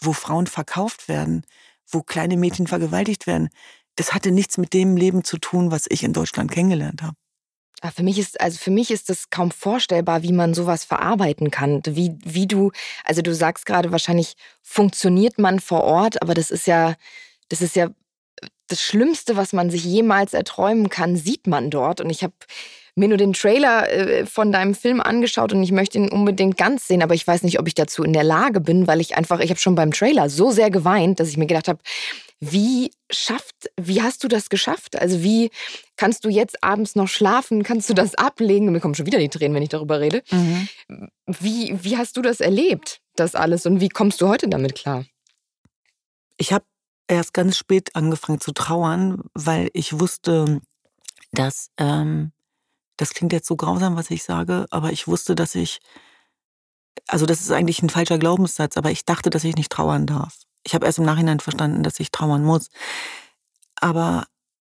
wo 0.05 0.13
Frauen 0.13 0.47
verkauft 0.47 1.07
werden, 1.07 1.45
wo 1.87 2.01
kleine 2.01 2.37
Mädchen 2.37 2.67
vergewaltigt 2.67 3.27
werden, 3.27 3.49
das 3.95 4.13
hatte 4.13 4.31
nichts 4.31 4.57
mit 4.57 4.73
dem 4.73 4.97
Leben 4.97 5.23
zu 5.23 5.37
tun, 5.37 5.71
was 5.71 5.85
ich 5.89 6.03
in 6.03 6.13
Deutschland 6.13 6.51
kennengelernt 6.51 7.01
habe. 7.01 7.15
Ah, 7.81 7.91
für 7.91 8.03
mich 8.03 8.17
ist, 8.17 8.39
also 8.39 8.57
für 8.57 8.71
mich 8.71 8.91
ist 8.91 9.09
das 9.09 9.29
kaum 9.29 9.51
vorstellbar, 9.51 10.23
wie 10.23 10.31
man 10.31 10.53
sowas 10.53 10.85
verarbeiten 10.85 11.51
kann. 11.51 11.81
Wie, 11.85 12.17
wie 12.23 12.47
du, 12.47 12.71
also 13.03 13.21
du 13.21 13.35
sagst 13.35 13.65
gerade 13.65 13.91
wahrscheinlich 13.91 14.35
funktioniert 14.61 15.37
man 15.37 15.59
vor 15.59 15.83
Ort, 15.83 16.21
aber 16.21 16.33
das 16.33 16.49
ist 16.49 16.65
ja, 16.65 16.95
das 17.49 17.61
ist 17.61 17.75
ja 17.75 17.89
das 18.67 18.81
Schlimmste, 18.81 19.35
was 19.35 19.51
man 19.51 19.69
sich 19.69 19.83
jemals 19.83 20.33
erträumen 20.33 20.89
kann, 20.89 21.17
sieht 21.17 21.45
man 21.45 21.69
dort. 21.69 21.99
Und 21.99 22.09
ich 22.09 22.23
habe 22.23 22.33
mir 22.95 23.07
nur 23.07 23.17
den 23.17 23.33
Trailer 23.33 23.89
äh, 23.89 24.25
von 24.25 24.51
deinem 24.51 24.75
Film 24.75 25.01
angeschaut 25.01 25.53
und 25.53 25.63
ich 25.63 25.71
möchte 25.71 25.97
ihn 25.97 26.09
unbedingt 26.09 26.57
ganz 26.57 26.87
sehen, 26.87 27.01
aber 27.01 27.15
ich 27.15 27.25
weiß 27.25 27.43
nicht, 27.43 27.59
ob 27.59 27.67
ich 27.67 27.73
dazu 27.73 28.03
in 28.03 28.13
der 28.13 28.23
Lage 28.23 28.61
bin, 28.61 28.87
weil 28.87 29.01
ich 29.01 29.17
einfach, 29.17 29.39
ich 29.39 29.49
habe 29.49 29.59
schon 29.59 29.75
beim 29.75 29.91
Trailer 29.91 30.29
so 30.29 30.51
sehr 30.51 30.69
geweint, 30.69 31.19
dass 31.19 31.29
ich 31.29 31.37
mir 31.37 31.47
gedacht 31.47 31.67
habe, 31.67 31.79
wie 32.39 32.91
schafft, 33.09 33.71
wie 33.79 34.01
hast 34.01 34.23
du 34.23 34.27
das 34.27 34.49
geschafft? 34.49 34.99
Also 34.99 35.23
wie 35.23 35.49
kannst 35.95 36.25
du 36.25 36.29
jetzt 36.29 36.61
abends 36.63 36.95
noch 36.95 37.07
schlafen? 37.07 37.63
Kannst 37.63 37.89
du 37.89 37.93
das 37.93 38.15
ablegen? 38.15 38.71
Mir 38.71 38.81
kommen 38.81 38.95
schon 38.95 39.05
wieder 39.05 39.19
die 39.19 39.29
Tränen, 39.29 39.55
wenn 39.55 39.63
ich 39.63 39.69
darüber 39.69 40.01
rede. 40.01 40.23
Mhm. 40.29 40.67
Wie, 41.25 41.77
wie 41.81 41.97
hast 41.97 42.17
du 42.17 42.21
das 42.21 42.41
erlebt, 42.41 42.99
das 43.15 43.35
alles? 43.35 43.65
Und 43.65 43.79
wie 43.79 43.89
kommst 43.89 44.19
du 44.19 44.27
heute 44.27 44.49
damit 44.49 44.75
klar? 44.75 45.05
Ich 46.37 46.51
habe 46.51 46.65
erst 47.07 47.33
ganz 47.33 47.57
spät 47.57 47.95
angefangen 47.95 48.41
zu 48.41 48.51
trauern, 48.51 49.21
weil 49.33 49.69
ich 49.73 49.99
wusste, 49.99 50.61
dass 51.31 51.69
ähm, 51.77 52.33
das 52.97 53.13
klingt 53.13 53.33
jetzt 53.33 53.47
so 53.47 53.55
grausam, 53.55 53.95
was 53.95 54.11
ich 54.11 54.23
sage, 54.23 54.65
aber 54.69 54.91
ich 54.91 55.07
wusste, 55.07 55.35
dass 55.35 55.55
ich, 55.55 55.79
also 57.07 57.25
das 57.25 57.41
ist 57.41 57.51
eigentlich 57.51 57.81
ein 57.81 57.89
falscher 57.89 58.17
Glaubenssatz, 58.17 58.77
aber 58.77 58.91
ich 58.91 59.05
dachte, 59.05 59.29
dass 59.29 59.43
ich 59.43 59.55
nicht 59.55 59.71
trauern 59.71 60.05
darf. 60.05 60.37
Ich 60.63 60.75
habe 60.75 60.85
erst 60.85 60.99
im 60.99 61.05
Nachhinein 61.05 61.39
verstanden, 61.39 61.83
dass 61.83 61.99
ich 61.99 62.11
trauern 62.11 62.43
muss. 62.43 62.69
Aber 63.75 64.25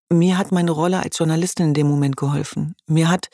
mir 0.10 0.38
hat 0.38 0.52
meine 0.52 0.72
Rolle 0.72 1.00
als 1.02 1.18
Journalistin 1.18 1.68
in 1.68 1.74
dem 1.74 1.88
Moment 1.88 2.18
geholfen. 2.18 2.76
Mir 2.86 3.10
hat 3.10 3.30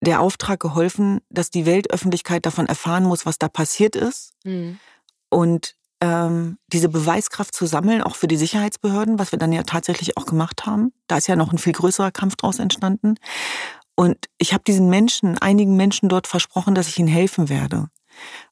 der 0.00 0.20
Auftrag 0.20 0.60
geholfen, 0.60 1.20
dass 1.28 1.50
die 1.50 1.66
Weltöffentlichkeit 1.66 2.46
davon 2.46 2.66
erfahren 2.66 3.04
muss, 3.04 3.26
was 3.26 3.38
da 3.38 3.48
passiert 3.48 3.96
ist. 3.96 4.32
Mhm. 4.44 4.78
Und 5.28 5.74
ähm, 6.00 6.58
diese 6.68 6.88
Beweiskraft 6.88 7.54
zu 7.54 7.66
sammeln, 7.66 8.02
auch 8.02 8.16
für 8.16 8.28
die 8.28 8.38
Sicherheitsbehörden, 8.38 9.18
was 9.18 9.32
wir 9.32 9.38
dann 9.38 9.52
ja 9.52 9.62
tatsächlich 9.62 10.16
auch 10.16 10.24
gemacht 10.24 10.64
haben. 10.64 10.92
Da 11.06 11.18
ist 11.18 11.26
ja 11.26 11.36
noch 11.36 11.52
ein 11.52 11.58
viel 11.58 11.74
größerer 11.74 12.10
Kampf 12.10 12.36
draus 12.36 12.58
entstanden. 12.58 13.16
Und 14.00 14.16
ich 14.38 14.54
habe 14.54 14.64
diesen 14.66 14.88
Menschen, 14.88 15.36
einigen 15.36 15.76
Menschen 15.76 16.08
dort 16.08 16.26
versprochen, 16.26 16.74
dass 16.74 16.88
ich 16.88 16.98
ihnen 16.98 17.06
helfen 17.06 17.50
werde. 17.50 17.88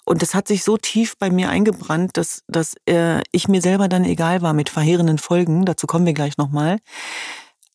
Und 0.05 0.21
das 0.21 0.35
hat 0.35 0.47
sich 0.47 0.63
so 0.63 0.77
tief 0.77 1.17
bei 1.17 1.31
mir 1.31 1.49
eingebrannt, 1.49 2.19
dass, 2.19 2.43
dass 2.49 2.75
äh, 2.85 3.23
ich 3.33 3.49
mir 3.49 3.63
selber 3.63 3.89
dann 3.89 4.05
egal 4.05 4.43
war 4.43 4.53
mit 4.53 4.69
verheerenden 4.69 5.17
Folgen. 5.17 5.65
Dazu 5.65 5.87
kommen 5.87 6.05
wir 6.05 6.13
gleich 6.13 6.37
nochmal. 6.37 6.77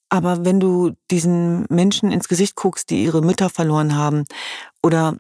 Aber 0.10 0.46
wenn 0.46 0.60
du 0.60 0.92
diesen 1.10 1.66
Menschen 1.68 2.12
ins 2.12 2.28
Gesicht 2.28 2.54
guckst, 2.54 2.92
die 2.92 3.04
ihre 3.04 3.24
Mütter 3.24 3.50
verloren 3.50 3.96
haben, 3.96 4.26
oder 4.84 5.18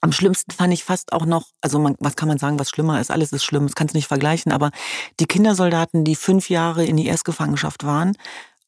am 0.00 0.12
schlimmsten 0.12 0.52
fand 0.52 0.72
ich 0.72 0.84
fast 0.84 1.12
auch 1.12 1.26
noch, 1.26 1.48
also 1.60 1.80
man, 1.80 1.96
was 1.98 2.14
kann 2.14 2.28
man 2.28 2.38
sagen, 2.38 2.60
was 2.60 2.70
schlimmer 2.70 3.00
ist? 3.00 3.10
Alles 3.10 3.32
ist 3.32 3.42
schlimm, 3.42 3.66
das 3.66 3.74
kannst 3.74 3.94
du 3.94 3.98
nicht 3.98 4.06
vergleichen, 4.06 4.52
aber 4.52 4.70
die 5.18 5.26
Kindersoldaten, 5.26 6.04
die 6.04 6.14
fünf 6.14 6.50
Jahre 6.50 6.84
in 6.84 6.96
die 6.96 7.06
Erstgefangenschaft 7.06 7.82
waren, 7.82 8.16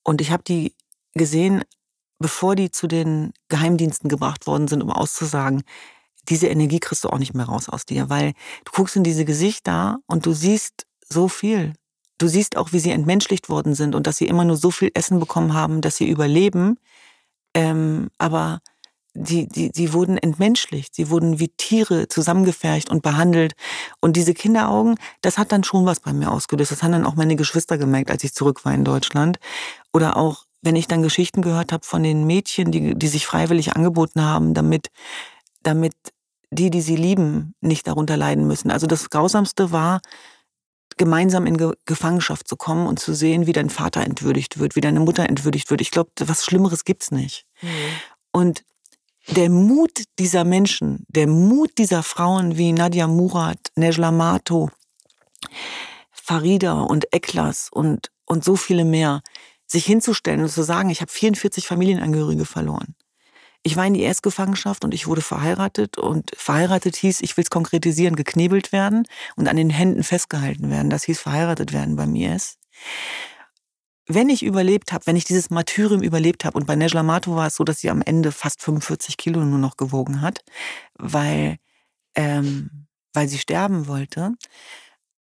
und 0.03 0.21
ich 0.21 0.33
habe 0.33 0.42
die 0.42 0.75
gesehen 1.14 1.62
bevor 2.19 2.57
die 2.57 2.71
zu 2.71 2.87
den 2.87 3.33
Geheimdiensten 3.49 4.09
gebracht 4.09 4.47
worden 4.47 4.69
sind, 4.69 4.83
um 4.83 4.91
auszusagen, 4.91 5.63
diese 6.29 6.49
Energie 6.49 6.81
kriegst 6.81 7.05
du 7.05 7.09
auch 7.09 7.19
nicht 7.19 7.35
mehr 7.35 7.47
raus 7.47 7.69
aus 7.69 7.87
dir, 7.87 8.09
weil 8.09 8.33
du 8.65 8.73
guckst 8.73 8.97
in 8.97 9.05
diese 9.05 9.25
Gesichter 9.25 9.99
und 10.07 10.27
du 10.27 10.33
siehst 10.33 10.87
so 11.09 11.29
viel. 11.29 11.75
Du 12.19 12.29
siehst 12.29 12.57
auch, 12.57 12.73
wie 12.73 12.79
sie 12.79 12.91
entmenschlicht 12.91 13.49
worden 13.49 13.75
sind 13.75 13.95
und 13.95 14.07
dass 14.07 14.17
sie 14.17 14.27
immer 14.27 14.45
nur 14.45 14.57
so 14.57 14.71
viel 14.71 14.91
Essen 14.95 15.21
bekommen 15.21 15.55
haben, 15.55 15.83
dass 15.83 15.97
sie 15.97 16.09
überleben. 16.09 16.79
Ähm, 17.55 18.09
aber 18.19 18.61
die, 19.15 19.49
die, 19.49 19.71
die 19.71 19.93
wurden 19.93 20.19
entmenschlicht, 20.19 20.95
sie 20.95 21.11
wurden 21.11 21.39
wie 21.39 21.49
Tiere 21.49 22.09
zusammengefercht 22.09 22.91
und 22.91 23.03
behandelt. 23.03 23.55
Und 24.01 24.17
diese 24.17 24.35
Kinderaugen, 24.35 24.97
das 25.23 25.39
hat 25.39 25.53
dann 25.53 25.65
schon 25.65 25.87
was 25.87 26.01
bei 26.01 26.13
mir 26.13 26.31
ausgelöst. 26.31 26.73
Das 26.73 26.83
haben 26.83 26.93
dann 26.93 27.07
auch 27.07 27.15
meine 27.15 27.37
Geschwister 27.37 27.79
gemerkt, 27.79 28.11
als 28.11 28.25
ich 28.25 28.35
zurück 28.35 28.65
war 28.65 28.75
in 28.75 28.85
Deutschland. 28.85 29.39
Oder 29.93 30.17
auch 30.17 30.46
wenn 30.67 30.77
ich 30.77 30.89
dann 30.89 31.03
Geschichten 31.03 31.41
gehört 31.41 31.73
habe 31.73 31.87
von 31.87 32.03
den 32.03 32.27
Mädchen, 32.27 32.71
die, 32.71 32.95
die 32.95 33.09
sich 33.09 33.25
freiwillig 33.25 33.75
angeboten 33.75 34.23
haben, 34.23 34.53
damit, 34.53 34.89
damit 35.63 35.95
die, 36.51 36.71
die 36.71 36.83
sie 36.83 36.97
lieben, 36.97 37.55
nicht 37.61 37.87
darunter 37.87 38.17
leiden 38.17 38.47
müssen. 38.47 38.71
Also 38.71 38.87
das 38.87 39.09
Grausamste 39.09 39.73
war, 39.73 40.01
gemeinsam 40.97 41.47
in 41.47 41.57
Ge 41.57 41.73
Gefangenschaft 41.85 42.49
zu 42.49 42.57
kommen 42.57 42.87
und 42.87 42.99
zu 42.99 43.15
sehen, 43.15 43.47
wie 43.47 43.53
dein 43.53 43.71
Vater 43.71 44.03
entwürdigt 44.03 44.59
wird, 44.59 44.77
wie 44.77 44.81
deine 44.81 45.01
Mutter 45.01 45.29
entwürdigt 45.29 45.71
wird. 45.71 45.81
Ich 45.81 45.91
glaube, 45.91 46.11
was 46.21 46.45
Schlimmeres 46.45 46.85
gibt's 46.85 47.11
nicht. 47.11 47.47
Mhm. 47.63 47.69
Und 48.33 48.63
der 49.29 49.51
Mut 49.51 50.05
dieser 50.19 50.45
Menschen, 50.45 51.05
der 51.09 51.27
Mut 51.27 51.79
dieser 51.79 52.03
Frauen 52.03 52.57
wie 52.57 52.73
Nadia 52.73 53.07
Murat, 53.07 53.59
Nejla 53.75 54.13
Mato, 54.13 54.71
Farida 56.13 56.81
und 56.81 57.07
Eklas 57.13 57.69
und, 57.71 58.11
und 58.25 58.45
so 58.45 58.57
viele 58.57 58.85
mehr, 58.85 59.23
sich 59.67 59.85
hinzustellen 59.85 60.43
und 60.43 60.49
zu 60.49 60.63
sagen, 60.63 60.91
ich 60.91 61.01
habe 61.01 61.11
44 61.11 61.67
Familienangehörige 61.67 62.45
verloren. 62.45 62.95
Ich 63.63 63.77
war 63.77 63.85
in 63.85 63.95
die 63.95 64.03
Erstgefangenschaft 64.03 64.85
und 64.85 64.95
ich 64.95 65.09
wurde 65.09 65.23
verheiratet 65.23 65.99
und 65.99 66.31
verheiratet 66.37 66.95
hieß, 66.95 67.21
ich 67.23 67.37
will 67.37 67.43
es 67.43 67.51
konkretisieren, 67.51 68.15
geknebelt 68.15 68.71
werden 68.71 69.09
und 69.35 69.49
an 69.49 69.57
den 69.57 69.71
Händen 69.71 70.05
festgehalten 70.05 70.71
werden. 70.71 70.89
Das 70.89 71.03
hieß 71.03 71.19
verheiratet 71.19 71.73
werden 71.73 71.97
beim 71.97 72.15
IS. 72.15 72.59
Wenn 74.07 74.29
ich 74.29 74.45
überlebt 74.45 74.93
habe, 74.93 75.05
wenn 75.07 75.17
ich 75.17 75.25
dieses 75.25 75.51
Martyrium 75.51 76.01
überlebt 76.01 76.45
habe 76.45 76.57
und 76.57 76.67
bei 76.67 76.77
Nejla 76.77 77.03
Mato 77.03 77.35
war 77.35 77.49
es 77.49 77.57
so, 77.57 77.65
dass 77.65 77.81
sie 77.81 77.91
am 77.91 78.03
Ende 78.03 78.31
fast 78.31 78.63
45 78.63 79.17
Kilo 79.17 79.45
nur 79.45 79.59
noch 79.59 79.77
gewogen 79.77 80.21
hat, 80.21 80.45
weil, 80.95 81.57
ähm, 82.15 82.87
weil 83.15 83.27
sie 83.27 83.39
sterben 83.39 83.89
wollte, 83.89 84.35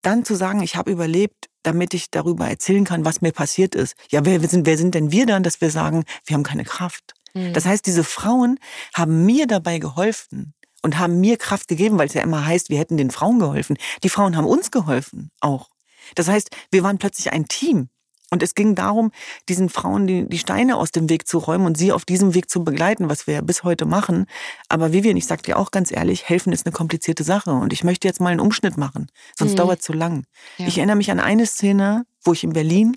dann 0.02 0.24
zu 0.24 0.34
sagen, 0.34 0.64
ich 0.64 0.74
habe 0.74 0.90
überlebt, 0.90 1.48
damit 1.62 1.94
ich 1.94 2.10
darüber 2.10 2.48
erzählen 2.48 2.84
kann, 2.84 3.04
was 3.04 3.20
mir 3.20 3.32
passiert 3.32 3.74
ist. 3.74 3.94
Ja, 4.10 4.24
wer 4.24 4.40
sind, 4.48 4.66
wer 4.66 4.78
sind 4.78 4.94
denn 4.94 5.12
wir 5.12 5.26
dann, 5.26 5.42
dass 5.42 5.60
wir 5.60 5.70
sagen, 5.70 6.04
wir 6.26 6.34
haben 6.34 6.42
keine 6.42 6.64
Kraft? 6.64 7.14
Mhm. 7.34 7.52
Das 7.52 7.66
heißt, 7.66 7.86
diese 7.86 8.04
Frauen 8.04 8.58
haben 8.94 9.24
mir 9.24 9.46
dabei 9.46 9.78
geholfen 9.78 10.54
und 10.82 10.98
haben 10.98 11.20
mir 11.20 11.36
Kraft 11.36 11.68
gegeben, 11.68 11.98
weil 11.98 12.08
es 12.08 12.14
ja 12.14 12.22
immer 12.22 12.44
heißt, 12.44 12.68
wir 12.68 12.78
hätten 12.78 12.96
den 12.96 13.10
Frauen 13.10 13.38
geholfen. 13.38 13.76
Die 14.02 14.08
Frauen 14.08 14.36
haben 14.36 14.46
uns 14.46 14.70
geholfen 14.70 15.30
auch. 15.40 15.68
Das 16.14 16.28
heißt, 16.28 16.50
wir 16.70 16.82
waren 16.82 16.98
plötzlich 16.98 17.32
ein 17.32 17.46
Team. 17.46 17.88
Und 18.32 18.42
es 18.42 18.54
ging 18.54 18.74
darum, 18.74 19.12
diesen 19.50 19.68
Frauen 19.68 20.06
die, 20.06 20.26
die 20.26 20.38
Steine 20.38 20.78
aus 20.78 20.90
dem 20.90 21.10
Weg 21.10 21.28
zu 21.28 21.36
räumen 21.36 21.66
und 21.66 21.76
sie 21.76 21.92
auf 21.92 22.06
diesem 22.06 22.34
Weg 22.34 22.48
zu 22.48 22.64
begleiten, 22.64 23.10
was 23.10 23.26
wir 23.26 23.34
ja 23.34 23.40
bis 23.42 23.62
heute 23.62 23.84
machen. 23.84 24.24
Aber 24.70 24.94
Vivian, 24.94 25.18
ich 25.18 25.26
sag 25.26 25.42
dir 25.42 25.58
auch 25.58 25.70
ganz 25.70 25.92
ehrlich, 25.92 26.30
helfen 26.30 26.50
ist 26.50 26.64
eine 26.64 26.72
komplizierte 26.72 27.24
Sache. 27.24 27.50
Und 27.50 27.74
ich 27.74 27.84
möchte 27.84 28.08
jetzt 28.08 28.22
mal 28.22 28.30
einen 28.30 28.40
Umschnitt 28.40 28.78
machen, 28.78 29.08
sonst 29.38 29.52
mhm. 29.52 29.56
dauert 29.56 29.80
es 29.80 29.84
zu 29.84 29.92
lang. 29.92 30.24
Ja. 30.56 30.66
Ich 30.66 30.78
erinnere 30.78 30.96
mich 30.96 31.10
an 31.10 31.20
eine 31.20 31.44
Szene, 31.44 32.06
wo 32.24 32.32
ich 32.32 32.42
in 32.42 32.54
Berlin 32.54 32.96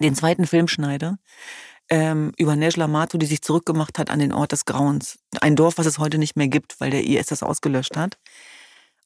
den 0.00 0.14
zweiten 0.14 0.46
Film 0.46 0.68
schneide, 0.68 1.16
ähm, 1.88 2.32
über 2.36 2.54
Nejla 2.54 2.88
Mato, 2.88 3.16
die 3.16 3.24
sich 3.24 3.40
zurückgemacht 3.40 3.98
hat 3.98 4.10
an 4.10 4.18
den 4.18 4.34
Ort 4.34 4.52
des 4.52 4.66
Grauens. 4.66 5.18
Ein 5.40 5.56
Dorf, 5.56 5.78
was 5.78 5.86
es 5.86 5.98
heute 5.98 6.18
nicht 6.18 6.36
mehr 6.36 6.48
gibt, 6.48 6.78
weil 6.78 6.90
der 6.90 7.04
IS 7.04 7.28
das 7.28 7.42
ausgelöscht 7.42 7.96
hat. 7.96 8.18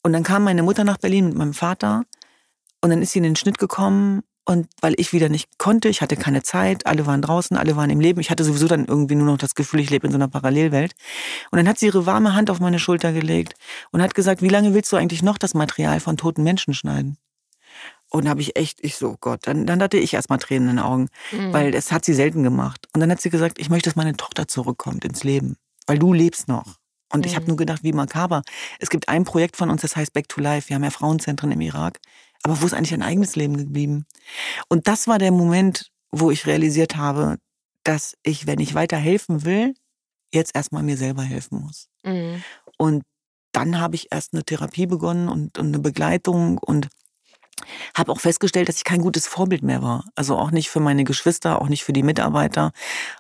Und 0.03 0.13
dann 0.13 0.25
kam 0.25 0.43
meine 0.43 0.65
Mutter 0.65 0.83
nach 0.83 0.99
Berlin 0.99 1.27
mit 1.27 1.37
meinem 1.37 1.55
Vater 1.55 2.03
und 2.81 2.91
dann 2.91 3.01
ist 3.01 3.13
sie 3.13 3.21
in 3.21 3.23
den 3.23 3.37
Schnitt 3.37 3.59
gekommen 3.59 4.25
Und 4.45 4.67
weil 4.81 4.95
ich 4.97 5.13
wieder 5.13 5.29
nicht 5.29 5.57
konnte, 5.59 5.89
ich 5.89 6.01
hatte 6.01 6.17
keine 6.17 6.43
Zeit, 6.43 6.87
alle 6.87 7.07
waren 7.07 7.23
draußen, 7.23 7.57
alle 7.57 7.77
waren 7.77 7.91
im 7.91 8.01
Leben. 8.01 8.21
Ich 8.21 8.31
hatte 8.31 8.43
sowieso 8.43 8.67
dann 8.67 8.87
irgendwie 8.87 9.15
nur 9.15 9.27
noch 9.27 9.39
das 9.39 9.55
Gefühl, 9.55 9.79
ich 9.81 9.91
lebe 9.91 10.07
in 10.07 10.13
so 10.13 10.19
einer 10.19 10.27
Parallelwelt. 10.27 10.95
Und 11.51 11.59
dann 11.59 11.69
hat 11.69 11.79
sie 11.79 11.87
ihre 11.87 12.07
warme 12.07 12.35
Hand 12.35 12.51
auf 12.51 12.59
meine 12.59 12.81
Schulter 12.81 13.13
gelegt 13.13 13.55
und 13.93 14.03
hat 14.03 14.15
gesagt, 14.15 14.43
wie 14.43 14.49
lange 14.49 14.75
willst 14.75 14.91
du 14.93 14.97
eigentlich 14.97 15.23
noch 15.23 15.39
das 15.39 15.55
Material 15.55 16.01
von 16.01 16.17
toten 16.17 16.43
Menschen 16.43 16.75
schneiden? 16.75 17.19
Und 18.11 18.29
habe 18.29 18.41
ich 18.41 18.57
echt, 18.57 18.81
ich 18.83 18.97
so, 18.97 19.17
Gott, 19.21 19.47
dann, 19.47 19.65
dann 19.65 19.81
hatte 19.81 19.97
ich 19.97 20.13
erstmal 20.13 20.39
Tränen 20.39 20.69
in 20.69 20.77
den 20.77 20.85
Augen, 20.85 21.09
mhm. 21.31 21.53
weil 21.53 21.71
das 21.71 21.93
hat 21.93 22.05
sie 22.05 22.13
selten 22.13 22.43
gemacht. 22.43 22.87
Und 22.93 23.01
dann 23.01 23.11
hat 23.11 23.21
sie 23.21 23.31
gesagt, 23.31 23.59
ich 23.59 23.71
möchte, 23.71 23.89
dass 23.89 23.97
meine 23.97 24.17
Tochter 24.17 24.49
zurückkommt 24.49 25.05
ins 25.05 25.25
Leben, 25.25 25.57
weil 25.87 25.99
du 25.99 26.13
lebst 26.13 26.49
noch. 26.49 26.77
Und 27.13 27.21
mhm. 27.21 27.27
ich 27.27 27.37
habe 27.37 27.47
nur 27.47 27.57
gedacht, 27.57 27.85
wie 27.85 27.93
makaber. 27.93 28.43
Es 28.81 28.91
gibt 28.91 29.09
ein 29.09 29.25
Projekt 29.25 29.57
von 29.57 29.71
uns, 29.71 29.83
das 29.83 29.97
heißt 29.97 30.13
Back 30.13 30.29
to 30.29 30.41
Life. 30.41 30.69
Wir 30.69 30.77
haben 30.77 30.85
ja 30.85 30.91
Frauenzentren 30.91 31.53
im 31.53 31.61
Irak. 31.61 32.01
Aber 32.43 32.61
wo 32.61 32.67
ist 32.67 32.75
eigentlich 32.75 32.95
ein 32.95 33.03
eigenes 33.03 33.37
Leben 33.37 33.57
geblieben? 33.57 34.07
Und 34.69 34.89
das 34.89 35.07
war 35.07 35.19
der 35.19 35.33
Moment, 35.33 35.91
wo 36.11 36.31
ich 36.31 36.47
realisiert 36.47 36.97
habe, 36.97 37.39
dass 37.85 38.17
ich, 38.23 38.47
wenn 38.47 38.61
ich 38.61 38.75
weiter 38.75 38.97
helfen 38.97 39.45
will, 39.45 39.75
jetzt 40.33 40.55
erstmal 40.55 40.83
mir 40.83 40.97
selber 40.97 41.23
helfen 41.23 41.61
muss. 41.61 41.89
Mhm. 42.05 42.43
Und 42.79 43.03
dann 43.53 43.79
habe 43.81 43.97
ich 43.97 44.09
erst 44.11 44.33
eine 44.33 44.45
Therapie 44.45 44.87
begonnen 44.87 45.29
und, 45.29 45.59
und 45.59 45.67
eine 45.67 45.79
Begleitung 45.79 46.59
und 46.59 46.89
habe 47.95 48.11
auch 48.11 48.21
festgestellt, 48.21 48.69
dass 48.69 48.79
ich 48.79 48.85
kein 48.85 49.03
gutes 49.03 49.27
Vorbild 49.27 49.63
mehr 49.63 49.83
war. 49.83 50.05
Also 50.15 50.37
auch 50.37 50.51
nicht 50.51 50.71
für 50.71 50.81
meine 50.81 51.05
Geschwister, 51.05 51.61
auch 51.61 51.69
nicht 51.69 51.85
für 51.85 51.93
die 51.93 52.03
Mitarbeiter. 52.03 52.73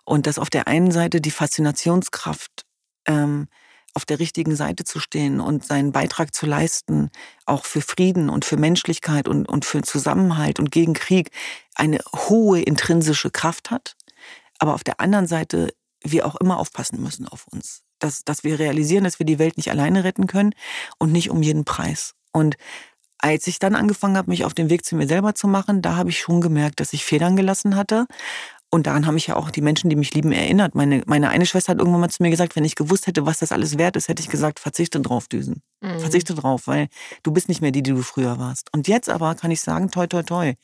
Und 0.04 0.26
dass 0.26 0.38
auf 0.38 0.50
der 0.50 0.66
einen 0.66 0.90
Seite 0.90 1.20
die 1.20 1.30
Faszinationskraft 1.30 2.64
ähm, 3.06 3.48
auf 3.94 4.04
der 4.04 4.18
richtigen 4.18 4.56
Seite 4.56 4.84
zu 4.84 5.00
stehen 5.00 5.40
und 5.40 5.64
seinen 5.64 5.92
Beitrag 5.92 6.34
zu 6.34 6.46
leisten, 6.46 7.10
auch 7.46 7.64
für 7.64 7.80
Frieden 7.80 8.30
und 8.30 8.44
für 8.44 8.56
Menschlichkeit 8.56 9.28
und, 9.28 9.48
und 9.48 9.64
für 9.64 9.82
Zusammenhalt 9.82 10.58
und 10.58 10.70
gegen 10.70 10.94
Krieg, 10.94 11.30
eine 11.74 11.98
hohe 12.14 12.60
intrinsische 12.60 13.30
Kraft 13.30 13.70
hat. 13.70 13.96
Aber 14.58 14.74
auf 14.74 14.84
der 14.84 15.00
anderen 15.00 15.26
Seite 15.26 15.74
wir 16.04 16.26
auch 16.26 16.36
immer 16.36 16.58
aufpassen 16.58 17.02
müssen 17.02 17.28
auf 17.28 17.46
uns. 17.48 17.82
Dass, 17.98 18.24
dass 18.24 18.42
wir 18.42 18.58
realisieren, 18.58 19.04
dass 19.04 19.18
wir 19.18 19.26
die 19.26 19.38
Welt 19.38 19.56
nicht 19.56 19.70
alleine 19.70 20.04
retten 20.04 20.26
können 20.26 20.54
und 20.98 21.12
nicht 21.12 21.30
um 21.30 21.42
jeden 21.42 21.64
Preis. 21.64 22.14
Und 22.32 22.56
als 23.18 23.46
ich 23.46 23.60
dann 23.60 23.76
angefangen 23.76 24.16
habe, 24.16 24.30
mich 24.30 24.44
auf 24.44 24.54
den 24.54 24.68
Weg 24.68 24.84
zu 24.84 24.96
mir 24.96 25.06
selber 25.06 25.34
zu 25.34 25.46
machen, 25.46 25.80
da 25.80 25.94
habe 25.94 26.10
ich 26.10 26.18
schon 26.18 26.40
gemerkt, 26.40 26.80
dass 26.80 26.92
ich 26.92 27.04
Federn 27.04 27.36
gelassen 27.36 27.76
hatte 27.76 28.06
und 28.74 28.86
daran 28.86 29.06
haben 29.06 29.14
mich 29.14 29.26
ja 29.26 29.36
auch 29.36 29.50
die 29.50 29.60
Menschen, 29.60 29.90
die 29.90 29.96
mich 29.96 30.14
lieben, 30.14 30.32
erinnert. 30.32 30.74
Meine, 30.74 31.02
meine 31.04 31.28
eine 31.28 31.44
Schwester 31.44 31.72
hat 31.72 31.78
irgendwann 31.78 32.00
mal 32.00 32.08
zu 32.08 32.22
mir 32.22 32.30
gesagt, 32.30 32.56
wenn 32.56 32.64
ich 32.64 32.74
gewusst 32.74 33.06
hätte, 33.06 33.26
was 33.26 33.38
das 33.38 33.52
alles 33.52 33.76
wert 33.76 33.96
ist, 33.96 34.08
hätte 34.08 34.22
ich 34.22 34.30
gesagt, 34.30 34.58
verzichte 34.58 34.98
drauf, 34.98 35.28
Düsen. 35.28 35.62
Mhm. 35.82 36.00
Verzichte 36.00 36.34
drauf, 36.34 36.66
weil 36.66 36.88
du 37.22 37.32
bist 37.32 37.50
nicht 37.50 37.60
mehr 37.60 37.70
die, 37.70 37.82
die 37.82 37.90
du 37.90 38.00
früher 38.00 38.38
warst. 38.38 38.72
Und 38.72 38.88
jetzt 38.88 39.10
aber 39.10 39.34
kann 39.34 39.50
ich 39.50 39.60
sagen, 39.60 39.90
toi, 39.90 40.06
toi, 40.06 40.22
toi. 40.22 40.54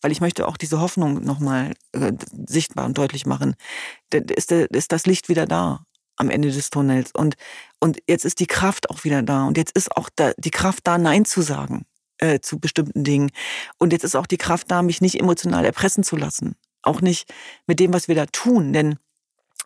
Weil 0.00 0.12
ich 0.12 0.22
möchte 0.22 0.48
auch 0.48 0.56
diese 0.56 0.80
Hoffnung 0.80 1.22
nochmal 1.22 1.74
äh, 1.92 2.12
sichtbar 2.46 2.86
und 2.86 2.96
deutlich 2.96 3.26
machen. 3.26 3.54
Da 4.08 4.18
ist, 4.18 4.50
ist 4.50 4.90
das 4.90 5.04
Licht 5.04 5.28
wieder 5.28 5.44
da 5.44 5.84
am 6.16 6.30
Ende 6.30 6.50
des 6.50 6.70
Tunnels. 6.70 7.10
Und, 7.12 7.34
und 7.80 7.98
jetzt 8.08 8.24
ist 8.24 8.40
die 8.40 8.46
Kraft 8.46 8.88
auch 8.88 9.04
wieder 9.04 9.22
da. 9.22 9.46
Und 9.46 9.58
jetzt 9.58 9.76
ist 9.76 9.94
auch 9.94 10.08
da, 10.16 10.32
die 10.38 10.50
Kraft 10.50 10.86
da, 10.86 10.96
Nein 10.96 11.26
zu 11.26 11.42
sagen 11.42 11.84
äh, 12.16 12.40
zu 12.40 12.58
bestimmten 12.58 13.04
Dingen. 13.04 13.30
Und 13.76 13.92
jetzt 13.92 14.04
ist 14.04 14.16
auch 14.16 14.26
die 14.26 14.38
Kraft 14.38 14.70
da, 14.70 14.80
mich 14.80 15.02
nicht 15.02 15.20
emotional 15.20 15.66
erpressen 15.66 16.02
zu 16.02 16.16
lassen 16.16 16.56
auch 16.82 17.00
nicht 17.00 17.32
mit 17.66 17.80
dem, 17.80 17.92
was 17.92 18.08
wir 18.08 18.14
da 18.14 18.26
tun, 18.26 18.72
denn 18.72 18.98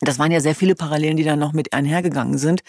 das 0.00 0.18
waren 0.18 0.32
ja 0.32 0.40
sehr 0.40 0.54
viele 0.54 0.74
Parallelen, 0.74 1.16
die 1.16 1.24
da 1.24 1.36
noch 1.36 1.52
mit 1.52 1.72
einhergegangen 1.72 2.38
sind. 2.38 2.62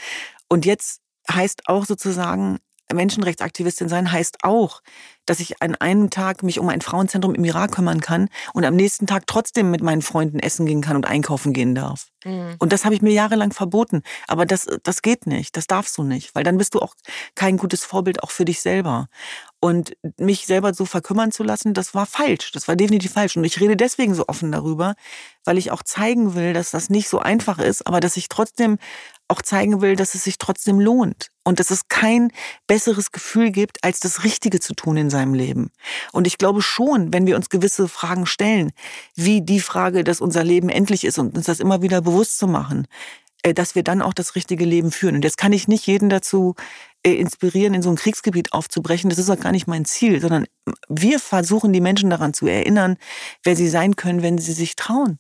Und 0.50 0.66
jetzt 0.66 1.02
heißt 1.32 1.68
auch 1.68 1.86
sozusagen, 1.86 2.60
Menschenrechtsaktivistin 2.92 3.90
sein 3.90 4.12
heißt 4.12 4.40
auch, 4.44 4.82
dass 5.26 5.40
ich 5.40 5.62
an 5.62 5.76
einem 5.76 6.10
Tag 6.10 6.44
mich 6.44 6.60
um 6.60 6.70
ein 6.70 6.82
Frauenzentrum 6.82 7.34
im 7.34 7.46
Irak 7.46 7.72
kümmern 7.72 8.02
kann 8.02 8.30
und 8.54 8.66
am 8.66 8.76
nächsten 8.76 9.08
Tag 9.08 9.26
trotzdem 9.28 9.72
mit 9.72 9.82
meinen 9.82 10.02
Freunden 10.02 10.40
essen 10.40 10.66
gehen 10.66 10.82
kann 10.82 10.96
und 10.96 11.06
einkaufen 11.06 11.54
gehen 11.54 11.76
darf. 11.76 12.08
Mhm. 12.26 12.56
Und 12.60 12.74
das 12.74 12.84
habe 12.86 12.96
ich 12.96 13.02
mir 13.02 13.14
jahrelang 13.14 13.52
verboten. 13.52 14.02
Aber 14.28 14.46
das, 14.46 14.68
das 14.84 15.02
geht 15.02 15.28
nicht. 15.28 15.56
Das 15.56 15.68
darfst 15.68 15.98
du 15.98 16.04
nicht, 16.04 16.36
weil 16.36 16.44
dann 16.44 16.58
bist 16.58 16.76
du 16.76 16.80
auch 16.80 16.96
kein 17.36 17.58
gutes 17.58 17.84
Vorbild 17.84 18.22
auch 18.24 18.32
für 18.32 18.46
dich 18.46 18.62
selber. 18.62 19.08
Und 19.60 19.96
mich 20.18 20.46
selber 20.46 20.74
so 20.74 20.86
verkümmern 20.86 21.32
zu 21.32 21.44
lassen, 21.44 21.74
das 21.74 21.94
war 21.94 22.06
falsch. 22.06 22.52
Das 22.52 22.68
war 22.68 22.76
definitiv 22.76 23.14
falsch. 23.14 23.38
Und 23.38 23.46
ich 23.46 23.60
rede 23.62 23.78
deswegen 23.78 24.14
so 24.14 24.26
offen 24.28 24.52
darüber, 24.52 24.96
weil 25.46 25.58
ich 25.58 25.72
auch 25.72 25.84
zeigen 25.84 26.36
will, 26.36 26.52
dass 26.52 26.72
das 26.72 26.90
nicht 26.90 27.08
so 27.08 27.20
einfach 27.20 27.60
ist, 27.60 27.88
aber 27.88 28.02
dass 28.02 28.18
ich 28.18 28.28
trotzdem 28.28 28.78
auch 29.34 29.42
zeigen 29.42 29.82
will, 29.82 29.96
dass 29.96 30.14
es 30.16 30.24
sich 30.24 30.38
trotzdem 30.38 30.80
lohnt 30.80 31.30
und 31.44 31.60
dass 31.60 31.72
es 31.72 31.88
kein 31.90 32.32
besseres 32.68 33.12
Gefühl 33.12 33.52
gibt, 33.52 33.84
als 33.84 34.00
das 34.00 34.24
Richtige 34.24 34.60
zu 34.60 34.74
tun 34.74 34.96
in 34.96 35.10
seinem 35.10 35.34
Leben. 35.34 35.72
Und 36.12 36.28
ich 36.28 36.38
glaube 36.38 36.62
schon, 36.62 37.12
wenn 37.12 37.26
wir 37.26 37.36
uns 37.36 37.50
gewisse 37.50 37.88
Fragen 37.88 38.26
stellen, 38.26 38.72
wie 39.16 39.42
die 39.42 39.60
Frage, 39.60 40.04
dass 40.04 40.22
unser 40.22 40.44
Leben 40.44 40.70
endlich 40.70 41.04
ist 41.04 41.18
und 41.18 41.36
uns 41.36 41.48
das 41.48 41.60
immer 41.60 41.82
wieder 41.82 42.02
bewusst 42.02 42.38
zu 42.38 42.48
machen, 42.48 42.88
äh, 43.42 43.54
dass 43.54 43.76
wir 43.76 43.84
dann 43.84 44.02
auch 44.02 44.14
das 44.14 44.36
richtige 44.36 44.66
Leben 44.66 44.92
führen. 44.92 45.16
Und 45.16 45.24
jetzt 45.24 45.38
kann 45.38 45.52
ich 45.52 45.68
nicht 45.68 45.86
jeden 45.88 46.10
dazu 46.10 46.56
äh, 47.04 47.14
inspirieren, 47.14 47.74
in 47.74 47.82
so 47.82 47.90
ein 47.90 47.98
Kriegsgebiet 47.98 48.54
aufzubrechen. 48.54 49.10
Das 49.10 49.20
ist 49.20 49.30
auch 49.30 49.40
gar 49.40 49.52
nicht 49.52 49.68
mein 49.68 49.86
Ziel, 49.86 50.22
sondern 50.22 50.46
wir 50.88 51.20
versuchen, 51.20 51.74
die 51.74 51.82
Menschen 51.82 52.10
daran 52.10 52.34
zu 52.34 52.48
erinnern, 52.48 52.98
wer 53.44 53.56
sie 53.56 53.68
sein 53.68 53.96
können, 53.96 54.22
wenn 54.22 54.38
sie 54.38 54.54
sich 54.54 54.76
trauen. 54.76 55.20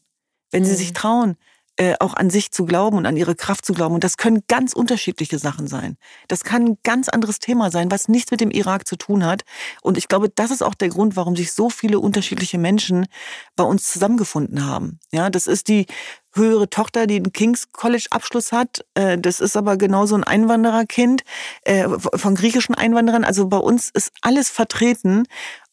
Wenn 0.51 0.63
mhm. 0.63 0.67
sie 0.67 0.75
sich 0.75 0.93
trauen, 0.93 1.35
äh, 1.77 1.95
auch 1.99 2.13
an 2.13 2.29
sich 2.29 2.51
zu 2.51 2.65
glauben 2.65 2.97
und 2.97 3.05
an 3.05 3.17
ihre 3.17 3.35
Kraft 3.35 3.65
zu 3.65 3.73
glauben. 3.73 3.95
Und 3.95 4.03
das 4.03 4.17
können 4.17 4.43
ganz 4.47 4.73
unterschiedliche 4.73 5.39
Sachen 5.39 5.67
sein. 5.67 5.97
Das 6.27 6.43
kann 6.43 6.65
ein 6.65 6.77
ganz 6.83 7.09
anderes 7.09 7.39
Thema 7.39 7.71
sein, 7.71 7.89
was 7.89 8.07
nichts 8.07 8.31
mit 8.31 8.41
dem 8.41 8.51
Irak 8.51 8.87
zu 8.87 8.95
tun 8.95 9.25
hat. 9.25 9.41
Und 9.81 9.97
ich 9.97 10.07
glaube, 10.07 10.29
das 10.29 10.51
ist 10.51 10.61
auch 10.61 10.75
der 10.75 10.89
Grund, 10.89 11.15
warum 11.15 11.35
sich 11.35 11.51
so 11.51 11.69
viele 11.69 11.99
unterschiedliche 11.99 12.57
Menschen 12.59 13.07
bei 13.55 13.63
uns 13.63 13.91
zusammengefunden 13.91 14.65
haben. 14.65 14.99
Ja, 15.11 15.29
das 15.29 15.47
ist 15.47 15.67
die 15.67 15.87
höhere 16.33 16.69
Tochter, 16.69 17.07
die 17.07 17.15
einen 17.15 17.33
King's 17.33 17.71
College 17.71 18.07
Abschluss 18.11 18.51
hat. 18.51 18.85
Äh, 18.95 19.17
das 19.17 19.39
ist 19.39 19.55
aber 19.55 19.77
genauso 19.77 20.15
ein 20.15 20.23
Einwandererkind 20.23 21.23
äh, 21.63 21.87
von 22.15 22.35
griechischen 22.35 22.75
Einwanderern. 22.75 23.23
Also 23.23 23.47
bei 23.47 23.57
uns 23.57 23.89
ist 23.93 24.11
alles 24.21 24.49
vertreten. 24.49 25.23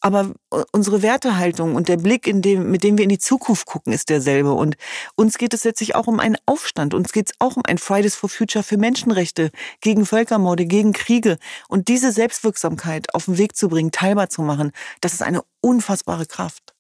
Aber 0.03 0.33
unsere 0.73 1.03
Wertehaltung 1.03 1.75
und 1.75 1.89
der 1.89 1.99
Blick, 1.99 2.27
in 2.27 2.41
dem, 2.41 2.71
mit 2.71 2.85
dem 2.85 2.97
wir 2.97 3.05
in 3.05 3.11
die 3.11 3.19
Zukunft 3.19 3.67
gucken, 3.67 3.93
ist 3.93 4.09
derselbe. 4.09 4.53
Und 4.53 4.77
uns 5.15 5.37
geht 5.37 5.53
es 5.53 5.65
letztlich 5.65 5.95
auch 5.95 6.07
um 6.07 6.21
einen 6.21 6.39
Aufstand. 6.47 6.95
Uns 6.95 7.13
geht 7.13 7.29
es 7.29 7.35
auch 7.39 7.57
um 7.57 7.63
ein 7.67 7.77
Fridays 7.77 8.17
for 8.17 8.31
Future 8.31 8.63
für 8.63 8.79
Menschenrechte, 8.79 9.51
gegen 9.83 10.07
Völkermorde, 10.07 10.65
gegen 10.65 10.95
Kriege. 10.95 11.37
Und 11.69 11.89
diese 11.89 12.13
Selbstwirksamkeit 12.13 13.15
auf 13.15 13.27
den 13.27 13.37
Weg 13.37 13.57
zu 13.57 13.69
bringen, 13.69 13.93
teilbar 13.93 14.31
zu 14.31 14.41
machen, 14.41 14.73
das 15.03 15.13
ist 15.13 15.23
eine 15.23 15.43
unfassbare 15.61 16.25
Kraft. 16.25 16.75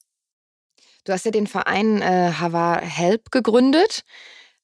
Du 1.05 1.12
hast 1.12 1.24
ja 1.24 1.30
den 1.30 1.46
Verein 1.46 2.03
äh, 2.03 2.32
Hava 2.38 2.80
Help 2.80 3.30
gegründet. 3.30 4.03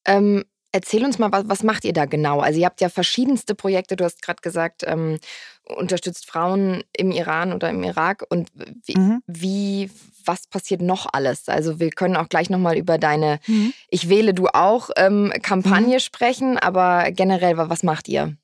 Ähm, 0.04 0.44
erzähl 0.72 1.04
uns 1.04 1.18
mal, 1.18 1.32
was, 1.32 1.48
was, 1.48 1.62
macht 1.62 1.84
ihr 1.84 1.92
da 1.92 2.04
genau? 2.04 2.40
Also 2.40 2.60
ihr 2.60 2.66
habt 2.66 2.80
ja 2.80 2.88
verschiedenste 2.88 3.54
Projekte. 3.54 3.96
Du 3.96 4.04
hast 4.04 4.22
gerade 4.22 4.40
gesagt, 4.42 4.82
ähm, 4.86 5.18
unterstützt 5.64 6.26
Frauen 6.26 6.84
im 6.96 7.10
Iran 7.10 7.52
oder 7.52 7.70
im 7.70 7.82
Irak. 7.82 8.24
Und 8.28 8.50
wie, 8.84 8.98
mhm. 8.98 9.22
wie, 9.26 9.90
was 10.24 10.46
passiert 10.46 10.82
noch 10.82 11.06
alles? 11.12 11.48
Also 11.48 11.80
wir 11.80 11.90
können 11.90 12.16
auch 12.16 12.28
gleich 12.28 12.50
nochmal 12.50 12.76
über 12.76 12.98
deine 12.98 13.40
mhm. 13.46 13.72
Ich 13.88 14.08
wähle 14.08 14.34
du 14.34 14.48
auch 14.48 14.90
ähm, 14.96 15.32
Kampagne 15.42 15.96
mhm. 15.96 16.00
sprechen. 16.00 16.58
Aber 16.58 17.10
generell, 17.10 17.56
was 17.56 17.82
macht 17.82 18.08
ihr? 18.08 18.36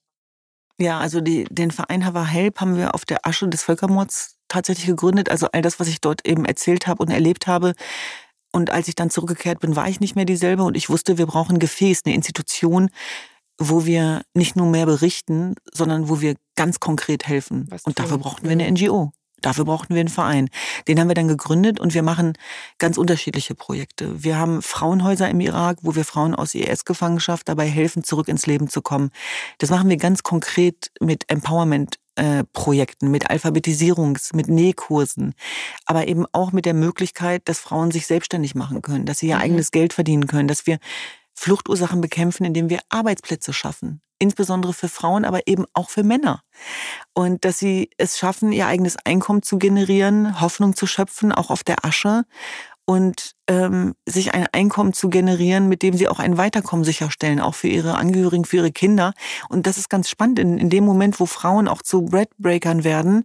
Ja, 0.79 0.99
also 0.99 1.21
die, 1.21 1.45
den 1.45 1.71
Verein 1.71 2.05
Hava 2.05 2.25
Help 2.25 2.61
haben 2.61 2.77
wir 2.77 2.95
auf 2.95 3.05
der 3.05 3.27
Asche 3.27 3.49
des 3.49 3.63
Völkermords 3.63 4.37
tatsächlich 4.49 4.87
gegründet. 4.87 5.31
Also 5.31 5.49
all 5.53 5.63
das, 5.63 5.81
was 5.81 5.89
ich 5.89 6.01
dort 6.01 6.27
eben 6.27 6.45
erzählt 6.45 6.87
habe 6.87 7.03
und 7.03 7.11
erlebt 7.11 7.47
habe. 7.47 7.75
Und 8.53 8.71
als 8.71 8.89
ich 8.89 8.95
dann 8.95 9.11
zurückgekehrt 9.11 9.61
bin, 9.61 9.77
war 9.77 9.89
ich 9.89 10.01
nicht 10.01 10.15
mehr 10.15 10.25
dieselbe 10.27 10.63
und 10.63 10.77
ich 10.77 10.91
wusste, 10.91 11.17
wir 11.19 11.27
brauchen 11.27 11.59
Gefäß, 11.59 12.03
eine 12.05 12.15
Institution, 12.15 12.91
wo 13.59 13.87
wir 13.87 14.23
nicht 14.35 14.57
nur 14.57 14.67
mehr 14.67 14.87
berichten, 14.87 15.55
sondern 15.73 16.09
wo 16.09 16.21
wir 16.21 16.37
ganz 16.55 16.81
konkret 16.81 17.27
helfen. 17.27 17.67
Was 17.71 17.85
und 17.85 17.99
dafür 17.99 18.19
brauchten 18.19 18.45
wir 18.45 18.53
eine 18.53 18.71
NGO. 18.71 19.13
Dafür 19.43 19.65
brauchten 19.65 19.95
wir 19.95 20.01
einen 20.01 20.09
Verein. 20.09 20.49
Den 20.89 20.99
haben 20.99 21.09
wir 21.09 21.15
dann 21.15 21.29
gegründet 21.29 21.81
und 21.81 21.95
wir 21.95 22.03
machen 22.03 22.35
ganz 22.79 22.99
unterschiedliche 22.99 23.55
Projekte. 23.55 24.23
Wir 24.23 24.39
haben 24.39 24.63
Frauenhäuser 24.63 25.29
im 25.29 25.41
Irak, 25.41 25.79
wo 25.83 25.95
wir 25.95 26.05
Frauen 26.05 26.35
aus 26.35 26.55
IS-Gefangenschaft 26.55 27.49
dabei 27.49 27.69
helfen, 27.69 28.05
zurück 28.05 28.29
ins 28.29 28.47
Leben 28.47 28.69
zu 28.69 28.83
kommen. 28.83 29.11
Das 29.59 29.71
machen 29.71 29.89
wir 29.89 29.97
ganz 29.97 30.23
konkret 30.23 30.91
mit 31.01 31.25
Empowerment 31.29 31.97
äh, 32.17 32.45
Projekten, 32.53 33.11
mit 33.11 33.31
Alphabetisierungs-, 33.31 34.37
mit 34.37 34.49
Nähkursen, 34.49 35.35
aber 35.87 36.09
eben 36.09 36.27
auch 36.33 36.53
mit 36.53 36.67
der 36.67 36.75
Möglichkeit, 36.75 37.43
dass 37.47 37.59
Frauen 37.59 37.91
sich 37.91 38.07
selbstständig 38.07 38.55
machen 38.55 38.83
können, 38.83 39.07
dass 39.07 39.19
sie 39.19 39.29
ihr 39.29 39.37
mhm. 39.37 39.43
eigenes 39.43 39.71
Geld 39.71 39.93
verdienen 39.93 40.27
können, 40.27 40.49
dass 40.49 40.67
wir 40.67 40.79
Fluchtursachen 41.35 42.01
bekämpfen, 42.01 42.45
indem 42.45 42.69
wir 42.69 42.81
Arbeitsplätze 42.91 43.53
schaffen. 43.53 44.03
Insbesondere 44.23 44.73
für 44.73 44.89
Frauen, 44.89 45.25
aber 45.25 45.41
eben 45.47 45.65
auch 45.75 45.91
für 45.91 46.05
Männer. 46.05 46.43
Und 47.13 47.45
dass 47.45 47.59
sie 47.59 47.91
es 47.99 48.19
schaffen, 48.19 48.53
ihr 48.53 48.67
eigenes 48.69 48.97
Einkommen 49.05 49.43
zu 49.43 49.59
generieren, 49.59 50.41
Hoffnung 50.41 50.77
zu 50.77 50.87
schöpfen, 50.87 51.33
auch 51.33 51.51
auf 51.51 51.65
der 51.65 51.85
Asche 51.85 52.25
und 52.85 53.33
ähm, 53.49 53.95
sich 54.07 54.35
ein 54.35 54.47
Einkommen 54.53 54.93
zu 54.93 55.09
generieren, 55.09 55.69
mit 55.69 55.83
dem 55.83 55.97
sie 55.97 56.09
auch 56.09 56.21
ein 56.21 56.37
Weiterkommen 56.39 56.85
sicherstellen, 56.85 57.41
auch 57.41 57.55
für 57.55 57.69
ihre 57.69 57.97
Angehörigen, 57.97 58.45
für 58.45 58.59
ihre 58.59 58.73
Kinder. 58.73 59.13
Und 59.49 59.67
das 59.67 59.77
ist 59.77 59.89
ganz 59.91 60.09
spannend. 60.09 60.39
In, 60.39 60.59
in 60.59 60.71
dem 60.71 60.85
Moment, 60.85 61.19
wo 61.21 61.27
Frauen 61.27 61.69
auch 61.69 61.83
zu 61.83 62.03
Breadbreakern 62.05 62.85
werden, 62.85 63.25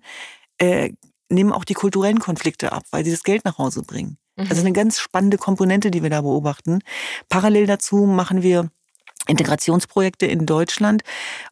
äh, 0.59 0.93
nehmen 1.29 1.51
auch 1.51 1.65
die 1.65 1.73
kulturellen 1.73 2.19
Konflikte 2.19 2.71
ab, 2.71 2.83
weil 2.91 3.05
sie 3.05 3.11
das 3.11 3.23
Geld 3.23 3.45
nach 3.45 3.57
Hause 3.57 3.83
bringen. 3.83 4.17
Also 4.37 4.53
Mhm. 4.55 4.59
eine 4.59 4.73
ganz 4.73 4.99
spannende 4.99 5.37
Komponente, 5.37 5.89
die 5.91 6.03
wir 6.03 6.11
da 6.11 6.21
beobachten. 6.21 6.79
Parallel 7.27 7.65
dazu 7.65 8.05
machen 8.05 8.43
wir 8.43 8.69
Integrationsprojekte 9.27 10.25
in 10.25 10.45
Deutschland 10.45 11.03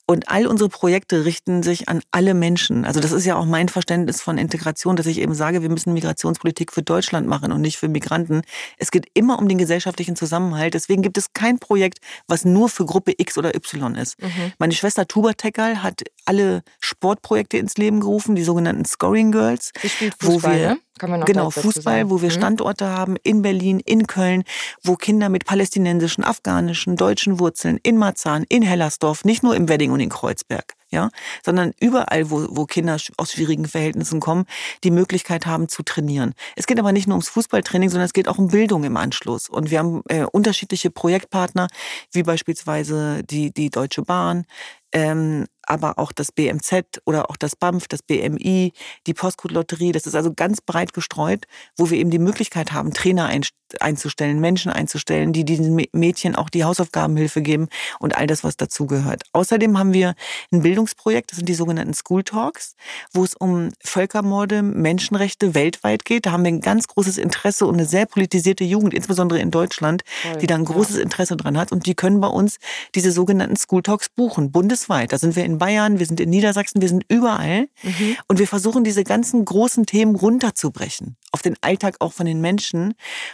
und 0.08 0.30
all 0.30 0.46
unsere 0.46 0.70
Projekte 0.70 1.26
richten 1.26 1.64
sich 1.64 1.90
an 1.90 2.02
alle 2.12 2.34
Menschen. 2.34 2.86
Also 2.86 3.00
das 3.00 3.12
ist 3.12 3.26
ja 3.26 3.36
auch 3.36 3.46
mein 3.46 3.70
Verständnis 3.70 4.22
von 4.22 4.38
Integration, 4.38 4.96
dass 4.96 5.06
ich 5.08 5.20
eben 5.20 5.34
sage, 5.34 5.62
wir 5.64 5.70
müssen 5.70 5.94
Migrationspolitik 5.94 6.72
für 6.72 6.84
Deutschland 6.84 7.28
machen 7.28 7.52
und 7.52 7.62
nicht 7.62 7.78
für 7.78 7.88
Migranten. 7.88 8.42
Es 8.78 8.92
geht 8.92 9.08
immer 9.16 9.40
um 9.40 9.48
den 9.48 9.58
gesellschaftlichen 9.58 10.16
Zusammenhalt. 10.16 10.76
Deswegen 10.76 11.02
gibt 11.02 11.18
es 11.18 11.34
kein 11.34 11.58
Projekt, 11.58 12.00
was 12.28 12.46
nur 12.46 12.70
für 12.70 12.86
Gruppe 12.86 13.14
X 13.18 13.38
oder 13.38 13.56
Y 13.56 13.96
ist. 13.96 14.22
Mhm. 14.22 14.54
Meine 14.60 14.74
Schwester 14.74 15.08
Tuba 15.08 15.34
Tekal 15.34 15.82
hat 15.82 16.04
alle 16.26 16.62
Sportprojekte 16.80 17.58
ins 17.58 17.76
Leben 17.78 18.00
gerufen, 18.00 18.36
die 18.36 18.44
sogenannten 18.44 18.86
Scoring 18.86 19.32
Girls. 19.32 19.72
Sie 19.82 19.90
spielt 19.90 20.14
Wo 20.20 20.34
Fußball, 20.34 20.60
wir- 20.60 20.70
ne? 20.70 20.80
Genau, 21.26 21.50
Fußball, 21.50 22.10
wo 22.10 22.22
wir. 22.22 22.32
Standorte 22.32 22.88
haben 22.88 23.18
in 23.22 23.42
Berlin, 23.42 23.82
in 23.82 24.08
Köln, 24.08 24.44
wo 24.82 24.96
Kinder 24.96 25.28
mit 25.28 25.44
palästinensischen, 25.46 26.24
afghanischen, 26.24 26.96
deutschen 26.96 27.38
Wurzeln 27.38 27.80
in 27.84 27.98
Marzahn, 27.98 28.46
in 28.48 28.62
Hellersdorf, 28.62 29.26
nicht 29.26 29.44
nur 29.44 29.58
im 29.58 29.68
Wedding 29.68 29.92
und 29.96 30.02
in 30.02 30.10
Kreuzberg, 30.10 30.74
ja, 30.92 31.10
sondern 31.44 31.72
überall, 31.80 32.30
wo, 32.30 32.46
wo 32.50 32.66
Kinder 32.66 32.98
aus 33.18 33.32
schwierigen 33.32 33.66
Verhältnissen 33.66 34.20
kommen, 34.20 34.46
die 34.84 34.92
Möglichkeit 34.92 35.46
haben 35.46 35.68
zu 35.68 35.84
trainieren. 35.84 36.34
Es 36.56 36.68
geht 36.68 36.80
aber 36.80 36.92
nicht 36.92 37.08
nur 37.08 37.16
ums 37.16 37.30
Fußballtraining, 37.30 37.90
sondern 37.90 38.06
es 38.06 38.14
geht 38.14 38.28
auch 38.28 38.38
um 38.38 38.50
Bildung 38.50 38.84
im 38.84 38.98
Anschluss. 38.98 39.50
Und 39.50 39.72
wir 39.72 39.80
haben 39.80 40.04
äh, 40.10 40.26
unterschiedliche 40.32 40.92
Projektpartner, 40.92 41.68
wie 42.12 42.24
beispielsweise 42.24 43.24
die, 43.24 43.52
die 43.52 43.70
Deutsche 43.70 44.04
Bahn, 44.04 44.46
ähm, 44.92 45.46
aber 45.68 46.00
auch 46.00 46.12
das 46.12 46.32
BMZ 46.32 47.02
oder 47.06 47.30
auch 47.30 47.38
das 47.38 47.56
BAMF, 47.56 47.88
das 47.88 48.02
BMI, 48.02 48.74
die 49.08 49.14
Postcode-Lotterie. 49.14 49.92
Das 49.92 50.06
ist 50.06 50.16
also 50.16 50.34
ganz 50.34 50.62
breit 50.62 50.94
gestreut, 50.94 51.46
wo 51.78 51.90
wir 51.90 51.98
eben 51.98 52.10
die 52.10 52.20
Möglichkeit 52.20 52.72
haben, 52.72 52.94
Trainer 52.94 53.26
ein, 53.26 53.44
einzustellen, 53.80 54.40
Menschen 54.40 54.72
einzustellen, 54.72 55.34
die 55.34 55.44
diesen 55.44 55.76
Mä- 55.76 55.90
Mädchen 55.92 56.36
auch 56.36 56.50
die 56.50 56.64
Hausaufgabenhilfe 56.64 57.42
geben 57.42 57.68
und 58.00 58.16
all 58.18 58.28
das, 58.28 58.44
was 58.44 58.58
dazugehört. 58.58 59.24
Außerdem 59.34 59.78
haben 59.78 59.94
wir 59.94 60.16
ein 60.52 60.62
Bildungsprojekt, 60.62 61.32
das 61.32 61.38
sind 61.38 61.50
die 61.50 61.56
sogenannten 61.56 61.94
School 61.94 62.24
Talks, 62.24 62.76
wo 63.14 63.24
es 63.24 63.36
um 63.36 63.72
Völkermorde, 63.84 64.62
Menschenrechte 64.62 65.56
weltweit 65.56 66.06
geht. 66.06 66.26
Da 66.26 66.32
haben 66.32 66.44
wir 66.44 66.52
ein 66.52 66.62
ganz 66.62 66.88
großes 66.88 67.18
Interesse 67.18 67.66
und 67.66 67.76
eine 67.76 67.86
sehr 67.86 68.06
politisierte 68.06 68.64
Jugend, 68.64 68.94
insbesondere 68.94 69.40
in 69.40 69.52
Deutschland, 69.52 70.04
Toll, 70.22 70.38
die 70.38 70.48
da 70.48 70.56
ein 70.56 70.64
ja. 70.64 70.72
großes 70.72 70.98
Interesse 70.98 71.36
dran 71.36 71.58
hat. 71.58 71.72
Und 71.72 71.86
die 71.86 71.96
können 71.96 72.22
bei 72.22 72.28
uns 72.28 72.58
diese 72.94 73.12
sogenannten 73.12 73.56
School 73.56 73.82
Talks 73.82 74.10
buchen, 74.10 74.52
bundesweit. 74.52 75.12
Da 75.12 75.18
sind 75.18 75.36
wir 75.36 75.46
in 75.46 75.55
Bayern, 75.58 76.00
wir 76.00 76.06
sind 76.06 76.20
in 76.20 76.30
Niedersachsen, 76.30 76.82
wir 76.82 76.90
sind 76.90 77.06
überall. 77.08 77.68
Mhm. 77.84 78.18
Und 78.28 78.40
wir 78.40 78.48
versuchen, 78.48 78.84
diese 78.84 79.04
ganzen 79.04 79.46
großen 79.46 79.86
Themen 79.86 80.16
runterzubrechen, 80.16 81.18
auf 81.32 81.42
den 81.42 81.56
Alltag 81.62 81.96
auch 82.00 82.14
von 82.14 82.26
den 82.26 82.42
Menschen 82.42 82.94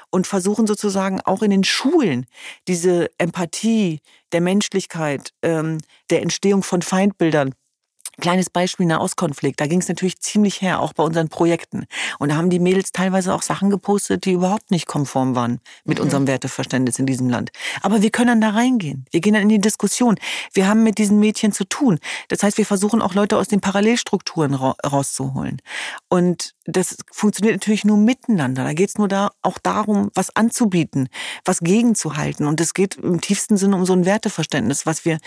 und 0.09 0.27
versuchen 0.27 0.67
sozusagen 0.67 1.21
auch 1.21 1.41
in 1.41 1.51
den 1.51 1.63
Schulen 1.63 2.25
diese 2.67 3.09
Empathie 3.17 4.01
der 4.31 4.41
Menschlichkeit, 4.41 5.33
ähm, 5.41 5.79
der 6.09 6.21
Entstehung 6.21 6.63
von 6.63 6.81
Feindbildern 6.81 7.53
Kleines 8.19 8.49
Beispiel 8.49 8.85
Nahostkonflikt, 8.85 9.59
da 9.59 9.67
ging 9.67 9.79
es 9.79 9.87
natürlich 9.87 10.19
ziemlich 10.19 10.61
her, 10.61 10.81
auch 10.81 10.93
bei 10.93 11.03
unseren 11.03 11.29
Projekten. 11.29 11.85
Und 12.19 12.29
da 12.29 12.35
haben 12.35 12.49
die 12.49 12.59
Mädels 12.59 12.91
teilweise 12.91 13.33
auch 13.33 13.41
Sachen 13.41 13.69
gepostet, 13.69 14.25
die 14.25 14.33
überhaupt 14.33 14.69
nicht 14.69 14.85
konform 14.85 15.35
waren 15.35 15.59
mit 15.85 15.97
Mhm. 15.97 16.03
unserem 16.03 16.27
Werteverständnis 16.27 16.99
in 16.99 17.05
diesem 17.05 17.29
Land. 17.29 17.51
Aber 17.81 18.01
wir 18.01 18.11
können 18.11 18.27
dann 18.27 18.41
da 18.41 18.49
reingehen. 18.49 19.05
Wir 19.11 19.21
gehen 19.21 19.33
dann 19.33 19.43
in 19.43 19.49
die 19.49 19.59
Diskussion. 19.59 20.17
Wir 20.53 20.67
haben 20.67 20.83
mit 20.83 20.97
diesen 20.97 21.19
Mädchen 21.19 21.51
zu 21.51 21.63
tun. 21.63 21.99
Das 22.27 22.43
heißt, 22.43 22.57
wir 22.57 22.65
versuchen 22.65 23.01
auch 23.01 23.13
Leute 23.13 23.37
aus 23.37 23.47
den 23.47 23.61
Parallelstrukturen 23.61 24.53
ra 24.53 24.75
rauszuholen. 24.85 25.61
Und 26.09 26.53
das 26.65 26.97
funktioniert 27.11 27.55
natürlich 27.55 27.85
nur 27.85 27.97
miteinander. 27.97 28.63
Da 28.63 28.73
geht 28.73 28.89
es 28.89 28.97
nur 28.97 29.07
da 29.07 29.31
auch 29.41 29.57
darum, 29.57 30.11
was 30.13 30.35
anzubieten, 30.35 31.07
was 31.45 31.59
gegenzuhalten. 31.59 32.45
Und 32.45 32.61
es 32.61 32.73
geht 32.73 32.95
im 32.95 33.21
tiefsten 33.21 33.57
Sinne 33.57 33.75
um 33.75 33.85
so 33.85 33.93
ein 33.93 34.05
Werteverständnis, 34.05 34.85
was 34.85 35.05
wir 35.05 35.17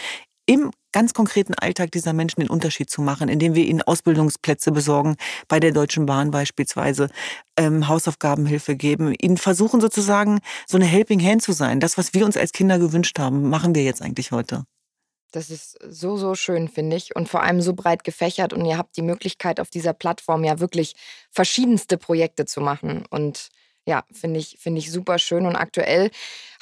im 0.47 0.71
ganz 0.93 1.15
konkreten 1.15 1.55
Alltag 1.55 1.91
dieser 1.91 2.13
Menschen 2.13 2.41
den 2.41 2.51
Unterschied 2.51 2.89
zu 2.91 3.03
machen, 3.03 3.29
indem 3.29 3.55
wir 3.55 3.65
ihnen 3.65 3.83
Ausbildungsplätze 3.83 4.71
besorgen, 4.73 5.17
bei 5.49 5.59
der 5.59 5.73
Deutschen 5.73 6.07
Bahn 6.07 6.31
beispielsweise, 6.31 7.09
ähm, 7.57 7.89
Hausaufgabenhilfe 7.89 8.77
geben, 8.77 9.15
ihnen 9.21 9.37
versuchen 9.37 9.81
sozusagen 9.81 10.41
so 10.67 10.77
eine 10.77 10.85
Helping 10.85 11.21
Hand 11.21 11.43
zu 11.43 11.53
sein. 11.53 11.81
Das, 11.81 11.99
was 11.99 12.15
wir 12.15 12.25
uns 12.25 12.37
als 12.37 12.53
Kinder 12.53 12.79
gewünscht 12.79 13.19
haben, 13.19 13.49
machen 13.49 13.75
wir 13.75 13.83
jetzt 13.83 14.03
eigentlich 14.03 14.31
heute. 14.31 14.65
Das 15.33 15.51
ist 15.51 15.77
so, 15.89 16.17
so 16.17 16.37
schön, 16.37 16.69
finde 16.69 16.95
ich. 16.95 17.17
Und 17.17 17.29
vor 17.29 17.43
allem 17.43 17.61
so 17.61 17.75
breit 17.75 18.05
gefächert. 18.05 18.53
Und 18.53 18.65
ihr 18.65 18.79
habt 18.79 18.97
die 18.97 19.03
Möglichkeit, 19.03 19.59
auf 19.59 19.69
dieser 19.69 19.93
Plattform 19.93 20.45
ja 20.45 20.61
wirklich 20.61 20.95
verschiedenste 21.33 21.99
Projekte 21.99 22.45
zu 22.45 22.61
machen. 22.61 23.05
Und 23.11 23.49
ja, 23.87 24.03
finde 24.13 24.41
ich, 24.41 24.57
finde 24.59 24.79
ich 24.79 24.91
super 24.91 25.19
schön. 25.19 25.45
Und 25.47 25.57
aktuell 25.57 26.11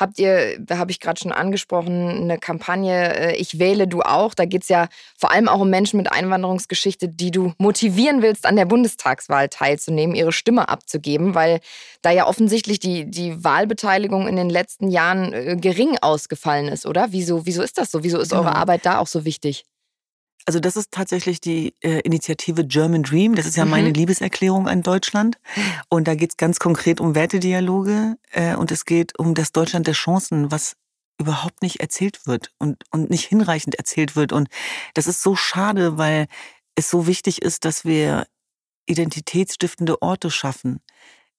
habt 0.01 0.19
ihr, 0.19 0.59
da 0.59 0.79
habe 0.79 0.91
ich 0.91 0.99
gerade 0.99 1.21
schon 1.21 1.31
angesprochen, 1.31 2.23
eine 2.23 2.39
Kampagne 2.39 3.15
äh, 3.15 3.37
Ich 3.37 3.61
wähle 3.61 3.87
du 3.87 4.03
auch. 4.03 4.35
Da 4.35 4.45
geht 4.45 4.63
es 4.63 4.69
ja 4.69 4.89
vor 5.17 5.31
allem 5.31 5.49
auch 5.49 5.61
um 5.61 5.71
Menschen 5.71 5.99
mit 5.99 6.11
Einwanderungsgeschichte, 6.11 7.09
die 7.09 7.31
du 7.31 7.53
motivieren 7.59 8.23
willst, 8.23 8.45
an 8.45 8.57
der 8.57 8.65
Bundestagswahl 8.65 9.49
teilzunehmen, 9.49 10.17
ihre 10.17 10.33
Stimme 10.33 10.69
abzugeben, 10.69 11.35
weil 11.37 11.61
da 12.03 12.11
ja 12.11 12.27
offensichtlich 12.27 12.81
die, 12.81 13.09
die 13.09 13.45
Wahlbeteiligung 13.45 14.27
in 14.27 14.35
den 14.35 14.51
letzten 14.51 14.91
Jahren 14.91 15.33
äh, 15.33 15.57
gering 15.57 15.99
ausgefallen 16.01 16.67
ist, 16.69 16.87
oder? 16.87 17.13
Wieso, 17.13 17.47
wieso 17.47 17.63
ist 17.63 17.79
das 17.79 17.93
so? 17.93 18.03
Wieso 18.03 18.19
ist 18.19 18.33
eure 18.33 18.47
Genau. 18.47 18.57
Arbeit 18.57 18.85
da 18.85 18.99
auch 18.99 19.07
so 19.07 19.25
wichtig? 19.25 19.65
Also 20.47 20.59
das 20.61 20.77
ist 20.77 20.91
tatsächlich 20.91 21.41
die 21.41 21.75
äh, 21.83 22.01
Initiative 22.01 22.65
German 22.65 23.03
Dream. 23.03 23.35
Das 23.35 23.47
ist 23.47 23.57
ja 23.57 23.65
Mhm. 23.65 23.71
meine 23.71 23.91
Liebeserklärung 23.91 24.69
an 24.69 24.83
Deutschland. 24.83 25.39
Und 25.89 26.09
da 26.09 26.15
geht 26.15 26.31
es 26.31 26.37
ganz 26.37 26.59
konkret 26.59 27.01
um 27.01 27.15
Wertedialoge 27.15 28.17
äh, 28.33 28.55
und 28.57 28.71
es 28.73 28.85
geht 28.85 29.19
um 29.19 29.35
das 29.35 29.53
Deutschland 29.53 29.87
der 29.87 29.95
Chancen, 29.95 30.51
was 30.51 30.75
überhaupt 31.21 31.63
nicht 31.63 31.81
erzählt 31.81 32.27
wird 32.27 32.51
und, 32.59 32.83
und 32.91 33.09
nicht 33.11 33.27
hinreichend 33.27 33.77
erzählt 33.77 34.17
wird. 34.17 34.33
Und 34.33 34.49
das 34.95 35.07
ist 35.07 35.23
so 35.23 35.37
schade, 35.37 35.97
weil 35.99 36.27
es 36.75 36.91
so 36.91 37.07
wichtig 37.07 37.43
ist, 37.43 37.65
dass 37.65 37.85
wir 37.85 38.27
identitätsstiftende 38.87 40.03
Orte 40.03 40.31
schaffen. 40.31 40.81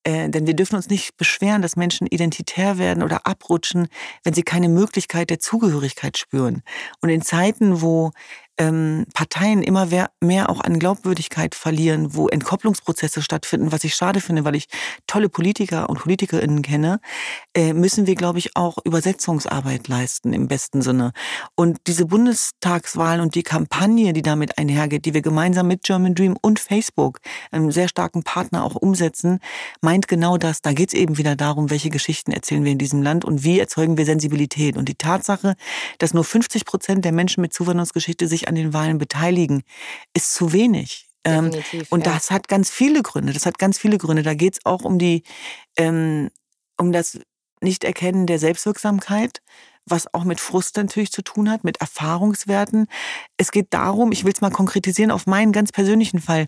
Äh, 0.06 0.30
denn 0.30 0.46
wir 0.48 0.54
dürfen 0.54 0.76
uns 0.76 0.90
nicht 0.90 1.16
beschweren, 1.18 1.62
dass 1.62 1.76
Menschen 1.78 2.08
identitär 2.08 2.78
werden 2.78 3.04
oder 3.04 3.26
abrutschen, 3.26 3.88
wenn 4.24 4.34
sie 4.34 4.44
keine 4.44 4.68
Möglichkeit 4.70 5.30
der 5.30 5.40
Zugehörigkeit 5.40 6.18
spüren. 6.18 6.62
Und 7.02 7.10
in 7.10 7.22
Zeiten, 7.22 7.82
wo 7.82 8.12
ähm, 8.58 9.06
Parteien 9.14 9.64
immer 9.64 9.88
mehr 10.22 10.50
auch 10.50 10.62
an 10.62 10.80
Glaubwürdigkeit 10.80 11.56
verlieren, 11.56 12.14
wo 12.14 12.28
Entkopplungsprozesse 12.28 13.22
stattfinden, 13.22 13.72
was 13.72 13.84
ich 13.84 13.96
schade 13.96 14.22
finde, 14.22 14.46
weil 14.46 14.56
ich 14.56 14.68
tolle 15.08 15.30
Politiker 15.30 15.90
und 15.90 16.00
Politikerinnen 16.00 16.62
kenne, 16.62 17.00
äh, 17.56 17.74
müssen 17.74 18.06
wir, 18.06 18.16
glaube 18.16 18.40
ich, 18.40 18.56
auch 18.56 18.78
Übersetzungsarbeit 18.84 19.88
leisten 19.88 20.34
im 20.34 20.48
besten 20.48 20.82
Sinne. 20.82 21.14
Und 21.56 21.80
diese 21.88 22.06
Bundestagswahlen 22.06 23.22
und 23.22 23.36
die 23.36 23.44
Kampagne, 23.44 24.14
die 24.14 24.22
damit 24.22 24.58
einhergeht, 24.58 25.06
die 25.06 25.14
wir 25.14 25.22
gemeinsam 25.22 25.68
mit 25.68 25.84
German 25.84 26.14
Dream 26.14 26.38
und 26.42 26.60
Facebook, 26.60 27.20
einem 27.52 27.72
sehr 27.72 27.88
starken 27.88 28.24
Partner, 28.24 28.64
auch 28.64 28.76
umsetzen, 28.76 29.40
meint 29.82 30.08
genau 30.08 30.38
das. 30.38 30.62
Da 30.62 30.74
geht 30.74 30.90
es 30.90 30.94
eben 30.94 31.18
wieder 31.18 31.36
darum, 31.36 31.70
welche 31.70 31.90
Geschichten 31.90 32.32
erzählen 32.32 32.64
wir 32.64 32.72
in 32.72 32.78
diesem 32.78 33.02
Land 33.02 33.26
und 33.26 33.44
wie 33.44 33.60
erzeugen 33.60 33.98
wir 33.98 34.06
Sensibilität. 34.06 34.78
Und 34.78 34.90
die 34.90 34.96
Tatsache, 34.96 35.56
dass 35.98 36.14
nur 36.14 36.24
50 36.24 36.66
Prozent 36.66 37.06
der 37.06 37.12
Menschen 37.12 37.42
mit 37.42 37.54
Zuwanderungsgeschichte 37.54 38.28
sich 38.28 38.43
an 38.48 38.56
den 38.56 38.74
Wahlen 38.74 38.98
beteiligen, 38.98 39.64
ist 40.14 40.34
zu 40.34 40.54
wenig. 40.54 41.10
Ähm, 41.26 41.52
Definitiv. 41.52 41.92
und 41.92 42.06
ja. 42.06 42.14
das 42.14 42.32
hat 42.32 42.48
ganz 42.48 42.70
viele 42.70 43.02
Gründe. 43.02 43.34
Das 43.34 43.46
hat 43.46 43.58
ganz 43.58 43.78
viele 43.78 43.98
Gründe. 43.98 44.24
Da 44.24 44.34
geht 44.34 44.56
es 44.56 44.66
auch 44.66 44.84
um 44.84 45.00
die, 45.00 45.24
ähm, 45.78 46.30
um 46.78 46.92
das 46.92 47.20
Nichterkennen 47.62 48.28
der 48.28 48.40
Selbstwirksamkeit, 48.40 49.42
was 49.86 50.14
auch 50.14 50.26
mit 50.26 50.40
Frust 50.40 50.76
natürlich 50.78 51.12
zu 51.12 51.22
tun 51.22 51.50
hat, 51.50 51.64
mit 51.64 51.80
Erfahrungswerten. 51.80 52.88
Es 53.38 53.52
geht 53.52 53.68
darum, 53.74 54.12
ich 54.12 54.26
will 54.26 54.34
es 54.34 54.42
mal 54.42 54.52
konkretisieren 54.52 55.12
auf 55.12 55.26
meinen 55.26 55.52
ganz 55.52 55.72
persönlichen 55.72 56.20
Fall. 56.20 56.48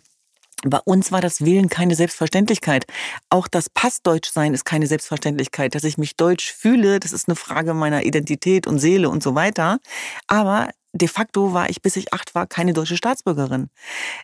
Bei 0.63 0.79
uns 0.83 1.11
war 1.11 1.21
das 1.21 1.43
Wählen 1.45 1.69
keine 1.69 1.95
Selbstverständlichkeit. 1.95 2.85
Auch 3.29 3.47
das 3.47 3.69
Passdeutschsein 3.69 4.53
ist 4.53 4.65
keine 4.65 4.87
Selbstverständlichkeit. 4.87 5.75
Dass 5.75 5.83
ich 5.83 5.97
mich 5.97 6.15
deutsch 6.15 6.51
fühle, 6.53 6.99
das 6.99 7.11
ist 7.11 7.27
eine 7.27 7.35
Frage 7.35 7.73
meiner 7.73 8.03
Identität 8.03 8.65
und 8.65 8.79
Seele 8.79 9.09
und 9.09 9.21
so 9.21 9.35
weiter. 9.35 9.79
Aber 10.27 10.69
de 10.95 11.07
facto 11.07 11.53
war 11.53 11.69
ich, 11.69 11.81
bis 11.81 11.95
ich 11.97 12.13
acht 12.13 12.35
war, 12.35 12.47
keine 12.47 12.73
deutsche 12.73 12.97
Staatsbürgerin. 12.97 13.69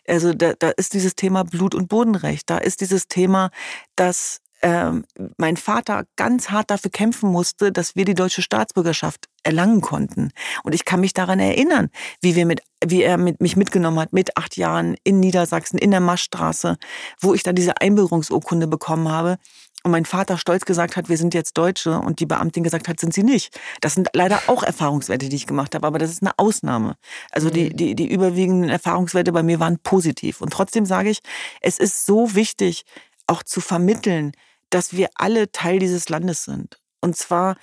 Also 0.06 0.32
da, 0.32 0.54
da 0.58 0.70
ist 0.70 0.94
dieses 0.94 1.14
Thema 1.14 1.44
Blut- 1.44 1.74
und 1.74 1.88
Bodenrecht. 1.88 2.48
Da 2.48 2.58
ist 2.58 2.80
dieses 2.80 3.08
Thema, 3.08 3.50
dass 3.94 4.40
ähm, 4.62 5.04
mein 5.36 5.56
Vater 5.56 6.04
ganz 6.16 6.50
hart 6.50 6.70
dafür 6.70 6.90
kämpfen 6.90 7.30
musste, 7.30 7.72
dass 7.72 7.96
wir 7.96 8.04
die 8.04 8.14
deutsche 8.14 8.42
Staatsbürgerschaft 8.42 9.26
erlangen 9.42 9.80
konnten. 9.80 10.30
Und 10.62 10.74
ich 10.74 10.84
kann 10.84 11.00
mich 11.00 11.12
daran 11.12 11.40
erinnern, 11.40 11.90
wie 12.20 12.36
wir 12.36 12.46
mit, 12.46 12.62
wie 12.84 13.02
er 13.02 13.18
mit, 13.18 13.40
mich 13.40 13.56
mitgenommen 13.56 13.98
hat 13.98 14.12
mit 14.12 14.36
acht 14.36 14.56
Jahren 14.56 14.96
in 15.02 15.18
Niedersachsen, 15.18 15.78
in 15.78 15.90
der 15.90 16.00
Maschstraße, 16.00 16.78
wo 17.20 17.34
ich 17.34 17.42
dann 17.42 17.56
diese 17.56 17.80
Einbürgerungsurkunde 17.80 18.68
bekommen 18.68 19.08
habe. 19.08 19.38
Und 19.82 19.90
mein 19.90 20.04
Vater 20.04 20.38
stolz 20.38 20.64
gesagt 20.64 20.96
hat, 20.96 21.08
wir 21.08 21.16
sind 21.16 21.34
jetzt 21.34 21.58
Deutsche 21.58 21.98
und 21.98 22.20
die 22.20 22.26
Beamtin 22.26 22.62
gesagt 22.62 22.88
hat, 22.88 23.00
sind 23.00 23.12
sie 23.12 23.22
nicht. 23.22 23.58
Das 23.80 23.94
sind 23.94 24.08
leider 24.12 24.40
auch 24.46 24.62
Erfahrungswerte, 24.62 25.28
die 25.28 25.36
ich 25.36 25.46
gemacht 25.46 25.74
habe, 25.74 25.86
aber 25.86 25.98
das 25.98 26.10
ist 26.10 26.22
eine 26.22 26.38
Ausnahme. 26.38 26.96
Also 27.30 27.50
die, 27.50 27.70
mhm. 27.70 27.76
die, 27.76 27.94
die 27.94 28.10
überwiegenden 28.10 28.70
Erfahrungswerte 28.70 29.32
bei 29.32 29.42
mir 29.42 29.60
waren 29.60 29.78
positiv. 29.78 30.40
Und 30.40 30.52
trotzdem 30.52 30.86
sage 30.86 31.10
ich, 31.10 31.20
es 31.60 31.78
ist 31.78 32.06
so 32.06 32.34
wichtig, 32.34 32.84
auch 33.26 33.42
zu 33.42 33.60
vermitteln, 33.60 34.32
dass 34.70 34.96
wir 34.96 35.10
alle 35.14 35.50
Teil 35.52 35.78
dieses 35.78 36.08
Landes 36.08 36.44
sind. 36.44 36.78
Und 37.00 37.16
zwar 37.16 37.56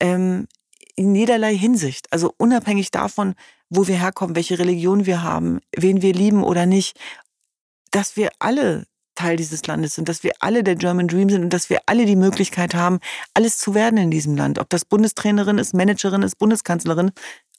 ähm, 0.00 0.48
in 0.96 1.14
jederlei 1.14 1.56
Hinsicht. 1.56 2.12
Also 2.12 2.34
unabhängig 2.36 2.90
davon, 2.90 3.34
wo 3.68 3.86
wir 3.86 3.96
herkommen, 3.96 4.36
welche 4.36 4.58
Religion 4.58 5.06
wir 5.06 5.22
haben, 5.22 5.60
wen 5.76 6.02
wir 6.02 6.12
lieben 6.12 6.42
oder 6.42 6.66
nicht, 6.66 6.98
dass 7.90 8.16
wir 8.16 8.30
alle 8.38 8.86
Teil 9.20 9.36
dieses 9.36 9.66
Landes 9.66 9.94
sind, 9.94 10.08
dass 10.08 10.22
wir 10.22 10.32
alle 10.40 10.64
der 10.64 10.76
German 10.76 11.06
Dream 11.06 11.28
sind 11.28 11.42
und 11.42 11.52
dass 11.52 11.68
wir 11.68 11.80
alle 11.84 12.06
die 12.06 12.16
Möglichkeit 12.16 12.74
haben, 12.74 13.00
alles 13.34 13.58
zu 13.58 13.74
werden 13.74 13.98
in 13.98 14.10
diesem 14.10 14.34
Land. 14.34 14.58
Ob 14.58 14.70
das 14.70 14.86
Bundestrainerin 14.86 15.58
ist, 15.58 15.74
Managerin 15.74 16.22
ist, 16.22 16.38
Bundeskanzlerin, 16.38 17.10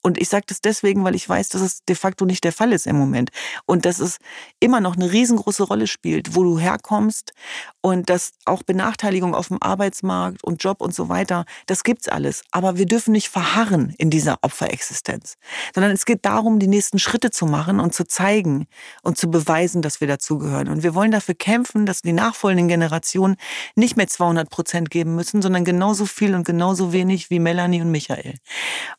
und 0.02 0.20
ich 0.20 0.30
sage 0.30 0.46
das 0.48 0.62
deswegen, 0.62 1.04
weil 1.04 1.16
ich 1.16 1.28
weiß, 1.28 1.50
dass 1.50 1.62
es 1.62 1.84
de 1.86 1.96
facto 1.96 2.26
nicht 2.26 2.44
der 2.44 2.52
Fall 2.52 2.74
ist 2.74 2.88
im 2.88 2.98
Moment. 2.98 3.30
Und 3.66 3.86
dass 3.86 4.00
es 4.00 4.18
immer 4.60 4.82
noch 4.82 4.96
eine 4.96 5.12
riesengroße 5.12 5.64
Rolle 5.64 5.88
spielt, 5.88 6.36
wo 6.36 6.44
du 6.44 6.58
herkommst 6.58 7.34
und 7.82 8.10
dass 8.10 8.32
auch 8.46 8.64
Benachteiligung 8.64 9.36
auf 9.36 9.50
dem 9.50 9.62
Arbeitsmarkt 9.62 10.44
und 10.44 10.64
Job 10.64 10.82
und 10.82 10.96
so 10.96 11.10
weiter, 11.10 11.46
das 11.68 11.84
gibt's 11.84 12.08
alles. 12.08 12.44
Aber 12.52 12.78
wir 12.78 12.86
dürfen 12.88 13.12
nicht 13.12 13.30
verharren 13.30 13.94
in 13.98 14.10
dieser 14.10 14.40
Opferexistenz, 14.42 15.36
sondern 15.76 15.92
es 15.92 16.06
geht 16.06 16.26
darum, 16.26 16.60
die 16.60 16.68
nächsten 16.68 16.98
Schritte 16.98 17.30
zu 17.30 17.46
machen 17.46 17.80
und 17.80 17.94
zu 17.94 18.06
zeigen 18.06 18.68
und 19.04 19.18
zu 19.18 19.30
beweisen, 19.30 19.82
dass 19.82 20.02
wir 20.02 20.08
dazugehören. 20.08 20.68
Und 20.68 20.82
wir 20.84 20.96
wollen 20.96 21.12
dafür 21.12 21.36
kämpfen, 21.36 21.86
dass 21.86 22.02
die 22.02 22.14
nachfolgenden 22.14 22.68
Generationen 22.68 23.36
nicht 23.76 23.98
mehr 23.98 24.08
200 24.08 24.50
Prozent 24.50 24.90
geben 24.90 25.16
müssen, 25.16 25.42
sondern 25.42 25.64
genauso 25.64 26.06
viel 26.06 26.34
und 26.34 26.44
genauso 26.44 26.92
wenig 26.92 27.30
wie 27.30 27.40
Melanie 27.40 27.82
und 27.82 27.92
Michael. 27.92 28.36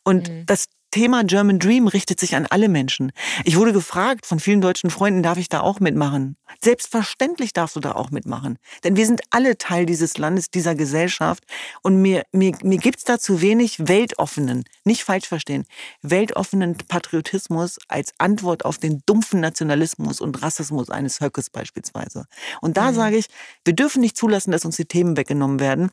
Und 0.03 0.29
mhm. 0.29 0.45
das 0.45 0.67
Thema 0.93 1.23
German 1.23 1.57
Dream 1.57 1.87
richtet 1.87 2.19
sich 2.19 2.35
an 2.35 2.45
alle 2.45 2.69
Menschen. 2.69 3.13
Ich 3.45 3.57
wurde 3.57 3.73
gefragt 3.73 4.27
von 4.27 4.39
vielen 4.39 4.61
deutschen 4.61 4.91
Freunden, 4.91 5.23
darf 5.23 5.39
ich 5.39 5.49
da 5.49 5.61
auch 5.61 5.79
mitmachen? 5.79 6.37
Selbstverständlich 6.61 7.51
darfst 7.51 7.75
du 7.75 7.79
da 7.79 7.93
auch 7.93 8.11
mitmachen. 8.11 8.59
Denn 8.83 8.95
wir 8.95 9.07
sind 9.07 9.21
alle 9.31 9.57
Teil 9.57 9.87
dieses 9.87 10.19
Landes, 10.19 10.51
dieser 10.51 10.75
Gesellschaft. 10.75 11.45
Und 11.81 11.99
mir, 11.99 12.21
mir, 12.31 12.55
mir 12.61 12.77
gibt's 12.77 13.05
da 13.05 13.17
zu 13.17 13.41
wenig 13.41 13.87
weltoffenen, 13.87 14.65
nicht 14.83 15.03
falsch 15.03 15.27
verstehen, 15.27 15.65
weltoffenen 16.03 16.77
Patriotismus 16.77 17.79
als 17.87 18.13
Antwort 18.19 18.63
auf 18.63 18.77
den 18.77 19.01
dumpfen 19.07 19.39
Nationalismus 19.39 20.21
und 20.21 20.43
Rassismus 20.43 20.91
eines 20.91 21.21
Höckes 21.21 21.49
beispielsweise. 21.49 22.25
Und 22.61 22.77
da 22.77 22.91
mhm. 22.91 22.95
sage 22.95 23.17
ich, 23.17 23.25
wir 23.65 23.73
dürfen 23.73 24.01
nicht 24.01 24.15
zulassen, 24.15 24.51
dass 24.51 24.63
uns 24.63 24.75
die 24.75 24.85
Themen 24.85 25.17
weggenommen 25.17 25.59
werden. 25.59 25.89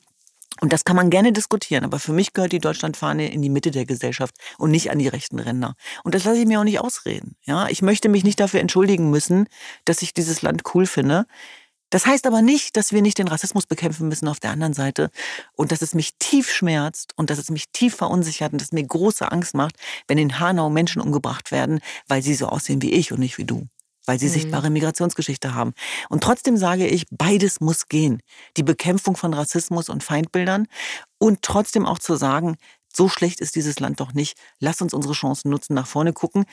Und 0.59 0.73
das 0.73 0.83
kann 0.83 0.95
man 0.95 1.09
gerne 1.09 1.31
diskutieren, 1.31 1.85
aber 1.85 1.97
für 1.97 2.13
mich 2.13 2.33
gehört 2.33 2.51
die 2.51 2.59
Deutschlandfahne 2.59 3.31
in 3.31 3.41
die 3.41 3.49
Mitte 3.49 3.71
der 3.71 3.85
Gesellschaft 3.85 4.35
und 4.57 4.69
nicht 4.69 4.91
an 4.91 4.99
die 4.99 5.07
rechten 5.07 5.39
Ränder. 5.39 5.75
Und 6.03 6.13
das 6.13 6.25
lasse 6.25 6.39
ich 6.39 6.45
mir 6.45 6.59
auch 6.59 6.65
nicht 6.65 6.79
ausreden. 6.79 7.35
Ja, 7.43 7.67
ich 7.67 7.81
möchte 7.81 8.09
mich 8.09 8.23
nicht 8.23 8.39
dafür 8.39 8.59
entschuldigen 8.59 9.09
müssen, 9.09 9.47
dass 9.85 10.01
ich 10.01 10.13
dieses 10.13 10.41
Land 10.41 10.63
cool 10.75 10.85
finde. 10.85 11.25
Das 11.89 12.05
heißt 12.05 12.25
aber 12.27 12.41
nicht, 12.41 12.77
dass 12.77 12.93
wir 12.93 13.01
nicht 13.01 13.17
den 13.17 13.27
Rassismus 13.27 13.65
bekämpfen 13.65 14.07
müssen 14.07 14.27
auf 14.27 14.39
der 14.39 14.51
anderen 14.51 14.73
Seite 14.73 15.09
und 15.53 15.71
dass 15.71 15.81
es 15.81 15.93
mich 15.93 16.15
tief 16.19 16.49
schmerzt 16.49 17.13
und 17.17 17.29
dass 17.29 17.37
es 17.37 17.49
mich 17.49 17.69
tief 17.71 17.95
verunsichert 17.95 18.53
und 18.53 18.61
dass 18.61 18.69
es 18.69 18.73
mir 18.73 18.85
große 18.85 19.29
Angst 19.29 19.55
macht, 19.55 19.75
wenn 20.07 20.17
in 20.17 20.39
Hanau 20.39 20.69
Menschen 20.69 21.01
umgebracht 21.01 21.51
werden, 21.51 21.81
weil 22.07 22.21
sie 22.21 22.35
so 22.35 22.47
aussehen 22.47 22.81
wie 22.81 22.93
ich 22.93 23.11
und 23.11 23.19
nicht 23.19 23.37
wie 23.37 23.45
du 23.45 23.67
weil 24.05 24.19
sie 24.19 24.27
mhm. 24.27 24.31
sichtbare 24.31 24.69
Migrationsgeschichte 24.69 25.53
haben. 25.53 25.73
Und 26.09 26.23
trotzdem 26.23 26.57
sage 26.57 26.87
ich, 26.87 27.05
beides 27.11 27.61
muss 27.61 27.87
gehen. 27.87 28.21
Die 28.57 28.63
Bekämpfung 28.63 29.15
von 29.15 29.33
Rassismus 29.33 29.89
und 29.89 30.03
Feindbildern 30.03 30.67
und 31.17 31.41
trotzdem 31.41 31.85
auch 31.85 31.99
zu 31.99 32.15
sagen, 32.15 32.57
so 32.93 33.07
schlecht 33.07 33.39
ist 33.39 33.55
dieses 33.55 33.79
Land 33.79 33.99
doch 33.99 34.13
nicht. 34.13 34.37
Lass 34.59 34.81
uns 34.81 34.93
unsere 34.93 35.13
Chancen 35.13 35.49
nutzen, 35.49 35.73
nach 35.73 35.87
vorne 35.87 36.13
gucken. 36.13 36.45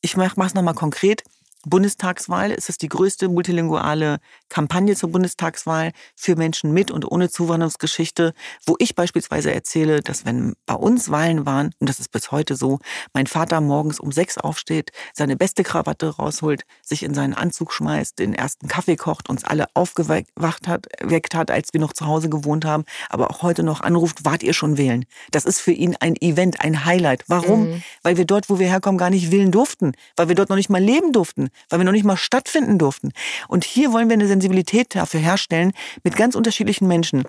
Ich 0.00 0.16
mache 0.16 0.40
es 0.40 0.54
nochmal 0.54 0.74
konkret. 0.74 1.22
Bundestagswahl 1.68 2.50
ist 2.50 2.68
es 2.68 2.78
die 2.78 2.88
größte 2.88 3.28
multilinguale 3.28 4.18
Kampagne 4.48 4.96
zur 4.96 5.10
Bundestagswahl 5.10 5.92
für 6.16 6.36
Menschen 6.36 6.72
mit 6.72 6.90
und 6.90 7.10
ohne 7.10 7.30
Zuwanderungsgeschichte, 7.30 8.34
wo 8.66 8.76
ich 8.78 8.94
beispielsweise 8.94 9.52
erzähle, 9.52 10.00
dass 10.00 10.24
wenn 10.24 10.54
bei 10.66 10.74
uns 10.74 11.10
Wahlen 11.10 11.46
waren, 11.46 11.72
und 11.78 11.88
das 11.88 12.00
ist 12.00 12.10
bis 12.10 12.30
heute 12.32 12.56
so, 12.56 12.78
mein 13.12 13.26
Vater 13.26 13.60
morgens 13.60 14.00
um 14.00 14.12
sechs 14.12 14.38
aufsteht, 14.38 14.90
seine 15.12 15.36
beste 15.36 15.62
Krawatte 15.62 16.16
rausholt, 16.16 16.62
sich 16.82 17.02
in 17.02 17.14
seinen 17.14 17.34
Anzug 17.34 17.72
schmeißt, 17.72 18.18
den 18.18 18.34
ersten 18.34 18.68
Kaffee 18.68 18.96
kocht, 18.96 19.28
uns 19.28 19.44
alle 19.44 19.66
aufgeweckt 19.74 20.30
hat, 20.66 20.86
weckt 21.00 21.34
hat, 21.34 21.50
als 21.50 21.72
wir 21.72 21.80
noch 21.80 21.92
zu 21.92 22.06
Hause 22.06 22.28
gewohnt 22.28 22.64
haben, 22.64 22.84
aber 23.08 23.30
auch 23.30 23.42
heute 23.42 23.62
noch 23.62 23.80
anruft, 23.80 24.24
wart 24.24 24.42
ihr 24.42 24.54
schon 24.54 24.76
wählen? 24.76 25.04
Das 25.30 25.44
ist 25.44 25.60
für 25.60 25.72
ihn 25.72 25.96
ein 26.00 26.16
Event, 26.20 26.60
ein 26.60 26.84
Highlight. 26.84 27.24
Warum? 27.28 27.70
Mhm. 27.70 27.82
Weil 28.02 28.16
wir 28.16 28.24
dort, 28.24 28.48
wo 28.48 28.58
wir 28.58 28.68
herkommen, 28.68 28.98
gar 28.98 29.10
nicht 29.10 29.30
wählen 29.30 29.52
durften, 29.52 29.92
weil 30.16 30.28
wir 30.28 30.34
dort 30.34 30.48
noch 30.48 30.56
nicht 30.56 30.70
mal 30.70 30.82
leben 30.82 31.12
durften 31.12 31.50
weil 31.68 31.80
wir 31.80 31.84
noch 31.84 31.92
nicht 31.92 32.04
mal 32.04 32.16
stattfinden 32.16 32.78
durften. 32.78 33.12
Und 33.48 33.64
hier 33.64 33.92
wollen 33.92 34.08
wir 34.08 34.14
eine 34.14 34.26
Sensibilität 34.26 34.94
dafür 34.94 35.20
herstellen 35.20 35.72
mit 36.02 36.16
ganz 36.16 36.34
unterschiedlichen 36.34 36.88
Menschen. 36.88 37.24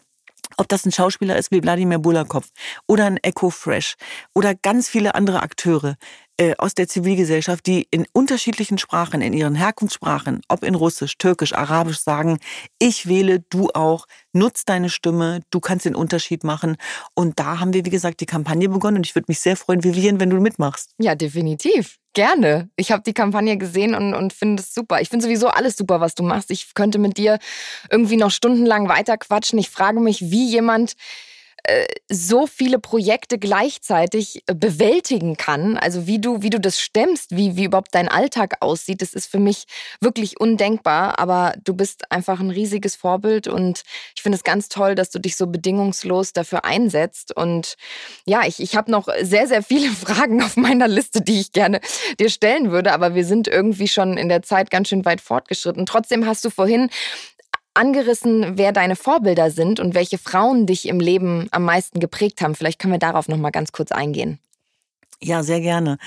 Ob 0.57 0.67
das 0.67 0.85
ein 0.85 0.91
Schauspieler 0.91 1.37
ist 1.37 1.51
wie 1.51 1.61
Wladimir 1.61 1.99
Bulakov 1.99 2.49
oder 2.87 3.05
ein 3.05 3.17
Echo 3.17 3.49
Fresh 3.49 3.95
oder 4.33 4.55
ganz 4.55 4.89
viele 4.89 5.15
andere 5.15 5.41
Akteure 5.41 5.95
äh, 6.39 6.55
aus 6.57 6.73
der 6.73 6.87
Zivilgesellschaft, 6.87 7.65
die 7.67 7.87
in 7.91 8.05
unterschiedlichen 8.13 8.77
Sprachen, 8.77 9.21
in 9.21 9.33
ihren 9.33 9.55
Herkunftssprachen, 9.55 10.41
ob 10.47 10.63
in 10.63 10.73
Russisch, 10.73 11.17
Türkisch, 11.17 11.53
Arabisch 11.53 11.99
sagen, 11.99 12.39
ich 12.79 13.07
wähle, 13.07 13.41
du 13.49 13.69
auch, 13.73 14.05
nutz 14.33 14.65
deine 14.65 14.89
Stimme, 14.89 15.41
du 15.51 15.59
kannst 15.59 15.85
den 15.85 15.95
Unterschied 15.95 16.43
machen. 16.43 16.77
Und 17.13 17.39
da 17.39 17.59
haben 17.59 17.73
wir, 17.73 17.85
wie 17.85 17.89
gesagt, 17.89 18.21
die 18.21 18.25
Kampagne 18.25 18.69
begonnen 18.69 18.97
und 18.97 19.05
ich 19.05 19.15
würde 19.15 19.25
mich 19.27 19.39
sehr 19.39 19.55
freuen, 19.55 19.83
Vivian, 19.83 20.19
wenn 20.19 20.29
du 20.29 20.39
mitmachst. 20.39 20.91
Ja, 20.97 21.13
definitiv. 21.15 21.98
Gerne. 22.13 22.69
Ich 22.75 22.91
habe 22.91 23.03
die 23.03 23.13
Kampagne 23.13 23.57
gesehen 23.57 23.93
und, 23.93 24.15
und 24.15 24.33
finde 24.33 24.61
es 24.63 24.73
super. 24.73 24.99
Ich 24.99 25.09
finde 25.09 25.25
sowieso 25.25 25.47
alles 25.49 25.77
super, 25.77 26.01
was 26.01 26.15
du 26.15 26.23
machst. 26.23 26.49
Ich 26.49 26.73
könnte 26.73 26.97
mit 26.97 27.17
dir 27.17 27.37
irgendwie 27.91 28.17
noch 28.17 28.31
stundenlang 28.31 28.89
weiterquatschen. 28.89 29.59
Ich 29.59 29.69
frage 29.69 29.99
mich, 29.99 30.31
wie 30.31 30.49
jemand 30.49 30.93
so 32.09 32.47
viele 32.47 32.79
Projekte 32.79 33.37
gleichzeitig 33.37 34.43
äh, 34.47 34.55
bewältigen 34.55 35.37
kann. 35.37 35.77
Also 35.77 36.07
wie 36.07 36.19
du, 36.19 36.41
wie 36.41 36.49
du 36.49 36.59
das 36.59 36.79
stemmst, 36.79 37.35
wie, 37.35 37.55
wie 37.55 37.65
überhaupt 37.65 37.93
dein 37.93 38.07
Alltag 38.07 38.57
aussieht, 38.61 39.01
das 39.01 39.13
ist 39.13 39.27
für 39.27 39.39
mich 39.39 39.65
wirklich 40.01 40.39
undenkbar. 40.39 41.19
Aber 41.19 41.53
du 41.63 41.73
bist 41.73 42.11
einfach 42.11 42.39
ein 42.39 42.49
riesiges 42.49 42.95
Vorbild 42.95 43.47
und 43.47 43.83
ich 44.15 44.21
finde 44.21 44.37
es 44.37 44.43
ganz 44.43 44.69
toll, 44.69 44.95
dass 44.95 45.09
du 45.09 45.19
dich 45.19 45.35
so 45.35 45.47
bedingungslos 45.47 46.33
dafür 46.33 46.65
einsetzt. 46.65 47.35
Und 47.35 47.75
ja, 48.25 48.45
ich, 48.45 48.59
ich 48.59 48.75
habe 48.75 48.91
noch 48.91 49.07
sehr, 49.21 49.47
sehr 49.47 49.61
viele 49.61 49.89
Fragen 49.89 50.41
auf 50.41 50.57
meiner 50.57 50.87
Liste, 50.87 51.21
die 51.21 51.39
ich 51.39 51.51
gerne 51.51 51.81
dir 52.19 52.29
stellen 52.29 52.71
würde, 52.71 52.93
aber 52.93 53.15
wir 53.15 53.25
sind 53.25 53.47
irgendwie 53.47 53.87
schon 53.87 54.17
in 54.17 54.29
der 54.29 54.41
Zeit 54.41 54.71
ganz 54.71 54.89
schön 54.89 55.05
weit 55.05 55.21
fortgeschritten. 55.21 55.85
Trotzdem 55.85 56.25
hast 56.25 56.43
du 56.45 56.49
vorhin 56.49 56.89
angerissen, 57.79 58.57
wer 58.57 58.73
deine 58.73 58.95
Vorbilder 58.95 59.49
sind 59.49 59.79
und 59.79 59.95
welche 59.95 60.17
Frauen 60.17 60.65
dich 60.65 60.87
im 60.87 60.99
Leben 60.99 61.47
am 61.51 61.63
meisten 61.63 61.99
geprägt 61.99 62.41
haben. 62.41 62.53
Vielleicht 62.53 62.77
können 62.77 62.93
wir 62.93 62.99
darauf 62.99 63.27
noch 63.27 63.37
mal 63.37 63.51
ganz 63.51 63.71
kurz 63.71 63.91
eingehen. 63.91 64.39
Ja, 65.21 65.43
sehr 65.43 65.59
gerne. 65.59 65.97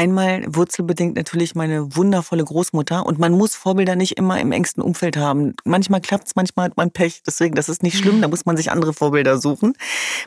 Einmal 0.00 0.44
wurzelbedingt 0.46 1.14
natürlich 1.16 1.54
meine 1.54 1.94
wundervolle 1.94 2.42
Großmutter 2.42 3.04
und 3.04 3.18
man 3.18 3.32
muss 3.32 3.54
Vorbilder 3.54 3.96
nicht 3.96 4.16
immer 4.16 4.40
im 4.40 4.50
engsten 4.50 4.82
Umfeld 4.82 5.18
haben. 5.18 5.52
Manchmal 5.64 6.00
klappt's, 6.00 6.36
manchmal 6.36 6.70
hat 6.70 6.78
man 6.78 6.90
Pech, 6.90 7.20
deswegen 7.26 7.54
das 7.54 7.68
ist 7.68 7.82
nicht 7.82 7.98
schlimm, 7.98 8.22
da 8.22 8.28
muss 8.28 8.46
man 8.46 8.56
sich 8.56 8.70
andere 8.70 8.94
Vorbilder 8.94 9.36
suchen. 9.36 9.74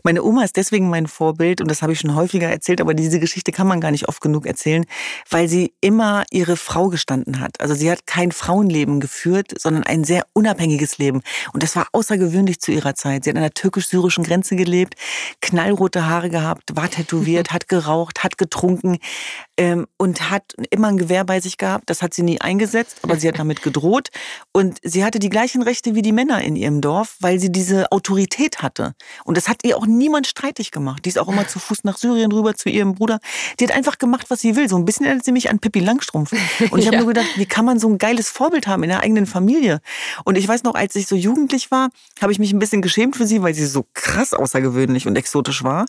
Meine 0.04 0.22
Oma 0.22 0.44
ist 0.44 0.58
deswegen 0.58 0.92
mein 0.92 1.08
Vorbild 1.08 1.60
und 1.60 1.72
das 1.72 1.82
habe 1.82 1.92
ich 1.92 2.00
schon 2.00 2.14
häufiger 2.14 2.48
erzählt, 2.48 2.82
aber 2.82 2.94
diese 2.94 3.20
Geschichte 3.20 3.52
kann 3.52 3.66
man 3.66 3.82
gar 3.82 3.90
nicht 3.90 4.08
oft 4.08 4.22
genug 4.22 4.46
erzählen, 4.46 4.86
weil 5.32 5.48
sie 5.48 5.74
immer 5.82 6.24
ihre 6.30 6.56
Frau 6.56 6.90
gestanden 6.90 7.40
hat. 7.40 7.60
Also 7.60 7.74
sie 7.74 7.90
hat 7.90 8.06
kein 8.06 8.32
Frauenleben 8.32 9.00
geführt, 9.00 9.60
sondern 9.60 9.82
ein 9.82 10.04
sehr 10.04 10.28
unabhängiges 10.34 11.00
Leben 11.00 11.24
und 11.52 11.64
das 11.64 11.76
war 11.76 11.88
außergewöhnlich 11.94 12.60
zu 12.60 12.72
ihrer 12.72 12.94
Zeit. 12.94 13.24
Sie 13.24 13.32
hat 13.32 13.38
an 13.38 13.42
der 13.42 13.56
türkisch-syrischen 13.56 14.24
Grenze 14.24 14.56
gelebt, 14.56 14.94
knallrote 15.42 16.06
Haare 16.06 16.30
gehabt, 16.30 16.76
war 16.76 16.92
tätowiert, 16.92 17.50
hat 17.52 17.68
geraucht, 17.68 18.24
hat 18.24 18.38
getrunken, 18.38 19.00
ähm, 19.64 19.88
und 19.96 20.30
hat 20.30 20.44
immer 20.72 20.90
ein 20.90 20.98
Gewehr 20.98 21.24
bei 21.24 21.40
sich 21.40 21.58
gehabt. 21.58 21.90
Das 21.90 22.02
hat 22.02 22.14
sie 22.14 22.22
nie 22.22 22.42
eingesetzt, 22.42 22.98
aber 23.02 23.16
sie 23.16 23.30
hat 23.30 23.40
damit 23.40 23.64
gedroht. 23.64 24.10
Und 24.52 24.78
sie 24.84 25.06
hatte 25.06 25.20
die 25.20 25.30
gleichen 25.30 25.62
Rechte 25.62 25.96
wie 25.96 26.02
die 26.02 26.12
Männer 26.12 26.42
in 26.42 26.58
ihrem 26.58 26.82
Dorf, 26.82 27.16
weil 27.22 27.40
sie 27.40 27.50
diese 27.50 27.90
Autorität 27.94 28.62
hatte. 28.62 28.94
Und 29.24 29.38
das 29.38 29.48
hat 29.48 29.64
ihr 29.64 29.78
auch 29.78 29.86
niemand 29.86 30.28
streitig 30.28 30.72
gemacht. 30.72 31.06
Die 31.06 31.10
ist 31.10 31.18
auch 31.18 31.30
immer 31.30 31.48
zu 31.48 31.60
Fuß 31.60 31.86
nach 31.86 31.98
Syrien 31.98 32.34
rüber 32.34 32.56
zu 32.56 32.68
ihrem 32.68 32.96
Bruder. 32.96 33.22
Die 33.58 33.64
hat 33.64 33.74
einfach 33.74 34.00
gemacht, 34.00 34.26
was 34.30 34.42
sie 34.42 34.58
will. 34.58 34.68
So 34.68 34.76
ein 34.76 34.84
bisschen 34.84 35.06
erinnert 35.06 35.24
sie 35.24 35.32
mich 35.32 35.50
an 35.50 35.60
Pippi 35.60 35.80
Langstrumpf. 35.80 36.34
Und 36.70 36.80
ich 36.80 36.88
habe 36.88 36.96
ja. 36.98 37.00
nur 37.00 37.08
gedacht, 37.08 37.30
wie 37.38 37.46
kann 37.46 37.64
man 37.64 37.80
so 37.80 37.88
ein 37.88 37.98
geiles 37.98 38.30
Vorbild 38.30 38.68
haben 38.68 38.84
in 38.84 38.90
der 38.90 39.00
eigenen 39.00 39.26
Familie? 39.26 39.80
Und 40.26 40.38
ich 40.38 40.46
weiß 40.46 40.64
noch, 40.64 40.76
als 40.76 40.94
ich 40.96 41.08
so 41.08 41.16
jugendlich 41.16 41.72
war, 41.72 41.88
habe 42.22 42.34
ich 42.34 42.40
mich 42.40 42.52
ein 42.52 42.60
bisschen 42.60 42.82
geschämt 42.82 43.16
für 43.16 43.26
sie, 43.26 43.42
weil 43.42 43.54
sie 43.54 43.66
so 43.66 43.86
krass 43.94 44.34
außergewöhnlich 44.34 45.08
und 45.08 45.16
exotisch 45.16 45.64
war. 45.64 45.86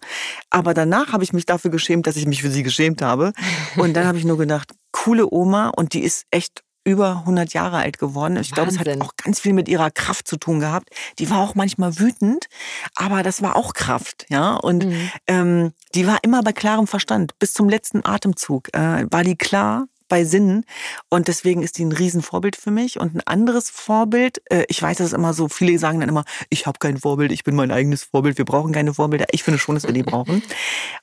Aber 0.51 0.75
danach 0.75 1.13
habe 1.13 1.25
ich 1.25 1.33
mich 1.33 1.45
dafür 1.45 1.73
geschämt, 1.73 2.07
dass 2.07 2.15
ich 2.15 2.27
mich 2.27 2.43
für 2.43 2.53
sie 2.53 2.63
geschämt 2.63 3.03
habe. 3.03 3.33
Und 3.77 3.95
dann 3.95 4.07
habe 4.07 4.19
ich 4.19 4.25
nur 4.25 4.39
gedacht, 4.39 4.73
coole 4.93 5.31
Oma 5.31 5.69
und 5.69 5.93
die 5.95 6.03
ist 6.03 6.25
echt 6.31 6.63
über 6.85 7.21
100 7.21 7.55
Jahre 7.55 7.79
alt 7.79 7.99
geworden. 7.99 8.37
Ich 8.37 8.51
glaube, 8.51 8.71
es 8.71 8.79
hat 8.79 8.89
auch 9.01 9.17
ganz 9.17 9.41
viel 9.41 9.55
mit 9.55 9.69
ihrer 9.69 9.91
Kraft 9.91 10.29
zu 10.29 10.37
tun 10.37 10.61
gehabt. 10.61 10.91
Die 11.19 11.31
war 11.31 11.39
auch 11.39 11.55
manchmal 11.55 11.99
wütend, 11.99 12.47
aber 12.95 13.23
das 13.23 13.41
war 13.41 13.57
auch 13.57 13.73
Kraft, 13.73 14.27
ja. 14.29 14.55
Und 14.55 14.85
mhm. 14.85 15.11
ähm, 15.27 15.73
die 15.95 16.07
war 16.07 16.19
immer 16.23 16.43
bei 16.43 16.53
klarem 16.53 16.87
Verstand. 16.87 17.39
Bis 17.39 17.55
zum 17.55 17.71
letzten 17.71 18.05
Atemzug 18.05 18.69
äh, 18.75 19.07
war 19.11 19.25
die 19.25 19.37
klar, 19.37 19.87
bei 20.09 20.25
Sinnen. 20.25 20.65
Und 21.09 21.29
deswegen 21.29 21.63
ist 21.63 21.79
die 21.79 21.85
ein 21.85 21.93
Riesenvorbild 21.93 22.57
für 22.57 22.71
mich. 22.71 23.01
Und 23.01 23.15
ein 23.15 23.21
anderes 23.27 23.71
Vorbild, 23.71 24.43
äh, 24.51 24.65
ich 24.69 24.81
weiß, 24.81 24.99
das 24.99 25.09
ist 25.09 25.13
immer 25.13 25.35
so, 25.35 25.49
viele 25.49 25.79
sagen 25.79 26.01
dann 26.01 26.09
immer, 26.09 26.25
ich 26.51 26.67
habe 26.67 26.79
kein 26.79 26.99
Vorbild, 26.99 27.33
ich 27.33 27.45
bin 27.45 27.55
mein 27.55 27.71
eigenes 27.71 28.05
Vorbild, 28.05 28.39
wir 28.39 28.45
brauchen 28.45 28.73
keine 28.73 28.95
Vorbilder. 28.95 29.27
Ich 29.33 29.43
finde 29.43 29.59
schon, 29.59 29.75
dass 29.75 29.85
wir 29.85 29.93
die 29.93 30.03
brauchen. 30.03 30.43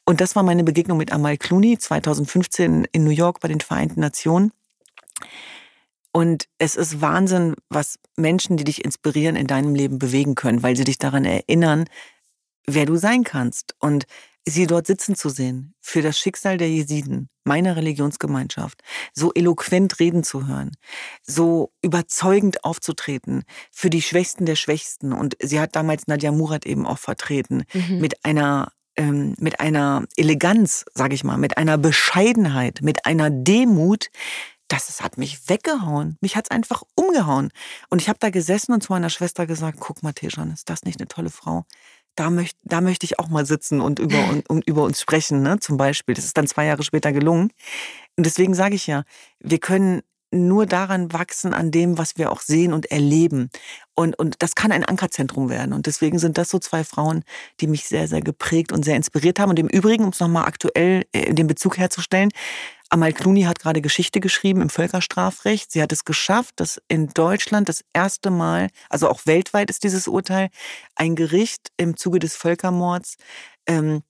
Und 0.05 0.21
das 0.21 0.35
war 0.35 0.43
meine 0.43 0.63
Begegnung 0.63 0.97
mit 0.97 1.11
Amal 1.11 1.37
Clooney 1.37 1.77
2015 1.77 2.87
in 2.91 3.03
New 3.03 3.11
York 3.11 3.39
bei 3.39 3.47
den 3.47 3.61
Vereinten 3.61 3.99
Nationen. 4.01 4.51
Und 6.11 6.47
es 6.57 6.75
ist 6.75 6.99
Wahnsinn, 7.01 7.55
was 7.69 7.97
Menschen, 8.17 8.57
die 8.57 8.65
dich 8.65 8.83
inspirieren, 8.83 9.35
in 9.35 9.47
deinem 9.47 9.75
Leben 9.75 9.97
bewegen 9.97 10.35
können, 10.35 10.61
weil 10.61 10.75
sie 10.75 10.83
dich 10.83 10.97
daran 10.97 11.23
erinnern, 11.23 11.85
wer 12.67 12.85
du 12.85 12.97
sein 12.97 13.23
kannst. 13.23 13.75
Und 13.79 14.05
sie 14.45 14.67
dort 14.67 14.87
sitzen 14.87 15.15
zu 15.15 15.29
sehen, 15.29 15.73
für 15.81 16.01
das 16.01 16.17
Schicksal 16.17 16.57
der 16.57 16.69
Jesiden, 16.69 17.29
meiner 17.43 17.75
Religionsgemeinschaft, 17.75 18.81
so 19.13 19.31
eloquent 19.33 19.99
reden 19.99 20.23
zu 20.23 20.47
hören, 20.47 20.71
so 21.21 21.71
überzeugend 21.81 22.63
aufzutreten, 22.63 23.43
für 23.71 23.89
die 23.89 24.01
Schwächsten 24.01 24.45
der 24.45 24.55
Schwächsten. 24.55 25.13
Und 25.13 25.37
sie 25.41 25.59
hat 25.59 25.75
damals 25.75 26.07
Nadja 26.07 26.31
Murat 26.31 26.65
eben 26.65 26.85
auch 26.85 26.99
vertreten, 26.99 27.63
mhm. 27.73 27.99
mit 27.99 28.25
einer 28.25 28.71
ähm, 28.97 29.35
mit 29.39 29.61
einer 29.61 30.05
Eleganz, 30.17 30.83
sage 30.93 31.15
ich 31.15 31.23
mal, 31.23 31.37
mit 31.37 31.57
einer 31.57 31.77
Bescheidenheit, 31.77 32.79
mit 32.81 33.05
einer 33.05 33.29
Demut, 33.29 34.09
das, 34.67 34.87
das 34.87 35.01
hat 35.01 35.17
mich 35.17 35.49
weggehauen. 35.49 36.17
Mich 36.21 36.35
hat 36.35 36.45
es 36.45 36.51
einfach 36.51 36.83
umgehauen. 36.95 37.51
Und 37.89 38.01
ich 38.01 38.07
habe 38.07 38.19
da 38.19 38.29
gesessen 38.29 38.73
und 38.73 38.81
zu 38.81 38.93
meiner 38.93 39.09
Schwester 39.09 39.45
gesagt, 39.45 39.79
guck 39.79 40.01
mal, 40.01 40.13
Tejan, 40.13 40.51
ist 40.51 40.69
das 40.69 40.83
nicht 40.83 40.99
eine 40.99 41.07
tolle 41.07 41.29
Frau? 41.29 41.65
Da 42.15 42.29
möchte 42.29 42.59
da 42.63 42.81
möchte 42.81 43.05
ich 43.05 43.19
auch 43.19 43.29
mal 43.29 43.45
sitzen 43.45 43.81
und 43.81 43.99
über, 43.99 44.29
und, 44.29 44.49
und 44.49 44.67
über 44.67 44.83
uns 44.83 45.01
sprechen, 45.01 45.41
ne? 45.41 45.59
zum 45.59 45.77
Beispiel. 45.77 46.15
Das 46.15 46.25
ist 46.25 46.37
dann 46.37 46.47
zwei 46.47 46.65
Jahre 46.65 46.83
später 46.83 47.11
gelungen. 47.11 47.51
Und 48.17 48.25
deswegen 48.25 48.53
sage 48.53 48.75
ich 48.75 48.87
ja, 48.87 49.03
wir 49.39 49.59
können 49.59 50.01
nur 50.31 50.65
daran 50.65 51.13
wachsen, 51.13 51.53
an 51.53 51.71
dem, 51.71 51.97
was 51.97 52.17
wir 52.17 52.31
auch 52.31 52.41
sehen 52.41 52.73
und 52.73 52.89
erleben. 52.91 53.49
Und, 53.95 54.17
und 54.17 54.35
das 54.39 54.55
kann 54.55 54.71
ein 54.71 54.85
Ankerzentrum 54.85 55.49
werden. 55.49 55.73
Und 55.73 55.85
deswegen 55.85 56.19
sind 56.19 56.37
das 56.37 56.49
so 56.49 56.59
zwei 56.59 56.83
Frauen, 56.83 57.23
die 57.59 57.67
mich 57.67 57.85
sehr, 57.85 58.07
sehr 58.07 58.21
geprägt 58.21 58.71
und 58.71 58.83
sehr 58.83 58.95
inspiriert 58.95 59.39
haben. 59.39 59.49
Und 59.49 59.59
im 59.59 59.67
Übrigen, 59.67 60.03
um 60.03 60.09
es 60.11 60.19
nochmal 60.19 60.45
aktuell 60.45 61.05
in 61.11 61.35
den 61.35 61.47
Bezug 61.47 61.77
herzustellen, 61.77 62.29
Amal 62.93 63.13
Clooney 63.13 63.43
hat 63.43 63.59
gerade 63.59 63.81
Geschichte 63.81 64.19
geschrieben 64.19 64.61
im 64.61 64.69
Völkerstrafrecht. 64.69 65.71
Sie 65.71 65.81
hat 65.81 65.93
es 65.93 66.03
geschafft, 66.03 66.59
dass 66.59 66.81
in 66.89 67.07
Deutschland 67.07 67.69
das 67.69 67.85
erste 67.93 68.31
Mal, 68.31 68.67
also 68.89 69.07
auch 69.07 69.25
weltweit 69.25 69.69
ist 69.69 69.85
dieses 69.85 70.09
Urteil, 70.09 70.49
ein 70.95 71.15
Gericht 71.15 71.69
im 71.77 71.95
Zuge 71.95 72.19
des 72.19 72.35
Völkermords 72.35 73.15
ähm, 73.65 74.03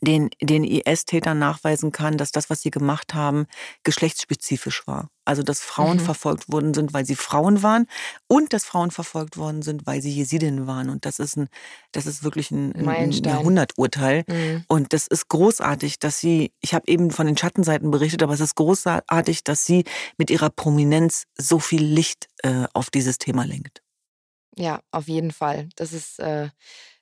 den, 0.00 0.30
den 0.40 0.64
IS-Tätern 0.64 1.38
nachweisen 1.38 1.92
kann, 1.92 2.16
dass 2.16 2.32
das, 2.32 2.50
was 2.50 2.62
sie 2.62 2.70
gemacht 2.70 3.14
haben, 3.14 3.46
geschlechtsspezifisch 3.82 4.86
war. 4.86 5.08
Also, 5.24 5.42
dass 5.42 5.60
Frauen 5.60 5.98
mhm. 5.98 6.00
verfolgt 6.00 6.50
worden 6.50 6.74
sind, 6.74 6.92
weil 6.92 7.04
sie 7.04 7.14
Frauen 7.14 7.62
waren 7.62 7.86
und 8.26 8.52
dass 8.52 8.64
Frauen 8.64 8.90
verfolgt 8.90 9.36
worden 9.36 9.62
sind, 9.62 9.86
weil 9.86 10.02
sie 10.02 10.10
Jesidinnen 10.10 10.66
waren. 10.66 10.90
Und 10.90 11.04
das 11.04 11.18
ist 11.18 11.36
ein, 11.36 11.48
das 11.92 12.06
ist 12.06 12.24
wirklich 12.24 12.50
ein, 12.50 12.74
ein 12.88 13.12
Jahrhunderturteil. 13.12 14.24
Mhm. 14.26 14.64
Und 14.66 14.92
das 14.92 15.06
ist 15.06 15.28
großartig, 15.28 15.98
dass 15.98 16.18
sie, 16.18 16.52
ich 16.60 16.74
habe 16.74 16.88
eben 16.88 17.10
von 17.10 17.26
den 17.26 17.36
Schattenseiten 17.36 17.90
berichtet, 17.90 18.22
aber 18.22 18.32
es 18.32 18.40
ist 18.40 18.56
großartig, 18.56 19.44
dass 19.44 19.64
sie 19.64 19.84
mit 20.16 20.30
ihrer 20.30 20.50
Prominenz 20.50 21.24
so 21.38 21.58
viel 21.58 21.84
Licht 21.84 22.28
äh, 22.42 22.64
auf 22.72 22.90
dieses 22.90 23.18
Thema 23.18 23.44
lenkt. 23.44 23.82
Ja, 24.56 24.80
auf 24.90 25.08
jeden 25.08 25.30
Fall. 25.30 25.68
Das 25.76 25.92
ist 25.92 26.18
äh, 26.18 26.48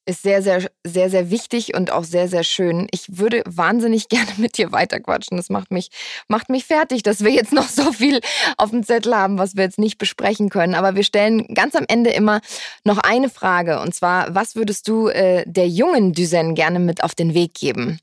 ist 0.08 0.22
sehr, 0.22 0.42
sehr, 0.42 0.70
sehr, 0.84 1.10
sehr 1.10 1.30
wichtig 1.30 1.74
und 1.74 1.92
auch 1.92 2.04
sehr, 2.04 2.28
sehr 2.28 2.42
schön. 2.42 2.88
Ich 2.90 3.18
würde 3.18 3.42
wahnsinnig 3.46 4.08
gerne 4.08 4.30
mit 4.38 4.56
dir 4.56 4.72
weiterquatschen. 4.72 5.36
Das 5.36 5.50
macht 5.50 5.70
mich, 5.70 5.90
macht 6.28 6.48
mich 6.48 6.64
fertig, 6.64 7.02
dass 7.02 7.22
wir 7.22 7.30
jetzt 7.30 7.52
noch 7.52 7.68
so 7.68 7.92
viel 7.92 8.20
auf 8.56 8.70
dem 8.70 8.82
Zettel 8.82 9.14
haben, 9.14 9.38
was 9.38 9.54
wir 9.54 9.64
jetzt 9.64 9.78
nicht 9.78 9.98
besprechen 9.98 10.48
können. 10.48 10.74
Aber 10.74 10.94
wir 10.94 11.04
stellen 11.04 11.54
ganz 11.54 11.74
am 11.74 11.84
Ende 11.86 12.10
immer 12.10 12.40
noch 12.84 12.98
eine 12.98 13.28
Frage. 13.28 13.80
Und 13.80 13.94
zwar, 13.94 14.34
was 14.34 14.56
würdest 14.56 14.88
du 14.88 15.08
äh, 15.08 15.44
der 15.46 15.68
jungen 15.68 16.12
Düsen 16.14 16.54
gerne 16.54 16.78
mit 16.78 17.04
auf 17.04 17.14
den 17.14 17.34
Weg 17.34 17.54
geben? 17.54 18.00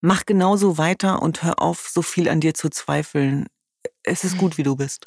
Mach 0.00 0.26
genauso 0.26 0.76
weiter 0.76 1.22
und 1.22 1.42
hör 1.42 1.60
auf, 1.60 1.88
so 1.88 2.02
viel 2.02 2.28
an 2.28 2.40
dir 2.40 2.54
zu 2.54 2.68
zweifeln. 2.70 3.46
Es 4.02 4.24
ist 4.24 4.38
gut, 4.38 4.58
wie 4.58 4.62
du 4.62 4.74
bist. 4.74 5.06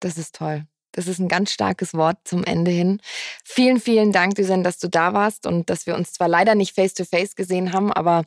Das 0.00 0.18
ist 0.18 0.34
toll. 0.34 0.66
Das 0.92 1.08
ist 1.08 1.18
ein 1.18 1.28
ganz 1.28 1.50
starkes 1.52 1.94
Wort 1.94 2.18
zum 2.24 2.44
Ende 2.44 2.70
hin. 2.70 3.00
Vielen, 3.44 3.80
vielen 3.80 4.12
Dank, 4.12 4.34
Düsen, 4.34 4.62
dass 4.62 4.78
du 4.78 4.88
da 4.88 5.14
warst 5.14 5.46
und 5.46 5.70
dass 5.70 5.86
wir 5.86 5.94
uns 5.94 6.12
zwar 6.12 6.28
leider 6.28 6.54
nicht 6.54 6.74
face-to-face 6.74 7.32
-face 7.32 7.36
gesehen 7.36 7.72
haben, 7.72 7.92
aber 7.92 8.24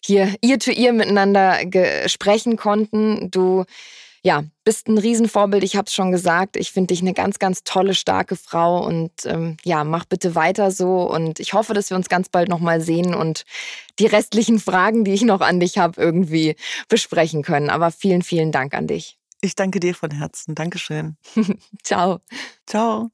hier 0.00 0.34
ear-to-ear 0.42 0.92
-ear 0.92 0.92
miteinander 0.92 1.58
sprechen 2.08 2.56
konnten. 2.56 3.30
Du 3.30 3.64
ja, 4.24 4.42
bist 4.64 4.88
ein 4.88 4.96
Riesenvorbild, 4.96 5.62
ich 5.62 5.76
habe 5.76 5.84
es 5.86 5.92
schon 5.92 6.10
gesagt. 6.10 6.56
Ich 6.56 6.72
finde 6.72 6.94
dich 6.94 7.02
eine 7.02 7.12
ganz, 7.12 7.38
ganz 7.38 7.62
tolle, 7.62 7.94
starke 7.94 8.36
Frau 8.36 8.82
und 8.82 9.12
ähm, 9.26 9.58
ja, 9.64 9.84
mach 9.84 10.06
bitte 10.06 10.34
weiter 10.34 10.70
so 10.70 11.02
und 11.02 11.40
ich 11.40 11.52
hoffe, 11.52 11.74
dass 11.74 11.90
wir 11.90 11.96
uns 11.98 12.08
ganz 12.08 12.30
bald 12.30 12.48
nochmal 12.48 12.80
sehen 12.80 13.14
und 13.14 13.44
die 13.98 14.06
restlichen 14.06 14.58
Fragen, 14.60 15.04
die 15.04 15.12
ich 15.12 15.22
noch 15.22 15.42
an 15.42 15.60
dich 15.60 15.76
habe, 15.76 16.00
irgendwie 16.00 16.56
besprechen 16.88 17.42
können. 17.42 17.68
Aber 17.68 17.90
vielen, 17.90 18.22
vielen 18.22 18.50
Dank 18.50 18.72
an 18.72 18.86
dich. 18.86 19.18
Ich 19.44 19.54
danke 19.54 19.78
dir 19.78 19.94
von 19.94 20.10
Herzen. 20.10 20.54
Dankeschön. 20.54 21.18
Ciao. 21.82 22.20
Ciao. 22.66 23.10